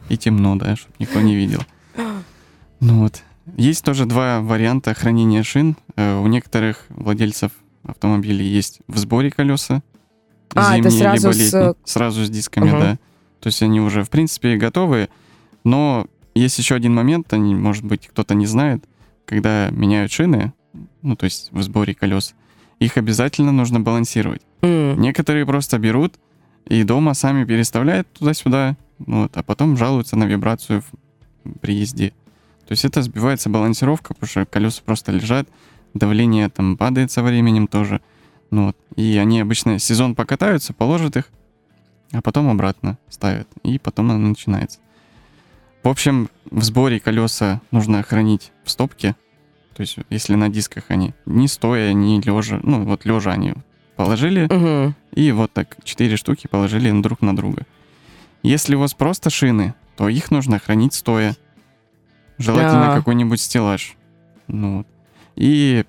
и 0.10 0.18
темно, 0.18 0.56
да, 0.58 0.76
чтобы 0.76 0.94
никто 1.00 1.22
не 1.22 1.36
видел. 1.36 1.62
Ну 1.96 3.00
вот. 3.02 3.22
Есть 3.58 3.84
тоже 3.84 4.06
два 4.06 4.42
варианта 4.42 4.94
хранения 4.94 5.44
шин. 5.44 5.76
Э, 5.96 6.20
У 6.20 6.28
некоторых 6.28 6.86
владельцев 6.90 7.52
автомобилей 7.84 8.46
есть 8.48 8.80
в 8.88 8.98
сборе 8.98 9.32
колеса. 9.32 9.82
А, 10.54 10.78
это 10.78 10.90
зимние 10.90 11.20
сразу 11.20 11.28
либо 11.30 11.34
с- 11.34 11.54
летние. 11.54 11.76
Сразу 11.86 12.26
с 12.26 12.30
дисками, 12.30 12.70
Мгм. 12.70 12.80
да. 12.80 12.98
То 13.40 13.48
есть 13.48 13.62
они 13.64 13.80
уже, 13.82 14.04
в 14.04 14.10
принципе, 14.10 14.58
готовы. 14.58 15.10
Но 15.64 16.08
есть 16.36 16.58
еще 16.60 16.76
один 16.76 16.94
момент, 16.94 17.32
они, 17.34 17.56
может 17.56 17.84
быть, 17.84 18.08
кто-то 18.08 18.36
не 18.36 18.46
знает, 18.46 18.84
когда 19.26 19.70
меняют 19.72 20.12
шины, 20.12 20.54
ну, 21.02 21.16
то 21.16 21.26
есть 21.26 21.52
в 21.52 21.62
сборе 21.64 21.94
колес, 21.96 22.36
их 22.80 22.98
обязательно 22.98 23.52
нужно 23.52 23.80
балансировать. 23.80 24.42
М. 24.62 25.00
Некоторые 25.00 25.46
просто 25.46 25.78
берут 25.80 26.16
и 26.68 26.84
дома 26.84 27.14
сами 27.14 27.46
переставляют 27.46 28.12
туда-сюда, 28.14 28.76
вот, 29.00 29.36
а 29.36 29.44
потом 29.44 29.78
жалуются 29.78 30.16
на 30.16 30.26
вибрацию 30.26 30.82
в- 30.82 30.86
при 31.62 31.76
езде. 31.76 32.10
То 32.68 32.72
есть 32.74 32.86
это 32.86 33.02
сбивается 33.02 33.50
балансировка, 33.50 34.14
потому 34.14 34.28
что 34.30 34.46
колеса 34.46 34.82
просто 34.86 35.12
лежат, 35.12 35.48
давление 35.94 36.50
там 36.50 36.78
падает 36.78 37.12
со 37.12 37.22
временем 37.24 37.68
тоже. 37.68 38.02
Ну 38.50 38.68
вот. 38.68 38.78
И 38.96 39.18
они 39.18 39.40
обычно 39.42 39.80
сезон 39.80 40.16
покатаются, 40.16 40.74
положат 40.74 41.18
их, 41.18 41.26
а 42.12 42.22
потом 42.22 42.50
обратно 42.50 42.98
ставят. 43.10 43.48
И 43.64 43.78
потом 43.80 44.12
оно 44.12 44.30
начинается. 44.30 44.80
В 45.84 45.88
общем, 45.90 46.30
в 46.50 46.64
сборе 46.64 47.00
колеса 47.00 47.62
нужно 47.72 48.04
хранить 48.04 48.52
в 48.64 48.72
стопке. 48.72 49.16
То 49.76 49.82
есть, 49.82 49.98
если 50.10 50.36
на 50.36 50.50
дисках 50.50 50.86
они 50.90 51.14
не 51.26 51.48
стоя, 51.48 51.94
не 51.94 52.22
лежа, 52.22 52.60
ну 52.62 52.84
вот 52.84 53.06
лежа 53.06 53.32
они 53.32 53.54
положили, 53.96 54.46
Мгм. 54.52 54.96
и 55.14 55.32
вот 55.32 55.52
так 55.54 55.78
четыре 55.84 56.18
штуки 56.18 56.48
положили 56.48 56.92
друг 57.02 57.22
на 57.22 57.36
друга. 57.36 57.66
Если 58.44 58.76
у 58.76 58.80
вас 58.80 58.94
просто 58.94 59.30
шины, 59.30 59.74
то 60.02 60.10
их 60.10 60.32
нужно 60.32 60.58
хранить 60.58 60.96
стоя. 60.96 61.36
Желательно 62.40 62.92
А. 62.92 62.98
какой-нибудь 62.98 63.40
стеллаж. 63.40 63.96
Ну, 64.48 64.78
вот. 64.80 64.88
И 65.36 65.86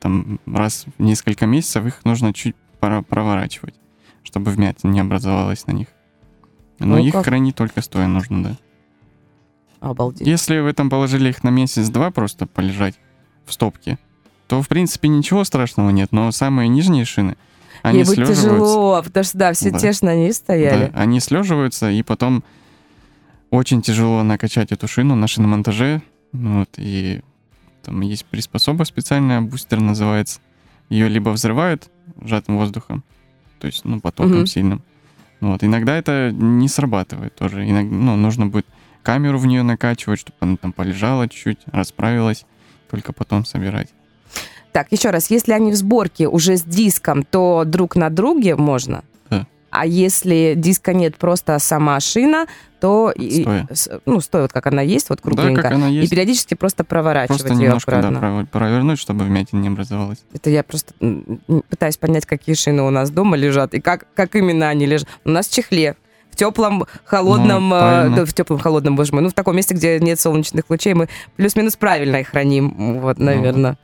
там 0.00 0.38
раз 0.44 0.84
в 0.98 1.02
несколько 1.02 1.46
месяцев 1.46 1.86
их 1.86 2.04
нужно 2.04 2.34
чуть 2.34 2.54
проворачивать, 2.78 3.74
чтобы 4.22 4.50
вмятина 4.50 4.90
не 4.90 5.00
образовалась 5.00 5.66
на 5.66 5.72
них. 5.72 5.86
Но 6.78 6.96
Ну 6.96 6.98
их 6.98 7.14
как? 7.14 7.24
хранить 7.24 7.56
только 7.56 7.80
стоя 7.80 8.06
нужно, 8.06 8.42
да. 8.44 8.56
Обалдеть. 9.80 10.26
Если 10.26 10.58
вы 10.58 10.74
там 10.74 10.90
положили 10.90 11.30
их 11.30 11.42
на 11.42 11.48
месяц-два 11.48 12.10
просто 12.10 12.46
полежать 12.46 12.96
в 13.46 13.52
стопке, 13.54 13.98
то, 14.46 14.60
в 14.60 14.68
принципе, 14.68 15.08
ничего 15.08 15.42
страшного 15.44 15.88
нет. 15.88 16.12
Но 16.12 16.30
самые 16.32 16.68
нижние 16.68 17.06
шины, 17.06 17.38
они 17.82 18.00
Ей 18.00 18.04
слеживаются. 18.04 18.42
тяжело, 18.42 19.02
потому 19.02 19.24
что, 19.24 19.38
да, 19.38 19.52
все 19.54 19.70
Да. 19.70 19.78
тесно 19.78 20.10
они 20.10 20.30
стояли. 20.32 20.90
Да, 20.92 21.00
они 21.00 21.18
слеживаются, 21.20 21.90
и 21.90 22.02
потом 22.02 22.44
очень 23.56 23.82
тяжело 23.82 24.22
накачать 24.22 24.72
эту 24.72 24.86
шину 24.86 25.14
на 25.14 25.26
шиномонтаже. 25.26 26.02
Ну 26.32 26.60
Вот, 26.60 26.70
и 26.76 27.22
там 27.82 28.00
есть 28.02 28.24
приспособа 28.26 28.84
специальная, 28.84 29.40
бустер 29.40 29.80
называется. 29.80 30.40
Ее 30.88 31.08
либо 31.08 31.30
взрывают 31.30 31.90
сжатым 32.22 32.56
воздухом, 32.58 33.02
то 33.58 33.66
есть, 33.66 33.84
ну, 33.84 34.00
потоком 34.00 34.38
Мгм. 34.38 34.46
сильным. 34.46 34.82
Ну 35.40 35.52
Вот, 35.52 35.64
иногда 35.64 35.96
это 35.96 36.30
не 36.32 36.68
срабатывает 36.68 37.34
тоже. 37.34 37.68
Иногда, 37.68 37.94
ну, 37.94 38.16
нужно 38.16 38.46
будет 38.46 38.66
камеру 39.02 39.38
в 39.38 39.46
нее 39.46 39.62
накачивать, 39.62 40.20
чтобы 40.20 40.36
она 40.40 40.56
там 40.56 40.72
полежала 40.72 41.28
чуть-чуть, 41.28 41.58
расправилась, 41.66 42.44
только 42.90 43.12
потом 43.12 43.44
собирать. 43.44 43.88
Так, 44.72 44.88
еще 44.92 45.10
раз, 45.10 45.30
если 45.30 45.52
они 45.52 45.72
в 45.72 45.76
сборке 45.76 46.28
уже 46.28 46.56
с 46.56 46.62
диском, 46.62 47.22
то 47.22 47.64
друг 47.64 47.96
на 47.96 48.10
друге 48.10 48.56
можно? 48.56 49.04
Да. 49.76 49.80
А 49.82 49.86
если 49.86 50.54
диска 50.56 50.92
нет, 50.94 51.16
просто 51.16 51.58
сама 51.58 52.00
шина, 52.00 52.46
то 52.80 53.10
и- 53.14 53.42
Стоя. 53.42 53.66
с- 53.72 54.00
ну 54.06 54.20
стоя 54.20 54.42
вот 54.42 54.52
как 54.52 54.66
она 54.66 54.82
есть, 54.82 55.08
вот 55.08 55.18
Да, 55.18 55.22
кругленько. 55.22 55.62
как 55.62 55.72
она 55.72 55.88
И 55.88 55.94
есть. 55.94 56.10
периодически 56.10 56.54
просто 56.54 56.84
проворачивать 56.84 57.40
Просто 57.42 57.54
ее 57.58 57.64
немножко 57.68 57.90
да, 58.02 58.46
провернуть, 58.50 58.98
чтобы 58.98 59.24
вмятин 59.24 59.60
не 59.62 59.68
образовалось. 59.68 60.18
Это 60.34 60.50
я 60.50 60.62
просто 60.62 60.92
пытаюсь 61.70 61.96
понять, 61.96 62.26
какие 62.26 62.54
шины 62.54 62.82
у 62.82 62.90
нас 62.90 63.10
дома 63.10 63.36
лежат 63.36 63.74
и 63.74 63.80
как, 63.80 64.06
как 64.14 64.34
именно 64.34 64.68
они 64.68 64.86
лежат. 64.86 65.08
У 65.24 65.30
нас 65.30 65.48
в 65.48 65.52
чехле. 65.54 65.96
В 66.30 66.36
теплом, 66.38 66.84
холодном, 67.04 67.70
Ну, 67.70 67.76
э, 67.76 67.78
правильно. 67.80 68.16
да, 68.16 68.24
в 68.26 68.34
теплом, 68.34 68.58
холодном, 68.58 68.94
боже 68.94 69.10
мой, 69.14 69.22
ну, 69.22 69.30
в 69.30 69.32
таком 69.32 69.56
месте, 69.56 69.74
где 69.74 69.98
нет 70.00 70.20
солнечных 70.20 70.64
лучей, 70.68 70.92
мы 70.92 71.08
плюс-минус 71.36 71.76
правильно 71.76 72.16
их 72.16 72.28
храним, 72.28 73.00
вот, 73.00 73.18
Ну. 73.18 73.24
наверное. 73.24 73.78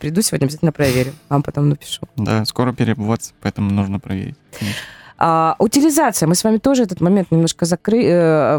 Приду 0.00 0.20
сегодня, 0.20 0.44
обязательно 0.46 0.72
проверю, 0.72 1.12
вам 1.30 1.42
потом 1.42 1.70
напишу. 1.70 2.02
Да, 2.16 2.44
скоро 2.44 2.72
переобуваться, 2.74 3.32
поэтому 3.40 3.70
нужно 3.70 4.00
проверить. 4.00 4.34
конечно. 4.58 4.78
А, 5.26 5.56
утилизация. 5.58 6.26
Мы 6.28 6.34
с 6.34 6.44
вами 6.44 6.58
тоже 6.58 6.82
этот 6.82 7.00
момент 7.00 7.30
немножко 7.30 7.64
закры... 7.64 8.04
э, 8.04 8.56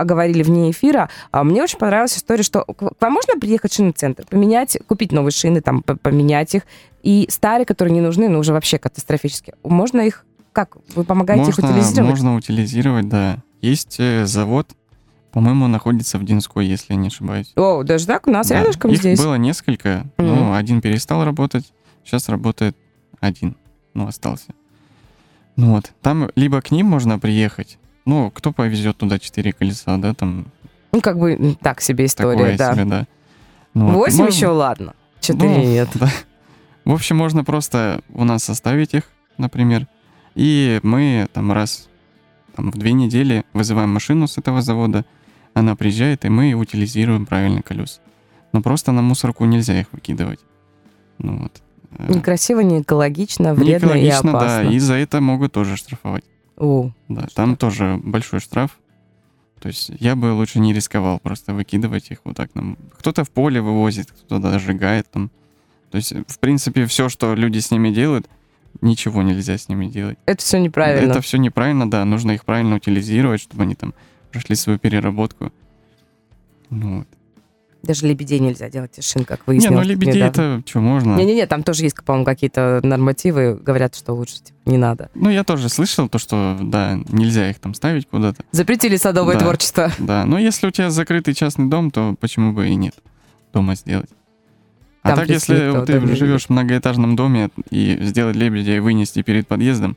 оговорили 0.00 0.42
вне 0.42 0.70
эфира. 0.70 1.10
А, 1.30 1.44
мне 1.44 1.62
очень 1.62 1.78
понравилась 1.78 2.16
история, 2.16 2.42
что 2.42 2.64
к 2.64 2.92
вам 2.98 3.12
можно 3.12 3.34
приехать 3.38 3.72
в 3.72 3.74
шинный 3.74 3.92
центр, 3.92 4.24
поменять, 4.26 4.78
купить 4.88 5.12
новые 5.12 5.32
шины, 5.32 5.60
там, 5.60 5.82
поменять 5.82 6.54
их, 6.54 6.62
и 7.02 7.26
старые, 7.30 7.66
которые 7.66 7.92
не 7.92 8.00
нужны, 8.00 8.30
ну, 8.30 8.38
уже 8.38 8.54
вообще 8.54 8.78
катастрофически. 8.78 9.52
Можно 9.62 10.00
их... 10.00 10.24
Как? 10.54 10.78
Вы 10.94 11.04
помогаете 11.04 11.50
их 11.50 11.58
Можно, 11.58 11.76
утилизировать? 11.76 12.10
можно 12.10 12.34
утилизировать, 12.36 13.08
да. 13.10 13.36
Есть 13.60 13.96
э, 13.98 14.24
завод, 14.24 14.70
по-моему, 15.32 15.66
находится 15.66 16.16
в 16.16 16.24
Динской, 16.24 16.64
если 16.64 16.94
я 16.94 16.98
не 16.98 17.08
ошибаюсь. 17.08 17.52
О, 17.56 17.82
даже 17.82 18.06
так? 18.06 18.26
У 18.26 18.30
нас 18.30 18.48
Да. 18.48 18.60
рядышком 18.60 18.90
Их 18.90 19.00
здесь. 19.00 19.20
было 19.20 19.34
несколько, 19.34 20.06
Мгм. 20.16 20.28
но 20.34 20.54
один 20.54 20.80
перестал 20.80 21.26
работать, 21.26 21.70
сейчас 22.06 22.30
работает 22.30 22.74
один, 23.20 23.54
ну, 23.92 24.06
остался. 24.06 24.54
Ну 25.56 25.72
вот, 25.72 25.92
там 26.02 26.30
либо 26.36 26.60
к 26.60 26.70
ним 26.70 26.86
можно 26.86 27.18
приехать, 27.18 27.78
ну, 28.04 28.30
кто 28.30 28.52
повезет 28.52 28.96
туда 28.98 29.18
четыре 29.18 29.52
колеса, 29.52 29.96
да, 29.96 30.14
там 30.14 30.46
Ну, 30.92 31.00
как 31.00 31.18
бы 31.18 31.56
так 31.60 31.80
себе 31.80 32.04
история, 32.06 32.36
такое 32.38 32.56
да. 32.58 32.74
себе, 32.74 32.84
да. 32.84 33.06
Ну, 33.74 33.88
Восемь 33.90 34.18
можно- 34.24 34.32
еще, 34.34 34.48
ладно. 34.48 34.94
Четыре 35.20 35.48
Ну, 35.48 35.64
нет. 35.64 35.88
да. 35.94 36.10
В 36.84 36.92
общем, 36.92 37.16
можно 37.16 37.42
просто 37.44 38.00
у 38.12 38.24
нас 38.24 38.48
оставить 38.48 38.94
их, 38.94 39.04
например, 39.38 39.86
и 40.34 40.78
мы 40.82 41.26
там 41.32 41.50
раз 41.52 41.88
там, 42.54 42.70
в 42.70 42.76
две 42.78 42.92
недели 42.92 43.44
вызываем 43.52 43.90
машину 43.90 44.26
с 44.28 44.38
этого 44.38 44.62
завода, 44.62 45.04
она 45.54 45.74
приезжает, 45.74 46.24
и 46.24 46.28
мы 46.28 46.52
утилизируем 46.52 47.26
правильно 47.26 47.62
колеса. 47.62 48.00
Но 48.52 48.62
просто 48.62 48.92
на 48.92 49.02
мусорку 49.02 49.44
нельзя 49.46 49.80
их 49.80 49.86
выкидывать. 49.92 50.40
Ну 51.18 51.38
вот. 51.38 51.62
Некрасиво, 52.08 52.60
не 52.60 52.80
экологично, 52.82 53.54
вредно 53.54 53.92
и 53.92 54.08
экологично, 54.08 54.32
да, 54.32 54.38
опасно. 54.38 54.70
и 54.70 54.78
за 54.78 54.94
это 54.94 55.20
могут 55.20 55.52
тоже 55.52 55.76
штрафовать. 55.76 56.24
О, 56.56 56.90
Да, 57.08 57.22
Что? 57.26 57.34
там 57.34 57.56
тоже 57.56 58.00
большой 58.02 58.40
штраф. 58.40 58.78
То 59.60 59.68
есть 59.68 59.90
я 60.00 60.16
бы 60.16 60.32
лучше 60.32 60.58
не 60.58 60.72
рисковал 60.72 61.18
просто 61.18 61.54
выкидывать 61.54 62.10
их 62.10 62.18
вот 62.24 62.36
так. 62.36 62.54
Нам. 62.54 62.76
Кто-то 62.98 63.24
в 63.24 63.30
поле 63.30 63.60
вывозит, 63.60 64.10
кто-то 64.10 64.38
даже 64.40 64.58
сжигает 64.60 65.10
там. 65.10 65.30
То 65.90 65.96
есть, 65.96 66.12
в 66.28 66.38
принципе, 66.38 66.86
все, 66.86 67.08
что 67.08 67.34
люди 67.34 67.58
с 67.58 67.70
ними 67.70 67.90
делают, 67.90 68.28
ничего 68.80 69.22
нельзя 69.22 69.56
с 69.56 69.68
ними 69.68 69.86
делать. 69.86 70.18
это 70.26 70.42
все 70.42 70.58
неправильно. 70.58 71.10
Это 71.10 71.20
все 71.20 71.38
неправильно, 71.38 71.90
да. 71.90 72.04
Нужно 72.04 72.32
их 72.32 72.44
правильно 72.44 72.76
утилизировать, 72.76 73.40
чтобы 73.40 73.62
они 73.62 73.74
там 73.74 73.94
прошли 74.30 74.56
свою 74.56 74.78
переработку. 74.78 75.52
Ну, 76.70 76.98
вот. 76.98 77.08
Даже 77.86 78.06
лебедей 78.06 78.38
нельзя 78.40 78.68
делать 78.68 78.98
из 78.98 79.08
шин, 79.08 79.24
как 79.24 79.40
Не, 79.40 79.44
выяснилось. 79.46 79.74
ну 79.76 79.80
тут 79.82 79.88
лебедей 79.90 80.22
это 80.22 80.62
что 80.66 80.80
можно? 80.80 81.14
Не-не-не, 81.16 81.46
там 81.46 81.62
тоже 81.62 81.84
есть, 81.84 81.96
по-моему, 82.04 82.24
какие-то 82.24 82.80
нормативы, 82.82 83.54
говорят, 83.54 83.94
что 83.94 84.12
лучше 84.12 84.42
типа, 84.42 84.58
не 84.66 84.76
надо. 84.76 85.10
Ну, 85.14 85.30
я 85.30 85.44
тоже 85.44 85.68
слышал 85.68 86.08
то, 86.08 86.18
что, 86.18 86.58
да, 86.60 86.98
нельзя 87.08 87.48
их 87.50 87.58
там 87.60 87.74
ставить 87.74 88.08
куда-то. 88.08 88.42
Запретили 88.50 88.96
садовое 88.96 89.34
Да. 89.34 89.40
творчество. 89.40 89.92
Да, 89.98 90.24
но 90.24 90.38
если 90.38 90.66
у 90.66 90.70
тебя 90.70 90.90
закрытый 90.90 91.34
частный 91.34 91.68
дом, 91.68 91.90
то 91.90 92.14
почему 92.20 92.52
бы 92.52 92.68
и 92.68 92.74
нет 92.74 92.94
дома 93.52 93.74
сделать? 93.76 94.10
А 95.02 95.10
Там 95.10 95.18
так, 95.20 95.28
если 95.28 95.68
никто, 95.68 95.84
ты 95.86 96.00
не 96.00 96.14
живешь 96.16 96.46
в 96.46 96.50
многоэтажном 96.50 97.14
доме 97.14 97.50
и 97.70 97.96
сделать 98.00 98.34
лебедя 98.34 98.76
и 98.76 98.80
вынести 98.80 99.22
перед 99.22 99.46
подъездом, 99.46 99.96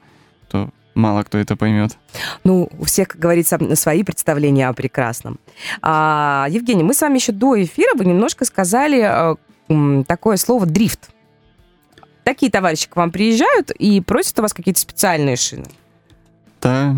то 0.52 0.70
мало 1.00 1.24
кто 1.24 1.38
это 1.38 1.56
поймет. 1.56 1.98
Ну, 2.44 2.70
у 2.78 2.86
всех, 2.86 3.08
как 3.10 3.20
говорится, 3.22 3.58
свои 3.76 4.04
представления 4.04 4.68
о 4.68 4.74
прекрасном. 4.74 5.40
А, 5.82 6.48
Евгений, 6.50 6.84
мы 6.84 6.94
с 6.94 7.02
вами 7.02 7.16
еще 7.16 7.32
до 7.32 7.62
эфира 7.62 7.96
вы 7.96 8.06
немножко 8.06 8.46
сказали 8.46 9.36
м, 9.70 10.04
такое 10.04 10.38
слово 10.38 10.66
«дрифт». 10.66 11.10
Такие 12.24 12.52
товарищи 12.52 12.88
к 12.88 12.96
вам 12.96 13.12
приезжают 13.12 13.72
и 13.72 14.02
просят 14.02 14.38
у 14.40 14.42
вас 14.44 14.54
какие-то 14.54 14.80
специальные 14.80 15.36
шины. 15.36 15.66
Да, 16.62 16.94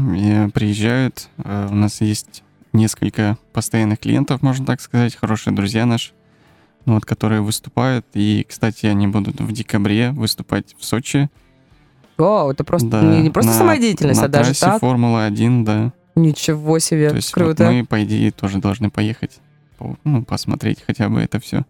приезжают. 0.54 1.30
э, 1.44 1.68
У 1.72 1.76
нас 1.76 2.02
есть 2.02 2.44
несколько 2.74 3.38
постоянных 3.54 4.00
клиентов, 4.00 4.42
можно 4.42 4.66
так 4.66 4.82
сказать, 4.82 5.16
хорошие 5.16 5.54
друзья 5.54 5.86
наши, 5.86 6.12
ну, 6.86 6.96
вот, 6.96 7.06
которые 7.06 7.42
выступают. 7.42 8.06
И, 8.14 8.46
кстати, 8.50 8.88
они 8.88 9.08
будут 9.08 9.40
в 9.40 9.52
декабре 9.52 10.12
выступать 10.12 10.76
в 10.80 10.84
Сочи. 10.84 11.30
О, 12.22 12.52
это 12.52 12.64
просто 12.64 12.88
Да, 12.88 13.02
не, 13.02 13.22
не 13.22 13.30
просто 13.30 13.52
на- 13.52 13.58
самодеятельность, 13.58 14.20
на 14.20 14.26
а 14.26 14.30
даже 14.30 14.60
так. 14.60 14.80
Формула-1, 14.82 15.64
да. 15.64 15.94
Ничего 16.16 16.80
себе, 16.80 17.10
То 17.10 17.16
есть 17.16 17.32
круто. 17.32 17.66
вот 17.66 17.72
мы, 17.74 17.86
по 17.86 18.04
идее, 18.04 18.32
тоже 18.32 18.60
должны 18.60 18.90
поехать, 18.90 19.40
по- 19.78 19.96
ну, 20.04 20.24
посмотреть 20.24 20.84
хотя 20.86 21.10
бы 21.10 21.22
это 21.22 21.40
все. 21.40 21.64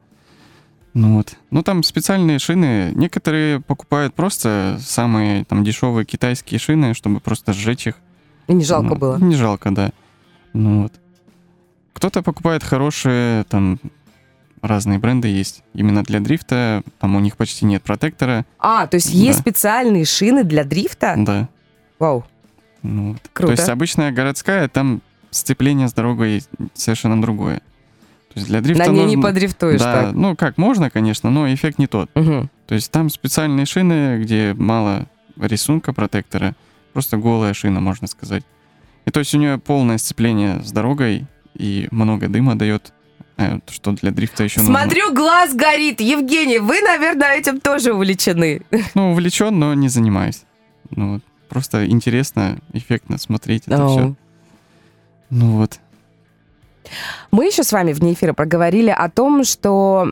Ну 0.94 1.16
вот. 1.18 1.36
Ну 1.52 1.64
там 1.64 1.84
специальные 1.84 2.38
шины. 2.40 2.92
Некоторые 2.96 3.62
покупают 3.62 4.14
просто 4.14 4.78
самые 4.82 5.46
там 5.46 5.64
дешевые 5.64 6.06
китайские 6.06 6.60
шины, 6.60 6.94
чтобы 6.94 7.20
просто 7.22 7.54
сжечь 7.54 7.88
их. 7.88 7.96
И 8.48 8.54
не 8.54 8.66
жалко 8.66 8.90
Ну, 8.90 8.96
было. 8.98 9.18
Не 9.18 9.36
жалко, 9.36 9.72
да. 9.72 9.92
Ну 10.54 10.82
вот. 10.84 10.94
Кто-то 11.94 12.22
покупает 12.24 12.64
хорошие, 12.64 13.46
там 13.46 13.80
разные 14.62 15.00
бренды 15.00 15.28
есть. 15.28 15.64
Именно 15.74 16.04
для 16.04 16.20
дрифта, 16.20 16.84
там 17.00 17.16
у 17.16 17.20
них 17.20 17.38
почти 17.38 17.66
нет 17.66 17.82
протектора. 17.84 18.46
А, 18.60 18.88
то 18.88 18.96
есть 18.96 19.10
есть 19.12 19.38
Да. 19.40 19.42
специальные 19.42 20.06
шины 20.06 20.44
для 20.44 20.64
дрифта? 20.64 21.16
Да. 21.18 21.50
Вау. 22.00 22.26
Ну. 22.84 23.16
Круто. 23.34 23.56
То 23.56 23.60
есть 23.60 23.70
обычная 23.70 24.12
городская, 24.12 24.68
там 24.68 25.02
сцепление 25.30 25.88
с 25.88 25.94
дорогой 25.94 26.44
совершенно 26.74 27.22
другое. 27.22 27.58
То 28.34 28.36
есть 28.40 28.48
для 28.48 28.62
дрифта 28.62 28.86
На 28.86 28.88
ней 28.92 29.00
не 29.06 29.16
нужно- 29.18 29.22
подрифтуешь 29.30 29.80
Да, 29.80 30.04
так. 30.06 30.14
ну 30.14 30.36
как, 30.36 30.58
можно, 30.58 30.90
конечно, 30.90 31.30
но 31.30 31.54
эффект 31.54 31.80
не 31.80 31.88
тот. 31.88 32.10
Мгм. 32.16 32.50
То 32.68 32.76
есть 32.76 32.90
там 32.92 33.10
специальные 33.10 33.66
шины, 33.66 34.22
где 34.22 34.54
мало 34.58 35.08
рисунка 35.38 35.92
протектора, 35.94 36.56
просто 36.94 37.18
голая 37.18 37.54
шина, 37.54 37.82
можно 37.82 38.08
сказать. 38.08 38.44
И 39.06 39.12
то 39.12 39.20
есть 39.20 39.34
у 39.36 39.38
нее 39.38 39.58
полное 39.58 39.98
сцепление 39.98 40.62
с 40.64 40.72
дорогой 40.72 41.26
и 41.56 41.88
много 41.92 42.28
дыма 42.30 42.56
дает, 42.56 42.94
что 43.70 43.92
для 43.94 44.12
дрифта 44.12 44.44
еще 44.44 44.60
Смотрю, 44.62 45.14
глаз 45.14 45.54
горит. 45.56 46.02
Евгений, 46.02 46.60
вы, 46.60 46.82
наверное, 46.82 47.38
этим 47.38 47.60
тоже 47.60 47.94
увлечены. 47.94 48.62
нужно. 48.72 48.88
Ну, 48.96 49.12
увлечен, 49.12 49.58
но 49.58 49.74
не 49.74 49.90
занимаюсь. 49.90 50.44
Ну, 50.90 51.14
вот. 51.14 51.22
Просто 51.50 51.86
интересно, 51.88 52.60
эффектно 52.72 53.18
смотреть 53.18 53.64
это 53.68 53.86
О. 53.86 53.90
все. 53.90 54.16
Ну 55.30 55.58
вот. 55.58 55.80
Мы 57.32 57.46
еще 57.48 57.64
с 57.64 57.72
вами 57.72 57.94
вне 57.94 58.14
эфира 58.14 58.34
проговорили 58.34 58.90
о 58.90 59.10
том, 59.10 59.44
что 59.44 60.06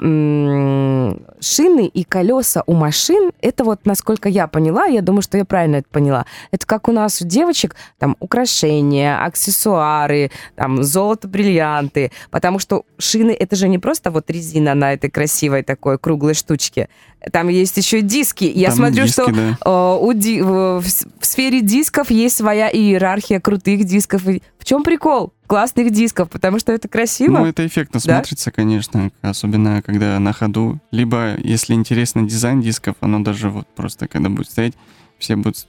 шины 1.40 1.86
и 1.88 2.04
колеса 2.04 2.64
у 2.68 2.74
машин, 2.74 3.32
это 3.42 3.64
вот, 3.64 3.86
насколько 3.86 4.30
я 4.30 4.48
поняла, 4.48 4.86
я 4.86 5.02
думаю, 5.02 5.22
что 5.22 5.38
я 5.38 5.46
правильно 5.46 5.78
это 5.78 5.88
поняла, 5.92 6.26
это 6.52 6.66
как 6.66 6.88
у 6.88 6.92
нас 6.92 7.22
у 7.22 7.26
девочек, 7.28 7.76
там, 7.98 8.16
украшения, 8.20 9.24
аксессуары, 9.24 10.32
там, 10.56 10.84
золото, 10.84 11.28
бриллианты, 11.28 12.12
потому 12.32 12.60
что 12.60 12.84
шины, 12.98 13.32
это 13.32 13.56
же 13.56 13.68
не 13.68 13.80
просто 13.80 14.12
вот 14.12 14.30
резина 14.30 14.74
на 14.76 14.94
этой 14.94 15.10
красивой 15.10 15.64
такой 15.64 15.98
круглой 15.98 16.34
штучке, 16.34 16.90
там 17.34 17.50
есть 17.50 17.76
еще 17.76 18.02
диски. 18.02 18.46
Я 18.46 18.70
Там 18.70 18.78
смотрю, 18.78 19.04
диски, 19.06 19.12
что 19.22 19.32
да. 19.32 19.58
Э, 19.66 19.98
у 20.02 20.14
ди- 20.14 20.42
в, 20.42 20.80
в 20.82 21.26
сфере 21.26 21.60
дисков 21.60 22.12
есть 22.12 22.38
своя 22.38 22.70
иерархия 22.70 23.42
крутых 23.42 23.84
дисков. 23.84 24.22
В 24.24 24.64
чем 24.64 24.84
прикол 24.84 25.34
классных 25.46 25.92
дисков? 25.92 26.30
Потому 26.30 26.60
что 26.60 26.72
это 26.72 26.88
красиво. 26.88 27.40
Ну, 27.40 27.46
это 27.48 27.68
эффектно 27.68 28.00
Да? 28.06 28.14
смотрится, 28.16 28.52
конечно, 28.52 29.12
особенно 29.22 29.82
когда 29.82 30.18
на 30.20 30.32
ходу. 30.32 30.80
Либо, 30.92 31.29
если 31.44 31.74
интересно 31.74 32.24
дизайн 32.24 32.62
дисков, 32.62 32.96
оно 33.02 33.20
даже 33.20 33.50
вот 33.50 33.68
просто, 33.76 34.08
когда 34.08 34.30
будет 34.30 34.50
стоять, 34.50 34.74
все 35.20 35.36
будут 35.36 35.68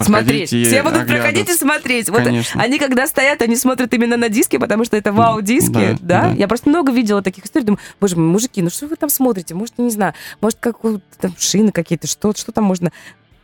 смотреть. 0.00 0.52
и 0.52 0.64
Все 0.64 0.82
будут 0.82 1.06
проходить 1.06 1.48
и 1.48 1.52
смотреть. 1.52 2.08
Вот 2.10 2.22
Конечно. 2.24 2.60
они, 2.60 2.78
когда 2.78 3.06
стоят, 3.06 3.40
они 3.42 3.54
смотрят 3.56 3.92
именно 3.94 4.16
на 4.16 4.28
диски, 4.28 4.58
потому 4.58 4.84
что 4.84 4.96
это 4.96 5.12
вау-диски, 5.12 5.72
да, 5.72 5.92
Да, 6.00 6.22
да. 6.22 6.34
Я 6.34 6.48
просто 6.48 6.68
много 6.68 6.92
видела 6.92 7.22
таких 7.22 7.44
историй, 7.46 7.64
думаю, 7.66 7.80
боже 8.00 8.16
мой, 8.16 8.26
мужики, 8.26 8.60
ну 8.60 8.70
что 8.70 8.88
вы 8.88 8.96
там 8.96 9.08
смотрите? 9.08 9.54
Может, 9.54 9.78
не 9.78 9.90
знаю, 9.90 10.14
может, 10.40 10.58
как 10.58 10.78
там 11.20 11.32
шины 11.38 11.70
какие-то, 11.70 12.06
что, 12.08 12.32
что 12.36 12.50
там 12.52 12.64
можно... 12.64 12.92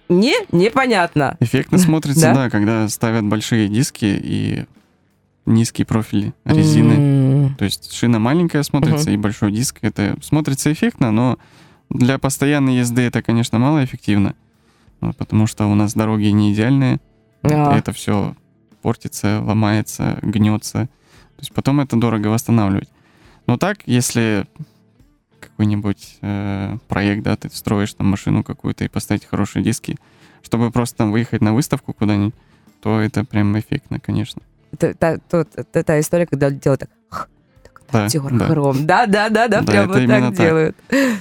Не, 0.09 0.35
непонятно. 0.53 1.37
Эффектно 1.41 1.79
смотрится, 1.79 2.21
Да? 2.21 2.35
да? 2.35 2.51
когда 2.51 2.89
ставят 2.89 3.25
большие 3.25 3.69
диски 3.69 4.05
и 4.07 4.67
низкий 5.47 5.85
профиль 5.85 6.33
резины. 6.45 6.93
М. 6.93 7.55
То 7.57 7.65
есть 7.65 7.93
шина 7.93 8.19
маленькая 8.19 8.63
смотрится 8.63 9.11
и 9.11 9.17
большой 9.17 9.53
диск. 9.53 9.79
Это 9.83 10.17
смотрится 10.23 10.73
эффектно, 10.73 11.11
но 11.11 11.39
для 11.91 12.19
постоянной 12.19 12.77
езды 12.77 13.03
это, 13.03 13.23
конечно, 13.23 13.59
малоэффективно. 13.59 14.35
Потому 15.01 15.47
что 15.47 15.67
у 15.67 15.75
нас 15.75 15.95
дороги 15.95 16.27
не 16.27 16.53
идеальные. 16.53 17.01
А. 17.43 17.77
Это 17.77 17.93
все 17.93 18.35
портится, 18.81 19.43
ломается, 19.43 20.19
гнется. 20.23 20.89
То 21.37 21.41
есть 21.41 21.53
потом 21.53 21.81
это 21.81 21.97
дорого 21.97 22.29
восстанавливать. 22.29 22.89
Но 23.47 23.59
так, 23.59 23.79
если 23.87 24.47
какой-нибудь 25.41 26.19
э, 26.23 26.79
проект, 26.89 27.23
да, 27.23 27.37
ты 27.37 27.51
строишь 27.51 27.93
там 27.95 28.07
машину 28.07 28.43
какую-то 28.43 28.85
и 28.85 28.89
поставить 28.89 29.27
хорошие 29.27 29.63
диски, 29.63 29.97
чтобы 30.43 30.71
просто 30.71 30.97
там 30.99 31.13
выехать 31.13 31.43
на 31.43 31.53
выставку 31.53 31.93
куда-нибудь, 31.93 32.35
то 32.81 33.01
это 33.01 33.25
прям 33.25 33.59
эффектно, 33.59 34.01
конечно. 34.01 34.43
Это, 34.75 34.95
та, 34.95 35.13
это 35.31 35.83
та 35.85 36.01
история, 36.01 36.27
когда 36.27 36.51
делают 36.51 36.81
так, 36.81 37.81
Да, 37.93 38.03
натер 38.05 38.23
да. 38.39 38.47
хром. 38.49 38.87
Да, 38.87 39.07
да, 39.07 39.29
да, 39.29 39.49
да, 39.49 39.61
Да, 39.61 39.73
прям 39.73 39.89
вот 39.89 40.07
так 40.07 40.23
так. 40.23 40.35
делают. 40.35 40.77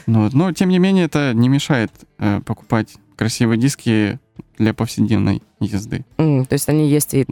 Ну, 0.08 0.24
вот. 0.24 0.34
Но, 0.34 0.52
тем 0.54 0.70
не 0.70 0.80
менее, 0.80 1.06
это 1.06 1.34
не 1.34 1.50
мешает 1.50 1.92
э, 2.20 2.42
покупать 2.42 2.96
красивые 3.16 3.58
диски 3.60 4.20
для 4.58 4.74
повседневной 4.74 5.42
езды. 5.60 6.04
М, 6.18 6.46
То 6.46 6.54
есть 6.54 6.68
они 6.70 6.90
есть 6.90 7.14
и 7.14 7.26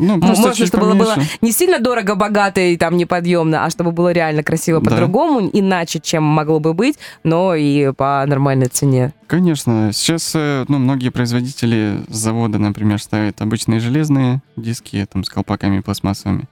Ну, 0.00 0.20
просто 0.20 0.48
можно, 0.48 0.66
чтобы 0.66 0.84
было, 0.86 0.94
было 0.94 1.14
поменьше. 1.14 1.38
не 1.40 1.52
сильно 1.52 1.78
дорого, 1.80 2.14
богато 2.14 2.60
и 2.60 2.76
там 2.76 2.96
неподъемно, 2.96 3.64
а 3.64 3.70
чтобы 3.70 3.92
было 3.92 4.12
реально 4.12 4.42
красиво 4.42 4.80
Да. 4.80 4.90
по-другому, 4.90 5.48
иначе, 5.52 6.00
чем 6.00 6.22
могло 6.22 6.60
бы 6.60 6.74
быть, 6.74 6.96
но 7.24 7.54
и 7.54 7.92
по 7.92 8.24
нормальной 8.26 8.68
цене. 8.68 9.12
Конечно. 9.26 9.90
Сейчас 9.92 10.32
э, 10.34 10.64
ну, 10.68 10.78
многие 10.78 11.10
производители 11.10 12.00
с 12.08 12.16
завода, 12.16 12.58
например, 12.58 13.00
ставят 13.02 13.40
обычные 13.40 13.80
железные 13.80 14.40
диски 14.56 15.06
там, 15.10 15.24
с 15.24 15.28
колпаками 15.28 15.80
пластмассовыми. 15.80 16.44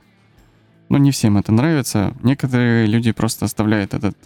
Но 0.89 0.99
не 0.99 1.11
всем 1.11 1.37
это 1.37 1.53
нравится. 1.53 2.13
Некоторые 2.23 2.87
люди 2.87 3.13
просто 3.13 3.45
оставляют 3.45 3.95
этот 3.95 4.17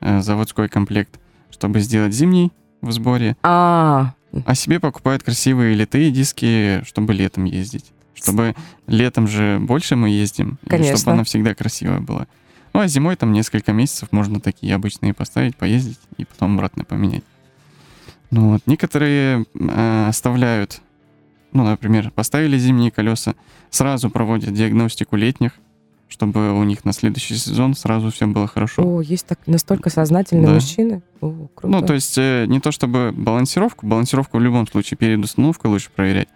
э, 0.00 0.20
заводской 0.20 0.68
комплект, 0.68 1.18
чтобы 1.50 1.80
сделать 1.80 2.12
зимний 2.12 2.52
в 2.82 2.92
сборе, 2.92 3.36
А, 3.42 4.12
а 4.44 4.54
себе 4.54 4.78
покупают 4.78 5.22
красивые 5.22 5.74
литые 5.74 6.10
диски, 6.10 6.82
чтобы 6.84 7.14
летом 7.14 7.44
ездить. 7.44 7.86
Чтобы 8.16 8.54
летом 8.86 9.28
же 9.28 9.58
больше 9.60 9.94
мы 9.94 10.08
ездим, 10.08 10.58
и 10.64 10.68
Конечно. 10.70 10.96
чтобы 10.96 11.12
она 11.12 11.24
всегда 11.24 11.54
красивая 11.54 12.00
была. 12.00 12.26
Ну, 12.72 12.80
а 12.80 12.88
зимой 12.88 13.14
там 13.16 13.32
несколько 13.32 13.72
месяцев 13.72 14.08
можно 14.10 14.40
такие 14.40 14.74
обычные 14.74 15.14
поставить, 15.14 15.56
поездить 15.56 16.00
и 16.16 16.24
потом 16.24 16.54
обратно 16.54 16.84
поменять. 16.84 17.24
Ну 18.30 18.52
вот, 18.52 18.62
некоторые 18.66 19.44
э, 19.54 20.06
оставляют, 20.08 20.80
ну, 21.52 21.64
например, 21.64 22.10
поставили 22.10 22.58
зимние 22.58 22.90
колеса, 22.90 23.34
сразу 23.70 24.10
проводят 24.10 24.52
диагностику 24.52 25.14
летних, 25.16 25.52
чтобы 26.08 26.52
у 26.58 26.62
них 26.64 26.84
на 26.84 26.92
следующий 26.92 27.36
сезон 27.36 27.74
сразу 27.74 28.10
все 28.10 28.26
было 28.26 28.46
хорошо. 28.46 28.82
о, 28.82 29.00
есть 29.00 29.26
так 29.26 29.40
настолько 29.46 29.90
сознательные 29.90 30.46
Да. 30.46 30.54
мужчины. 30.54 31.02
О, 31.20 31.48
круто. 31.54 31.68
Ну, 31.80 31.86
то 31.86 31.94
есть 31.94 32.16
э, 32.18 32.46
не 32.48 32.60
то 32.60 32.72
чтобы 32.72 33.12
балансировку, 33.12 33.86
балансировку 33.86 34.38
в 34.38 34.40
любом 34.40 34.66
случае 34.66 34.96
перед 34.98 35.22
установкой 35.22 35.70
лучше 35.70 35.90
проверять. 35.94 36.28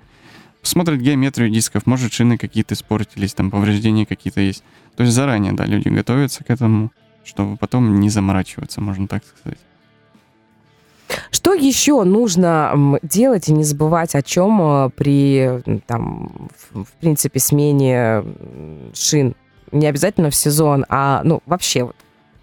Смотрят 0.62 1.01
геометрию 1.01 1.51
дисков, 1.51 1.87
может 1.87 2.12
шины 2.12 2.37
какие-то 2.37 2.75
испортились, 2.75 3.35
там 3.35 3.51
повреждения 3.51 4.05
какие-то 4.05 4.40
есть. 4.40 4.62
То 4.96 5.05
есть 5.05 5.14
заранее, 5.14 5.53
да, 5.53 5.64
люди 5.64 5.88
готовятся 5.88 6.44
к 6.44 6.51
этому, 6.51 6.92
чтобы 7.25 7.57
потом 7.57 8.01
не 8.01 8.11
заморачиваться, 8.11 8.81
можно 8.81 9.09
так 9.09 9.23
сказать. 9.25 9.59
Что 11.31 11.55
еще 11.55 12.05
нужно 12.05 12.99
делать 13.03 13.49
и 13.49 13.53
не 13.53 13.64
забывать 13.64 14.14
о 14.14 14.23
чем 14.23 14.61
э, 14.61 14.90
при, 14.90 15.62
там, 15.87 16.51
в, 16.73 16.92
принципе, 17.01 17.40
смене 17.40 18.23
шин? 18.94 19.35
Не 19.73 19.87
обязательно 19.87 20.31
в 20.31 20.35
сезон, 20.35 20.85
а, 20.88 21.23
ну, 21.25 21.42
вообще 21.46 21.85
вот, 21.85 21.96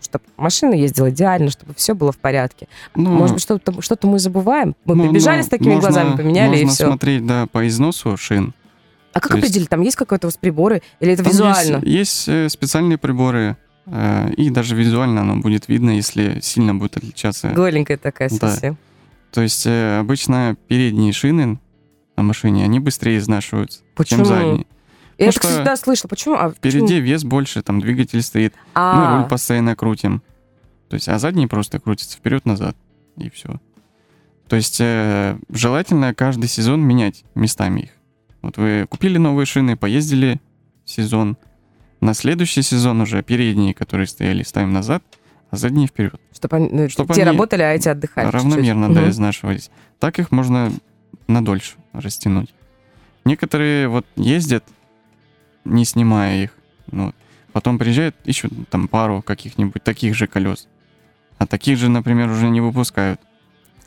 чтобы 0.09 0.23
машина 0.37 0.73
ездила 0.73 1.09
идеально, 1.09 1.49
чтобы 1.51 1.73
все 1.75 1.93
было 1.93 2.11
в 2.11 2.17
порядке. 2.17 2.67
Ну, 2.95 3.09
Может 3.11 3.35
быть, 3.35 3.43
что-то 3.43 3.81
что 3.81 3.97
мы 4.03 4.19
забываем? 4.19 4.75
Мы 4.85 4.95
ну, 4.95 5.07
прибежали 5.07 5.37
ну, 5.39 5.43
с 5.43 5.47
такими 5.47 5.73
можно- 5.73 5.81
глазами, 5.89 6.17
поменяли 6.17 6.55
и 6.57 6.61
можно 6.61 6.73
все. 6.73 6.87
смотреть, 6.87 7.25
да, 7.25 7.47
по 7.47 7.67
износу 7.67 8.15
шин. 8.17 8.53
А 9.13 9.19
как 9.19 9.31
то 9.31 9.37
есть- 9.37 9.47
определить? 9.47 9.69
Там 9.69 9.81
есть 9.81 9.95
какой-то 9.95 10.29
приборы? 10.39 10.81
Или 10.99 11.13
это 11.13 11.23
Там 11.23 11.31
визуально? 11.31 11.75
Есть, 11.77 12.27
есть, 12.27 12.27
э, 12.27 12.49
специальные 12.49 12.97
приборы, 12.97 13.57
э, 13.87 14.31
и 14.37 14.49
даже 14.49 14.75
визуально 14.75 15.21
оно 15.21 15.37
будет 15.37 15.67
видно, 15.67 15.91
если 15.91 16.39
сильно 16.41 16.73
будет 16.75 16.97
отличаться. 16.97 17.49
Голенькая 17.49 17.97
такая 17.97 18.29
Да. 18.29 18.35
совсем. 18.51 18.77
То 19.31 19.41
есть 19.41 19.65
э, 19.65 19.99
обычно 19.99 20.55
передние 20.67 21.13
шины 21.13 21.59
на 22.15 22.23
машине, 22.23 22.63
они 22.63 22.79
быстрее 22.79 23.17
изнашиваются, 23.17 23.81
Почему? 23.95 24.23
чем 24.23 24.25
задние. 24.25 24.65
Я 25.17 25.27
Ну 25.27 25.31
что, 25.31 25.47
всегда 25.47 25.75
слышала. 25.77 26.09
Почему? 26.09 26.35
А, 26.35 26.51
Впереди 26.51 26.81
почему? 26.81 26.99
вес 27.01 27.23
больше, 27.23 27.61
там 27.63 27.79
двигатель 27.79 28.21
стоит, 28.21 28.53
мы 28.75 28.81
А, 28.81 29.17
руль 29.17 29.27
постоянно 29.27 29.75
крутим. 29.75 30.21
То 30.89 30.95
есть, 30.95 31.09
а 31.09 31.17
задние 31.19 31.47
просто 31.47 31.79
крутятся 31.79 32.17
вперед-назад, 32.17 32.75
и 33.17 33.29
все. 33.29 33.59
То 34.47 34.55
есть 34.55 34.77
э, 34.79 35.37
желательно 35.49 36.13
каждый 36.13 36.47
сезон 36.47 36.81
менять 36.81 37.25
местами 37.35 37.81
их. 37.81 37.89
Вот 38.41 38.57
вы 38.57 38.85
купили 38.89 39.17
новые 39.17 39.45
шины, 39.45 39.75
поездили 39.75 40.39
сезон. 40.85 41.35
На 41.99 42.13
следующий 42.13 42.61
сезон 42.61 43.01
уже 43.01 43.23
передние, 43.23 43.73
которые 43.73 44.07
стояли, 44.07 44.43
ставим 44.43 44.71
назад, 44.71 45.03
а 45.49 45.57
задние 45.57 45.87
вперед. 45.87 46.21
чтобы 46.33 46.55
они, 46.57 46.69
ну, 46.71 46.87
чтоб 46.89 47.07
те 47.11 47.23
они 47.23 47.31
работали, 47.31 47.63
а 47.63 47.73
эти 47.73 47.89
отдыхали. 47.89 48.27
чуть-чуть. 48.27 48.43
Равномерно, 48.43 48.93
да, 48.93 49.01
Мгм. 49.01 49.09
изнашивались. 49.09 49.71
Так 49.99 50.19
их 50.19 50.31
можно 50.31 50.71
надольше 51.27 51.73
растянуть. 51.93 52.53
Некоторые 53.25 53.87
вот 53.89 54.05
ездят, 54.15 54.63
не 55.67 55.85
снимая 55.85 56.43
их. 56.43 56.51
Ну, 56.91 57.13
потом 57.51 57.77
приезжают, 57.77 58.15
ищут 58.25 58.51
там 58.69 58.87
пару 58.87 59.21
каких-нибудь 59.21 59.83
таких 59.83 60.15
же 60.15 60.27
колес. 60.27 60.67
А 61.37 61.45
таких 61.45 61.77
же, 61.77 61.89
например, 61.89 62.29
уже 62.29 62.49
не 62.49 62.61
выпускают. 62.61 63.21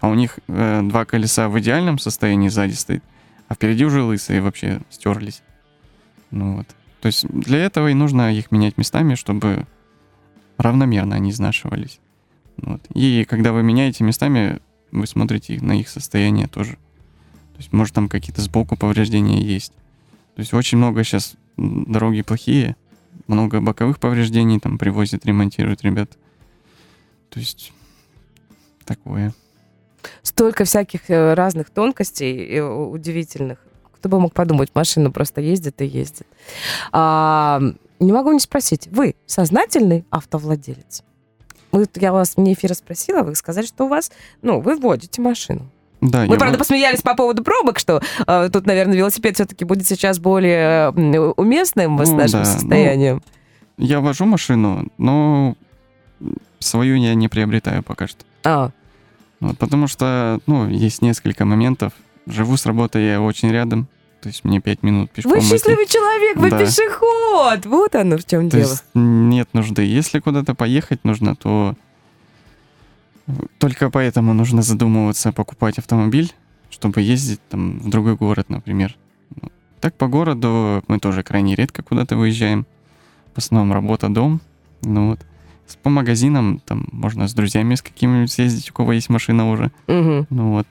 А 0.01 0.09
у 0.09 0.14
них 0.14 0.38
э, 0.49 0.81
два 0.83 1.05
колеса 1.05 1.49
в 1.49 1.59
идеальном 1.61 1.99
состоянии 1.99 2.49
сзади 2.49 2.73
стоит, 2.73 3.05
а 3.49 3.55
впереди 3.55 3.85
уже 3.85 4.03
лысые 4.03 4.40
вообще 4.40 4.81
стерлись. 4.88 5.43
Ну 6.31 6.57
вот. 6.57 6.66
То 7.01 7.07
есть 7.07 7.27
для 7.29 7.59
этого 7.59 7.88
и 7.88 7.95
нужно 7.95 8.33
их 8.33 8.51
менять 8.51 8.79
местами, 8.79 9.14
чтобы 9.14 9.66
равномерно 10.57 11.16
они 11.16 11.31
изнашивались. 11.31 12.01
Вот. 12.57 12.81
И 12.95 13.25
когда 13.29 13.53
вы 13.53 13.62
меняете 13.62 14.05
местами, 14.05 14.61
вы 14.93 15.07
смотрите 15.07 15.59
на 15.61 15.79
их 15.79 15.88
состояние 15.88 16.47
тоже. 16.47 16.73
То 16.73 17.59
есть, 17.59 17.73
может, 17.73 17.95
там 17.95 18.09
какие-то 18.09 18.40
сбоку 18.40 18.77
повреждения 18.77 19.43
есть. 19.43 19.73
То 20.35 20.40
есть, 20.40 20.55
очень 20.55 20.79
много 20.79 21.05
сейчас 21.05 21.35
дороги 21.61 22.23
плохие, 22.23 22.77
много 23.27 23.61
боковых 23.61 24.01
повреждений 24.01 24.59
там 24.59 24.79
привозят, 24.79 25.27
ремонтируют 25.27 25.83
ребят. 25.83 26.11
То 27.29 27.38
есть, 27.38 27.73
такое. 28.85 29.33
Столько 30.23 30.64
всяких 30.64 31.11
э, 31.11 31.35
разных 31.35 31.70
тонкостей 31.70 32.57
э, 32.57 32.62
удивительных. 32.62 33.59
Кто 33.92 34.09
бы 34.09 34.18
мог 34.18 34.33
подумать, 34.33 34.70
машина 34.75 35.11
просто 35.11 35.40
ездит 35.42 35.81
и 35.83 35.87
ездит. 35.87 36.27
А, 36.90 37.61
не 37.99 38.12
могу 38.12 38.33
не 38.33 38.40
спросить, 38.40 38.88
вы 38.88 39.14
сознательный 39.27 40.07
автовладелец? 40.11 41.05
Вот 41.70 41.90
я 41.96 42.12
вас 42.12 42.37
вне 42.37 42.55
эфира 42.55 42.75
спросила, 42.75 43.23
вы 43.23 43.35
сказали, 43.35 43.66
что 43.66 43.85
у 43.85 43.88
вас, 43.88 44.11
ну, 44.42 44.61
вы 44.61 44.77
водите 44.77 45.20
машину. 45.20 45.70
Да, 46.01 46.21
Мы, 46.27 46.37
правда, 46.39 46.57
вот- 46.57 46.59
посмеялись 46.59 47.03
по 47.03 47.15
поводу 47.15 47.43
пробок, 47.45 47.79
что 47.79 48.01
э, 48.27 48.49
тут, 48.53 48.67
наверное, 48.67 48.97
велосипед 48.97 49.35
все-таки 49.35 49.65
будет 49.65 49.87
сейчас 49.87 50.19
более 50.19 50.91
уместным 51.37 51.99
с 52.05 52.09
Ну, 52.11 52.17
нашим 52.17 52.41
да, 52.41 52.45
состоянием. 52.47 53.23
я 53.77 54.01
вожу 54.01 54.25
машину, 54.25 54.89
но 54.99 55.57
свою 56.59 56.97
я 56.97 57.15
не 57.15 57.29
приобретаю 57.29 57.83
пока 57.83 58.07
что. 58.07 58.25
А, 58.45 58.71
Вот, 59.41 59.57
потому 59.59 59.87
что, 59.89 60.39
ну, 60.47 60.69
есть 60.69 61.01
несколько 61.03 61.45
моментов. 61.47 61.93
Живу 62.27 62.57
с 62.59 62.67
работы 62.67 62.99
я 62.99 63.21
очень 63.23 63.51
рядом, 63.51 63.87
то 64.21 64.29
есть 64.29 64.45
мне 64.45 64.61
5 64.61 64.83
минут 64.83 65.11
пешком 65.11 65.33
вы 65.33 65.39
идти. 65.39 65.49
счастливый 65.49 65.87
человек, 65.87 66.37
вы 66.37 66.51
Да. 66.51 66.59
пешеход! 66.59 67.65
Вот 67.65 67.95
оно 67.95 68.19
в 68.19 68.25
чем 68.27 68.51
То 68.51 68.59
дело. 68.59 68.69
есть 68.71 68.85
нет 68.95 69.49
нужды. 69.55 69.83
Если 69.83 70.19
куда-то 70.21 70.55
поехать 70.55 71.05
нужно, 71.05 71.35
то 71.37 71.75
только 73.59 73.90
поэтому 73.90 74.35
нужно 74.35 74.62
задумываться 74.62 75.33
покупать 75.33 75.79
автомобиль, 75.79 76.33
чтобы 76.71 77.01
ездить 77.01 77.40
там 77.49 77.79
в 77.79 77.88
другой 77.88 78.16
город, 78.16 78.49
например. 78.49 78.97
Ну, 79.40 79.51
Так 79.81 79.95
по 79.95 80.07
городу 80.09 80.83
мы 80.88 80.99
тоже 80.99 81.23
крайне 81.23 81.55
редко 81.55 81.83
куда-то 81.83 82.16
выезжаем. 82.16 82.66
В 83.35 83.38
основном 83.38 83.73
работа, 83.73 84.09
дом. 84.09 84.40
Ну 84.83 85.11
вот. 85.11 85.21
По 85.83 85.90
магазинам 85.90 86.61
там 86.64 86.88
можно 86.90 87.29
с 87.29 87.35
друзьями 87.35 87.77
с 87.77 87.83
какими-нибудь 87.83 88.33
съездить, 88.33 88.71
у 88.71 88.75
кого 88.75 88.93
есть 88.93 89.09
машина 89.09 89.51
уже. 89.51 89.71
Мгм. 89.87 90.27
Ну 90.31 90.51
вот. 90.53 90.66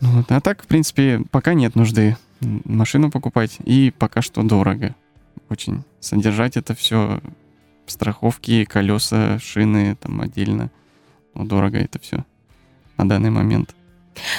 Ну 0.00 0.10
вот. 0.10 0.30
А 0.30 0.40
так, 0.40 0.62
в 0.62 0.66
принципе, 0.66 1.22
пока 1.30 1.54
нет 1.54 1.74
нужды 1.74 2.16
машину 2.40 3.10
покупать. 3.10 3.58
И 3.64 3.92
пока 3.96 4.22
что 4.22 4.42
дорого. 4.42 4.94
Очень. 5.48 5.82
Содержать 6.00 6.56
это 6.56 6.74
все. 6.74 7.20
Страховки, 7.86 8.64
колеса, 8.64 9.38
шины 9.38 9.96
там 9.96 10.20
отдельно. 10.20 10.70
Ну, 11.34 11.44
дорого 11.44 11.78
это 11.78 11.98
все 11.98 12.24
на 12.96 13.08
данный 13.08 13.30
момент. 13.30 13.74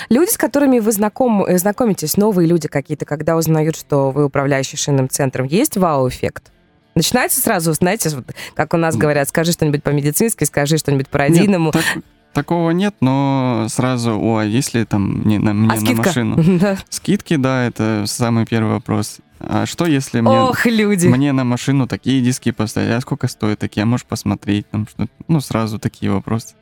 Люди, 0.10 0.30
с 0.30 0.38
которыми 0.38 0.80
вы 0.80 0.91
знаком, 0.91 1.46
э, 1.46 1.58
знакомитесь, 1.58 2.18
новые 2.18 2.48
люди 2.48 2.68
какие-то, 2.68 3.06
когда 3.06 3.36
узнают, 3.36 3.76
что 3.76 4.12
вы 4.12 4.26
управляющий 4.26 4.78
шинным 4.78 5.10
центром, 5.10 5.46
есть 5.46 5.76
вау-эффект? 5.76 6.52
Начинается 6.96 7.41
сразу, 7.41 7.74
знаете, 7.74 8.10
как 8.54 8.74
у 8.74 8.78
нас 8.78 8.96
говорят, 8.96 9.28
скажи 9.28 9.52
что-нибудь 9.52 9.84
по-медицински, 9.84 10.46
скажи 10.46 10.78
что-нибудь 10.78 11.08
Нет, 11.08 11.12
по-родийному. 11.12 11.72
так, 11.74 11.84
такого 12.32 12.72
нет, 12.72 12.96
но 13.02 13.68
сразу, 13.70 14.18
о, 14.18 14.38
а 14.38 14.46
если 14.46 14.86
там 14.86 15.24
мне 15.26 15.39
на, 15.39 15.54
мне 15.54 15.72
а 15.72 15.74
на 15.74 15.82
скидка? 15.82 16.08
машину? 16.08 16.36
Да. 16.60 16.78
Скидки, 16.89 17.36
да, 17.36 17.66
это 17.66 18.06
самый 18.08 18.46
первый 18.46 18.76
вопрос. 18.76 19.18
А 19.39 19.66
что 19.66 19.86
если 19.86 20.22
мне, 20.22 20.39
Ох, 20.39 20.66
люди. 20.66 21.08
мне 21.08 21.34
на 21.34 21.43
машину 21.43 21.86
такие 21.86 22.22
диски 22.22 22.52
поставить? 22.52 22.91
А 22.91 23.02
сколько 23.02 23.28
стоят 23.28 23.60
такие? 23.60 23.84
А 23.84 23.86
можешь 23.86 24.06
посмотреть? 24.06 24.70
Там, 24.70 24.88
что 24.88 25.08
ну, 25.28 25.41
сразу 25.41 25.80
такие 25.80 26.10
вопросы. 26.10 26.56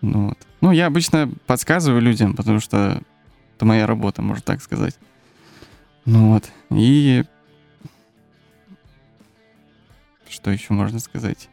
Ну, 0.00 0.28
вот. 0.28 0.38
ну, 0.60 0.70
я 0.70 0.86
обычно 0.86 1.30
подсказываю 1.46 2.00
людям, 2.00 2.34
потому 2.34 2.60
что 2.60 3.02
это 3.56 3.64
моя 3.64 3.86
работа, 3.86 4.22
можно 4.22 4.42
так 4.42 4.62
сказать. 4.62 4.96
Ну 6.04 6.32
вот. 6.32 6.44
И 6.70 7.24
что 10.28 10.50
еще 10.50 10.72
можно 10.72 11.00
сказать? 11.00 11.48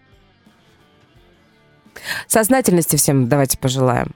Сознательности 2.27 2.95
всем 2.97 3.27
давайте 3.27 3.57
пожелаем. 3.57 4.11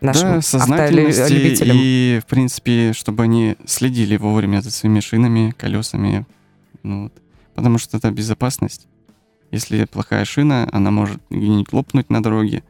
Нашим 0.00 0.30
да, 0.30 0.40
сознательности 0.40 1.62
и, 1.64 2.20
в 2.20 2.26
принципе, 2.26 2.92
чтобы 2.92 3.22
они 3.22 3.56
следили 3.66 4.16
вовремя 4.16 4.60
за 4.60 4.72
своими 4.72 4.98
шинами, 4.98 5.54
колесами. 5.56 6.26
Ну, 6.82 7.04
вот. 7.04 7.12
Потому 7.54 7.78
что 7.78 7.98
это 7.98 8.10
безопасность. 8.10 8.88
Если 9.52 9.84
плохая 9.84 10.24
шина, 10.24 10.68
она 10.72 10.90
может 10.90 11.20
где-нибудь 11.30 11.72
лопнуть 11.72 12.10
на 12.10 12.22
дороге. 12.22 12.64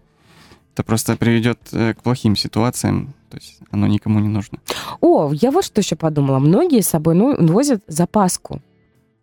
Это 0.74 0.84
просто 0.84 1.16
приведет 1.16 1.58
э, 1.72 1.94
к 1.94 2.02
плохим 2.02 2.34
ситуациям. 2.36 3.12
То 3.30 3.36
есть 3.36 3.58
оно 3.70 3.86
никому 3.86 4.20
не 4.20 4.28
нужно. 4.28 4.58
О, 5.00 5.30
я 5.32 5.50
вот 5.50 5.64
что 5.64 5.80
еще 5.80 5.96
подумала. 5.96 6.38
Многие 6.38 6.80
с 6.80 6.88
собой 6.88 7.14
ну, 7.14 7.34
возят 7.46 7.82
запаску. 7.88 8.60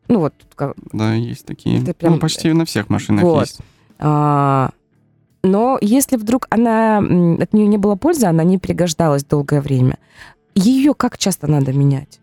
Ну 0.08 0.20
вот, 0.20 0.34
как- 0.56 0.76
Да, 0.94 1.14
есть 1.14 1.46
такие. 1.46 1.82
Это 1.82 1.94
прям- 1.94 2.14
Ну, 2.14 2.20
почти 2.20 2.52
на 2.54 2.66
всех 2.66 2.90
машинах 2.90 3.24
Вот. 3.24 3.42
есть. 3.48 3.60
а, 4.00 4.72
но 5.44 5.78
если 5.82 6.18
вдруг 6.18 6.48
она 6.50 6.98
от 7.00 7.54
нее 7.54 7.68
не 7.68 7.78
было 7.78 7.96
пользы, 7.96 8.26
она 8.26 8.44
не 8.44 8.58
пригождалась 8.58 9.24
долгое 9.24 9.62
время, 9.62 9.98
ее 10.56 10.94
как 10.94 11.18
часто 11.18 11.48
надо 11.48 11.74
менять? 11.74 12.20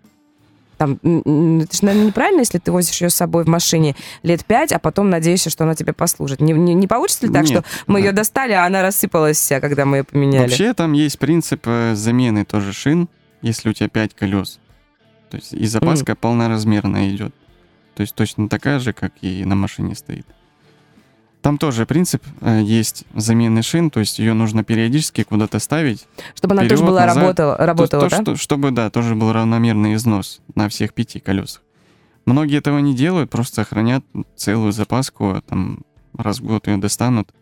Там, 0.78 0.94
это 0.94 1.76
же, 1.76 1.84
наверное, 1.84 2.06
неправильно, 2.08 2.40
если 2.40 2.58
ты 2.58 2.70
возишь 2.70 3.00
ее 3.00 3.08
с 3.08 3.14
собой 3.14 3.44
в 3.44 3.48
машине 3.48 3.96
лет 4.22 4.44
пять, 4.44 4.72
а 4.72 4.78
потом 4.78 5.08
надеешься, 5.08 5.48
что 5.48 5.64
она 5.64 5.74
тебе 5.74 5.92
послужит. 5.92 6.40
Не, 6.40 6.52
не- 6.52 6.74
не 6.74 6.86
получится 6.86 7.26
ли 7.26 7.32
так, 7.32 7.44
Нет, 7.44 7.50
что 7.50 7.64
мы 7.86 8.00
да. 8.00 8.06
ее 8.06 8.12
достали, 8.12 8.52
а 8.52 8.66
она 8.66 8.82
рассыпалась 8.82 9.38
вся, 9.38 9.60
когда 9.60 9.86
мы 9.86 9.98
ее 9.98 10.04
поменяли? 10.04 10.42
Вообще 10.42 10.74
там 10.74 10.92
есть 10.92 11.18
принцип 11.18 11.62
э, 11.66 11.94
замены 11.94 12.44
тоже 12.44 12.72
шин, 12.72 13.08
если 13.40 13.70
у 13.70 13.72
тебя 13.72 13.88
5 13.88 14.14
колес. 14.14 14.58
То 15.30 15.38
есть 15.38 15.52
и 15.54 15.66
запаска 15.66 16.14
полноразмерная 16.14 17.10
идет. 17.10 17.34
То 17.94 18.02
есть 18.02 18.14
точно 18.14 18.48
такая 18.48 18.78
же, 18.78 18.92
как 18.92 19.12
и 19.22 19.44
на 19.44 19.54
машине 19.54 19.94
стоит. 19.94 20.26
Там 21.46 21.58
тоже 21.58 21.86
принцип 21.86 22.24
э, 22.40 22.60
есть 22.64 23.04
замены 23.14 23.62
шин, 23.62 23.92
то 23.92 24.00
есть 24.00 24.18
ее 24.18 24.34
нужно 24.34 24.64
периодически 24.64 25.22
куда-то 25.22 25.60
ставить. 25.60 26.08
Чтобы 26.34 26.54
она 26.54 26.62
вперед, 26.62 26.76
тоже 26.76 26.90
была 26.90 27.06
назад. 27.06 27.22
работала, 27.22 27.56
То- 27.56 27.66
работала 27.66 28.02
то, 28.02 28.10
да? 28.10 28.22
что- 28.22 28.34
чтобы, 28.34 28.72
да, 28.72 28.90
тоже 28.90 29.14
был 29.14 29.32
равномерный 29.32 29.94
износ 29.94 30.40
на 30.56 30.68
всех 30.68 30.92
пяти 30.92 31.20
колесах. 31.20 31.62
Многие 32.24 32.58
этого 32.58 32.80
не 32.80 32.96
делают, 32.96 33.30
просто 33.30 33.62
хранят 33.62 34.04
целую 34.34 34.72
запаску, 34.72 35.34
а 35.34 35.40
там 35.40 35.84
раз 36.18 36.40
в 36.40 36.44
год 36.44 36.66
ее 36.66 36.78
достанут. 36.78 37.32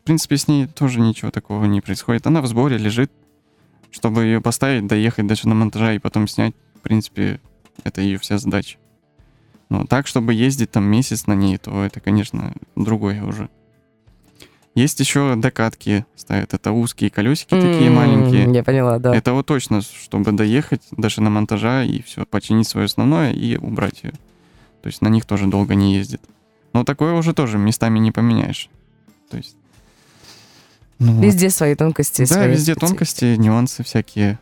В 0.00 0.04
принципе, 0.04 0.38
с 0.38 0.48
ней 0.48 0.66
тоже 0.66 1.00
ничего 1.00 1.30
такого 1.30 1.66
не 1.66 1.82
происходит. 1.82 2.26
Она 2.26 2.40
в 2.40 2.46
сборе 2.46 2.78
лежит. 2.78 3.12
Чтобы 3.90 4.24
ее 4.24 4.40
поставить, 4.40 4.86
доехать 4.86 5.26
даже 5.26 5.46
на 5.46 5.54
монтажа 5.54 5.92
и 5.92 5.98
потом 5.98 6.26
снять, 6.26 6.54
в 6.76 6.80
принципе, 6.80 7.38
это 7.84 8.00
ее 8.00 8.16
вся 8.16 8.38
задача. 8.38 8.78
Но 9.72 9.86
так, 9.86 10.06
чтобы 10.06 10.34
ездить 10.34 10.70
там 10.70 10.84
месяц 10.84 11.26
на 11.26 11.32
ней, 11.32 11.56
то 11.56 11.82
это, 11.82 11.98
конечно, 11.98 12.52
другое 12.76 13.24
уже. 13.24 13.48
Есть 14.74 15.00
еще 15.00 15.34
докатки 15.34 16.04
ставят. 16.14 16.52
Это 16.52 16.72
узкие 16.72 17.08
колесики 17.08 17.54
такие 17.54 17.86
М, 17.86 17.94
маленькие. 17.94 18.52
Я 18.54 18.62
поняла, 18.62 18.98
да. 18.98 19.16
Это 19.16 19.32
вот 19.32 19.46
точно, 19.46 19.80
чтобы 19.80 20.32
доехать 20.32 20.82
даже 20.90 21.22
на 21.22 21.30
монтажа 21.30 21.84
и 21.84 22.02
все, 22.02 22.26
починить 22.26 22.68
свое 22.68 22.84
основное 22.84 23.32
и 23.32 23.56
убрать 23.56 24.02
ее. 24.02 24.12
То 24.82 24.88
есть 24.88 25.00
на 25.00 25.08
них 25.08 25.24
тоже 25.24 25.46
долго 25.46 25.74
не 25.74 25.94
ездит. 25.94 26.20
Но 26.74 26.84
такое 26.84 27.14
уже 27.14 27.32
тоже 27.32 27.56
местами 27.56 27.98
не 27.98 28.12
поменяешь. 28.12 28.68
То 29.30 29.38
есть... 29.38 29.56
ну 30.98 31.14
вот. 31.14 31.24
Везде 31.24 31.48
свои 31.48 31.74
тонкости. 31.74 32.22
Да, 32.22 32.34
свои 32.34 32.48
везде 32.50 32.72
специфики. 32.72 32.88
тонкости, 32.88 33.36
нюансы 33.36 33.82
всякие. 33.84 34.38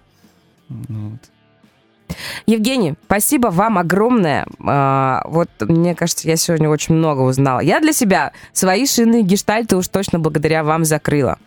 Ну 0.69 1.11
вот. 1.11 1.21
Евгений, 2.47 2.95
спасибо 3.05 3.49
вам 3.49 3.79
огромное. 3.79 4.47
А, 4.67 5.23
Вот 5.27 5.49
мне 5.61 5.95
кажется, 5.95 6.29
я 6.29 6.37
сегодня 6.37 6.69
очень 6.69 6.95
много 6.95 7.21
узнала. 7.21 7.61
Я 7.61 7.81
для 7.81 7.93
себя 7.93 8.33
свои 8.53 8.87
шины 8.87 9.23
гештальты 9.23 9.77
уж 9.77 9.89
точно 9.89 10.19
благодаря 10.19 10.65
вам 10.65 10.85
закрыла. 10.85 11.39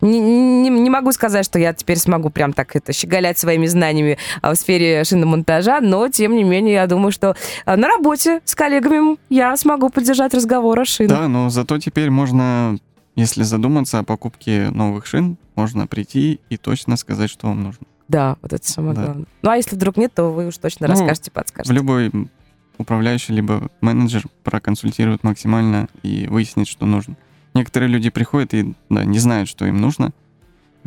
Не, 0.00 0.20
не- 0.20 0.68
не 0.70 0.90
могу 0.90 1.12
сказать, 1.12 1.44
что 1.44 1.58
я 1.58 1.72
теперь 1.74 1.98
смогу 1.98 2.30
прям 2.30 2.52
так 2.52 2.76
это 2.76 2.92
щеголять 2.92 3.38
своими 3.38 3.66
знаниями 3.66 4.18
а, 4.40 4.52
в 4.52 4.56
сфере 4.56 5.02
шиномонтажа, 5.04 5.80
но 5.80 6.08
тем 6.08 6.34
не 6.36 6.44
менее 6.44 6.74
я 6.74 6.86
думаю, 6.86 7.10
что 7.12 7.34
а, 7.64 7.76
на 7.76 7.88
работе 7.88 8.40
с 8.44 8.54
коллегами 8.54 9.16
я 9.28 9.56
смогу 9.56 9.90
поддержать 9.90 10.34
разговор 10.34 10.78
о 10.80 10.84
шинах. 10.84 11.18
Да, 11.18 11.28
но 11.28 11.50
зато 11.50 11.78
теперь 11.78 12.10
можно, 12.10 12.78
если 13.16 13.42
задуматься 13.42 13.98
о 13.98 14.04
покупке 14.04 14.70
новых 14.70 15.06
шин, 15.06 15.36
можно 15.56 15.86
прийти 15.86 16.40
и 16.48 16.56
точно 16.56 16.96
сказать, 16.96 17.30
что 17.30 17.48
вам 17.48 17.62
нужно. 17.64 17.86
Да, 18.08 18.36
вот 18.42 18.52
это 18.52 18.66
самое 18.68 18.94
Да. 18.94 19.04
главное. 19.04 19.26
Ну 19.42 19.50
а 19.50 19.56
если 19.56 19.76
вдруг 19.76 19.96
нет, 19.96 20.12
то 20.14 20.30
вы 20.32 20.46
уж 20.48 20.58
точно 20.58 20.86
Ну, 20.86 20.92
расскажете, 20.92 21.30
В 21.30 21.34
подскажете. 21.34 21.74
любой 21.74 22.08
м, 22.08 22.30
управляющий 22.78 23.32
либо 23.32 23.70
менеджер 23.80 24.24
проконсультирует 24.44 25.22
максимально 25.24 25.88
и 26.02 26.26
выяснит, 26.28 26.68
что 26.68 26.86
нужно. 26.86 27.16
Некоторые 27.54 27.88
люди 27.88 28.10
приходят 28.10 28.54
и 28.54 28.74
да, 28.90 29.04
не 29.04 29.18
знают, 29.18 29.48
что 29.48 29.66
им 29.66 29.80
нужно. 29.80 30.12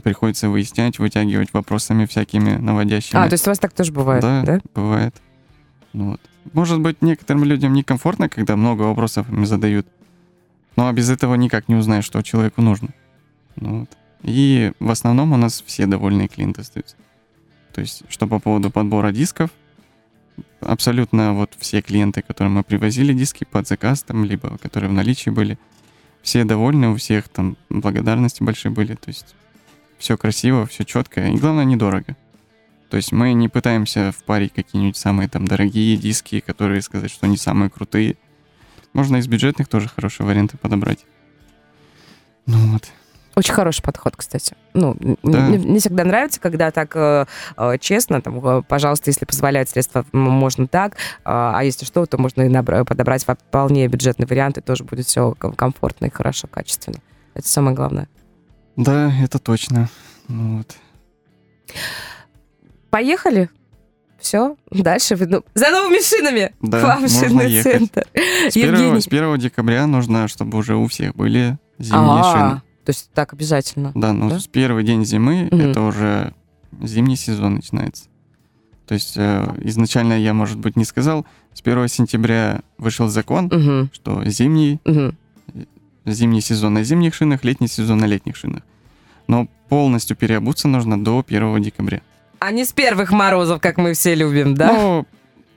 Приходится 0.03 0.49
выяснять, 0.49 0.99
вытягивать 0.99 1.53
вопросами 1.53 2.05
всякими 2.05 2.57
наводящими. 2.57 3.20
А, 3.22 3.28
то 3.30 3.34
есть 3.34 3.47
у 3.47 3.51
вас 3.51 3.59
так 3.59 3.72
тоже 3.72 3.91
бывает, 3.93 4.22
да, 4.22 4.41
да? 4.43 4.59
бывает. 4.74 5.16
Ну 5.93 6.11
вот. 6.11 6.22
Может 6.53 6.82
быть, 6.82 7.01
некоторым 7.01 7.43
людям 7.45 7.74
некомфортно, 7.74 8.28
когда 8.30 8.55
много 8.55 8.82
вопросов 8.84 9.30
им 9.30 9.45
задают. 9.45 9.88
Но 10.76 10.91
без 10.91 11.09
этого 11.09 11.36
никак 11.36 11.70
не 11.70 11.76
узнаешь, 11.76 12.03
что 12.03 12.22
человеку 12.22 12.61
нужно. 12.61 12.89
Ну 13.55 13.80
вот. 13.82 13.89
И 14.24 14.74
в 14.80 14.89
основном 14.91 15.32
у 15.32 15.38
нас 15.38 15.63
все 15.66 15.86
довольные 15.86 16.28
клиенты 16.28 16.61
остаются. 16.61 16.97
То 17.76 17.82
есть, 17.82 18.03
что 18.07 18.26
по 18.26 18.39
поводу 18.39 18.71
подбора 18.71 19.11
дисков, 19.11 19.49
абсолютно 20.61 21.34
вот 21.34 21.55
все 21.59 21.82
клиенты, 21.82 22.21
которым 22.21 22.53
мы 22.53 22.63
привозили 22.63 23.11
диски 23.11 23.43
под 23.43 23.67
заказ, 23.67 24.01
там, 24.03 24.23
либо 24.23 24.57
которые 24.59 24.89
в 24.89 24.93
наличии 24.93 25.30
были, 25.30 25.59
все 26.21 26.45
довольны, 26.45 26.88
у 26.88 26.95
всех 26.95 27.28
там 27.28 27.57
благодарности 27.69 28.43
большие 28.43 28.71
были. 28.71 28.95
То 28.95 29.09
есть, 29.09 29.36
все 29.97 30.17
красиво, 30.17 30.65
все 30.65 30.86
четко, 30.86 31.28
и 31.28 31.36
главное, 31.36 31.65
недорого. 31.65 32.15
То 32.89 32.95
есть 32.95 33.11
мы 33.11 33.34
не 33.34 33.49
пытаемся 33.49 34.13
впарить 34.13 34.53
какие-нибудь 34.53 34.95
самые 34.95 35.28
там 35.28 35.45
дорогие 35.45 35.97
диски, 35.97 36.39
которые 36.39 36.82
сказать, 36.82 37.11
что 37.11 37.26
они 37.26 37.36
самые 37.36 37.69
крутые. 37.69 38.15
Можно 38.93 39.17
из 39.17 39.28
бюджетных 39.28 39.67
тоже 39.67 39.89
хорошие 39.89 40.26
варианты 40.26 40.57
подобрать. 40.57 41.05
Ну 42.45 42.71
вот. 42.71 42.89
Очень 43.36 43.53
хороший 43.53 43.81
подход, 43.83 44.15
кстати. 44.15 44.55
Ну, 44.73 44.95
Да. 45.23 45.39
мне, 45.41 45.57
мне 45.57 45.79
всегда 45.79 46.03
нравится, 46.05 46.39
когда 46.39 46.71
так 46.71 46.95
э, 46.95 47.25
э, 47.57 47.77
честно, 47.79 48.21
там, 48.21 48.63
пожалуйста, 48.63 49.09
если 49.09 49.25
позволяют 49.25 49.69
средства, 49.69 50.05
можно 50.13 50.67
так, 50.67 50.93
э, 50.93 50.95
а 51.25 51.59
если 51.63 51.86
что, 51.86 52.05
то 52.05 52.17
можно 52.17 52.43
и 52.43 52.49
набра- 52.49 52.86
подобрать 52.86 53.25
вполне 53.25 53.88
бюджетный 53.88 54.25
вариант, 54.25 54.57
и 54.57 54.61
тоже 54.61 54.83
будет 54.86 55.05
все 55.05 55.33
комфортно 55.33 56.05
и 56.05 56.09
хорошо, 56.09 56.47
качественно. 56.47 56.99
Это 57.33 57.47
самое 57.49 57.75
главное. 57.75 58.07
Да, 58.77 59.11
это 59.21 59.38
точно. 59.39 59.89
Ну 60.29 60.57
вот. 60.57 60.75
Поехали. 62.89 63.49
Все, 64.19 64.55
дальше 64.71 65.17
ну, 65.19 65.43
за 65.53 65.69
новыми 65.69 66.01
шинами 66.01 66.55
Да, 66.61 66.79
к 66.79 66.83
вам 66.83 67.01
можно 67.01 67.41
ехать. 67.41 67.73
центр. 67.73 68.07
С 68.49 68.55
1, 68.55 68.73
Евгений. 68.73 69.01
с 69.01 69.07
1 69.07 69.38
декабря 69.38 69.86
нужно, 69.86 70.27
чтобы 70.27 70.57
уже 70.57 70.75
у 70.75 70.88
всех 70.88 71.15
были 71.15 71.57
зимние 71.77 72.21
А, 72.23 72.31
шины. 72.31 72.61
То 72.86 72.91
есть 72.91 73.09
так 73.13 73.33
обязательно. 73.33 73.91
Да, 73.95 74.13
ну 74.13 74.29
да? 74.29 74.39
с 74.39 74.47
первый 74.47 74.83
день 74.83 75.03
зимы 75.05 75.49
Мгм. 75.51 75.59
это 75.61 75.81
уже 75.81 76.33
зимний 76.81 77.15
сезон 77.15 77.55
начинается. 77.55 78.05
То 78.86 78.93
есть 78.93 79.13
э, 79.17 79.47
изначально 79.63 80.13
я, 80.13 80.33
может 80.36 80.59
быть, 80.59 80.75
не 80.75 80.86
сказал, 80.86 81.25
с 81.53 81.61
1 81.61 81.88
сентября 81.88 82.61
вышел 82.77 83.07
закон, 83.07 83.45
Мгм, 83.47 83.89
что 83.91 84.23
зимний 84.25 84.79
мгм. 84.86 85.17
зимний 86.05 86.41
сезон 86.41 86.75
на 86.75 86.83
зимних 86.83 87.15
шинах, 87.15 87.43
летний 87.43 87.67
сезон 87.67 87.97
на 87.97 88.05
летних 88.05 88.36
шинах. 88.36 88.61
Но 89.27 89.47
полностью 89.69 90.15
переобуться 90.15 90.67
нужно 90.67 91.03
до 91.03 91.23
1 91.27 91.61
декабря. 91.63 92.01
А 92.38 92.51
не 92.51 92.63
с 92.65 92.71
первых 92.73 93.11
морозов, 93.11 93.59
как 93.61 93.77
мы 93.77 93.93
все 93.93 94.13
любим, 94.13 94.53
да? 94.53 94.71
Но 94.71 95.05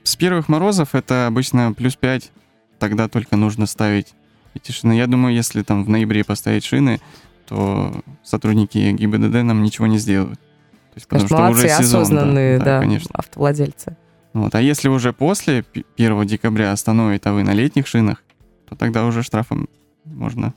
с 0.03 0.15
первых 0.15 0.49
морозов 0.49 0.95
это 0.95 1.27
обычно 1.27 1.73
плюс 1.73 1.95
5, 1.95 2.31
тогда 2.79 3.07
только 3.07 3.35
нужно 3.35 3.67
ставить 3.67 4.15
эти 4.53 4.71
шины. 4.71 4.93
Я 4.93 5.07
думаю, 5.07 5.33
если 5.35 5.61
там 5.63 5.83
в 5.83 5.89
ноябре 5.89 6.23
поставить 6.23 6.63
шины, 6.63 6.99
то 7.47 7.93
сотрудники 8.23 8.77
ГИБДД 8.91 9.43
нам 9.43 9.63
ничего 9.63 9.87
не 9.87 9.97
сделают. 9.97 10.39
То 10.39 10.95
есть, 10.95 11.07
потому 11.07 11.27
Конечно, 11.27 11.37
что 11.37 11.43
молодцы, 11.43 11.65
уже 11.65 11.83
сезон, 11.83 12.01
осознанные, 12.01 12.59
да, 12.59 12.79
конечно. 12.79 13.09
автовладельцы. 13.13 13.97
Вот. 14.33 14.53
А 14.55 14.61
если 14.61 14.89
уже 14.89 15.13
после 15.13 15.63
пи- 15.63 15.85
1 15.97 16.25
декабря 16.27 16.71
остановит, 16.71 17.25
а 17.27 17.33
вы 17.33 17.43
на 17.43 17.53
летних 17.53 17.87
шинах, 17.87 18.23
то 18.67 18.75
тогда 18.75 19.05
уже 19.05 19.23
штрафом 19.23 19.67
можно 20.05 20.53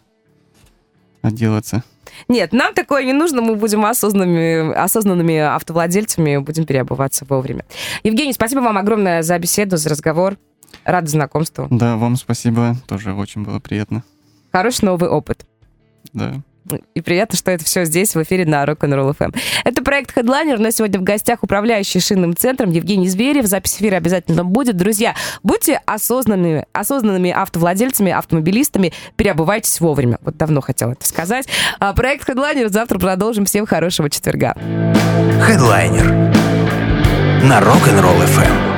отделаться. 1.23 1.83
Нет, 2.29 2.53
нам 2.53 2.75
такое 2.75 3.05
не 3.05 3.13
нужно, 3.13 3.41
мы 3.43 3.55
будем 3.55 3.85
осознанными, 3.85 4.73
осознанными 4.75 5.39
автовладельцами, 5.39 6.37
будем 6.39 6.67
переобуваться 6.67 7.25
вовремя. 7.29 7.65
Евгений, 8.03 8.33
спасибо 8.33 8.61
вам 8.61 8.77
огромное 8.77 9.23
за 9.23 9.39
беседу, 9.39 9.77
за 9.77 9.89
разговор. 9.89 10.37
Рада 10.85 11.09
знакомству. 11.09 11.69
Да, 11.71 11.97
вам 11.97 12.17
спасибо, 12.17 12.77
тоже 12.87 13.15
очень 13.15 13.45
было 13.45 13.59
приятно. 13.59 14.03
Хороший 14.53 14.85
новый 14.85 15.09
опыт. 15.09 15.47
Да. 16.13 16.43
И 16.95 17.01
приятно, 17.01 17.37
что 17.37 17.51
это 17.51 17.65
все 17.65 17.85
здесь, 17.85 18.15
в 18.15 18.23
эфире 18.23 18.47
на 18.47 18.65
Rock'n'Roll 18.65 19.17
FM. 19.17 19.37
Это 19.65 19.83
проект 19.83 20.17
Headliner. 20.17 20.57
У 20.57 20.61
нас 20.61 20.77
сегодня 20.77 21.01
в 21.01 21.03
гостях 21.03 21.43
управляющий 21.43 22.01
шинным 22.01 22.37
центром 22.37 22.71
Евгений 22.71 23.09
Зверев. 23.09 23.47
Запись 23.47 23.77
эфира 23.77 23.97
обязательно 23.97 24.45
будет. 24.45 24.77
Друзья, 24.77 25.15
будьте 25.43 25.81
осознанными, 25.87 26.65
осознанными 26.73 27.31
автовладельцами, 27.31 28.13
автомобилистами. 28.13 28.93
Переобувайтесь 29.17 29.81
вовремя. 29.81 30.19
Вот 30.23 30.37
давно 30.37 30.61
хотел 30.61 30.93
это 30.93 31.07
сказать. 31.07 31.49
А 31.81 31.93
проект 31.95 32.29
Headliner 32.29 32.69
завтра 32.69 32.99
продолжим. 32.99 33.45
Всем 33.45 33.67
хорошего 33.67 34.09
четверга. 34.09 34.55
Headliner 34.57 36.33
на 37.45 37.59
Rock'n'Roll 37.61 38.25
FM. 38.25 38.72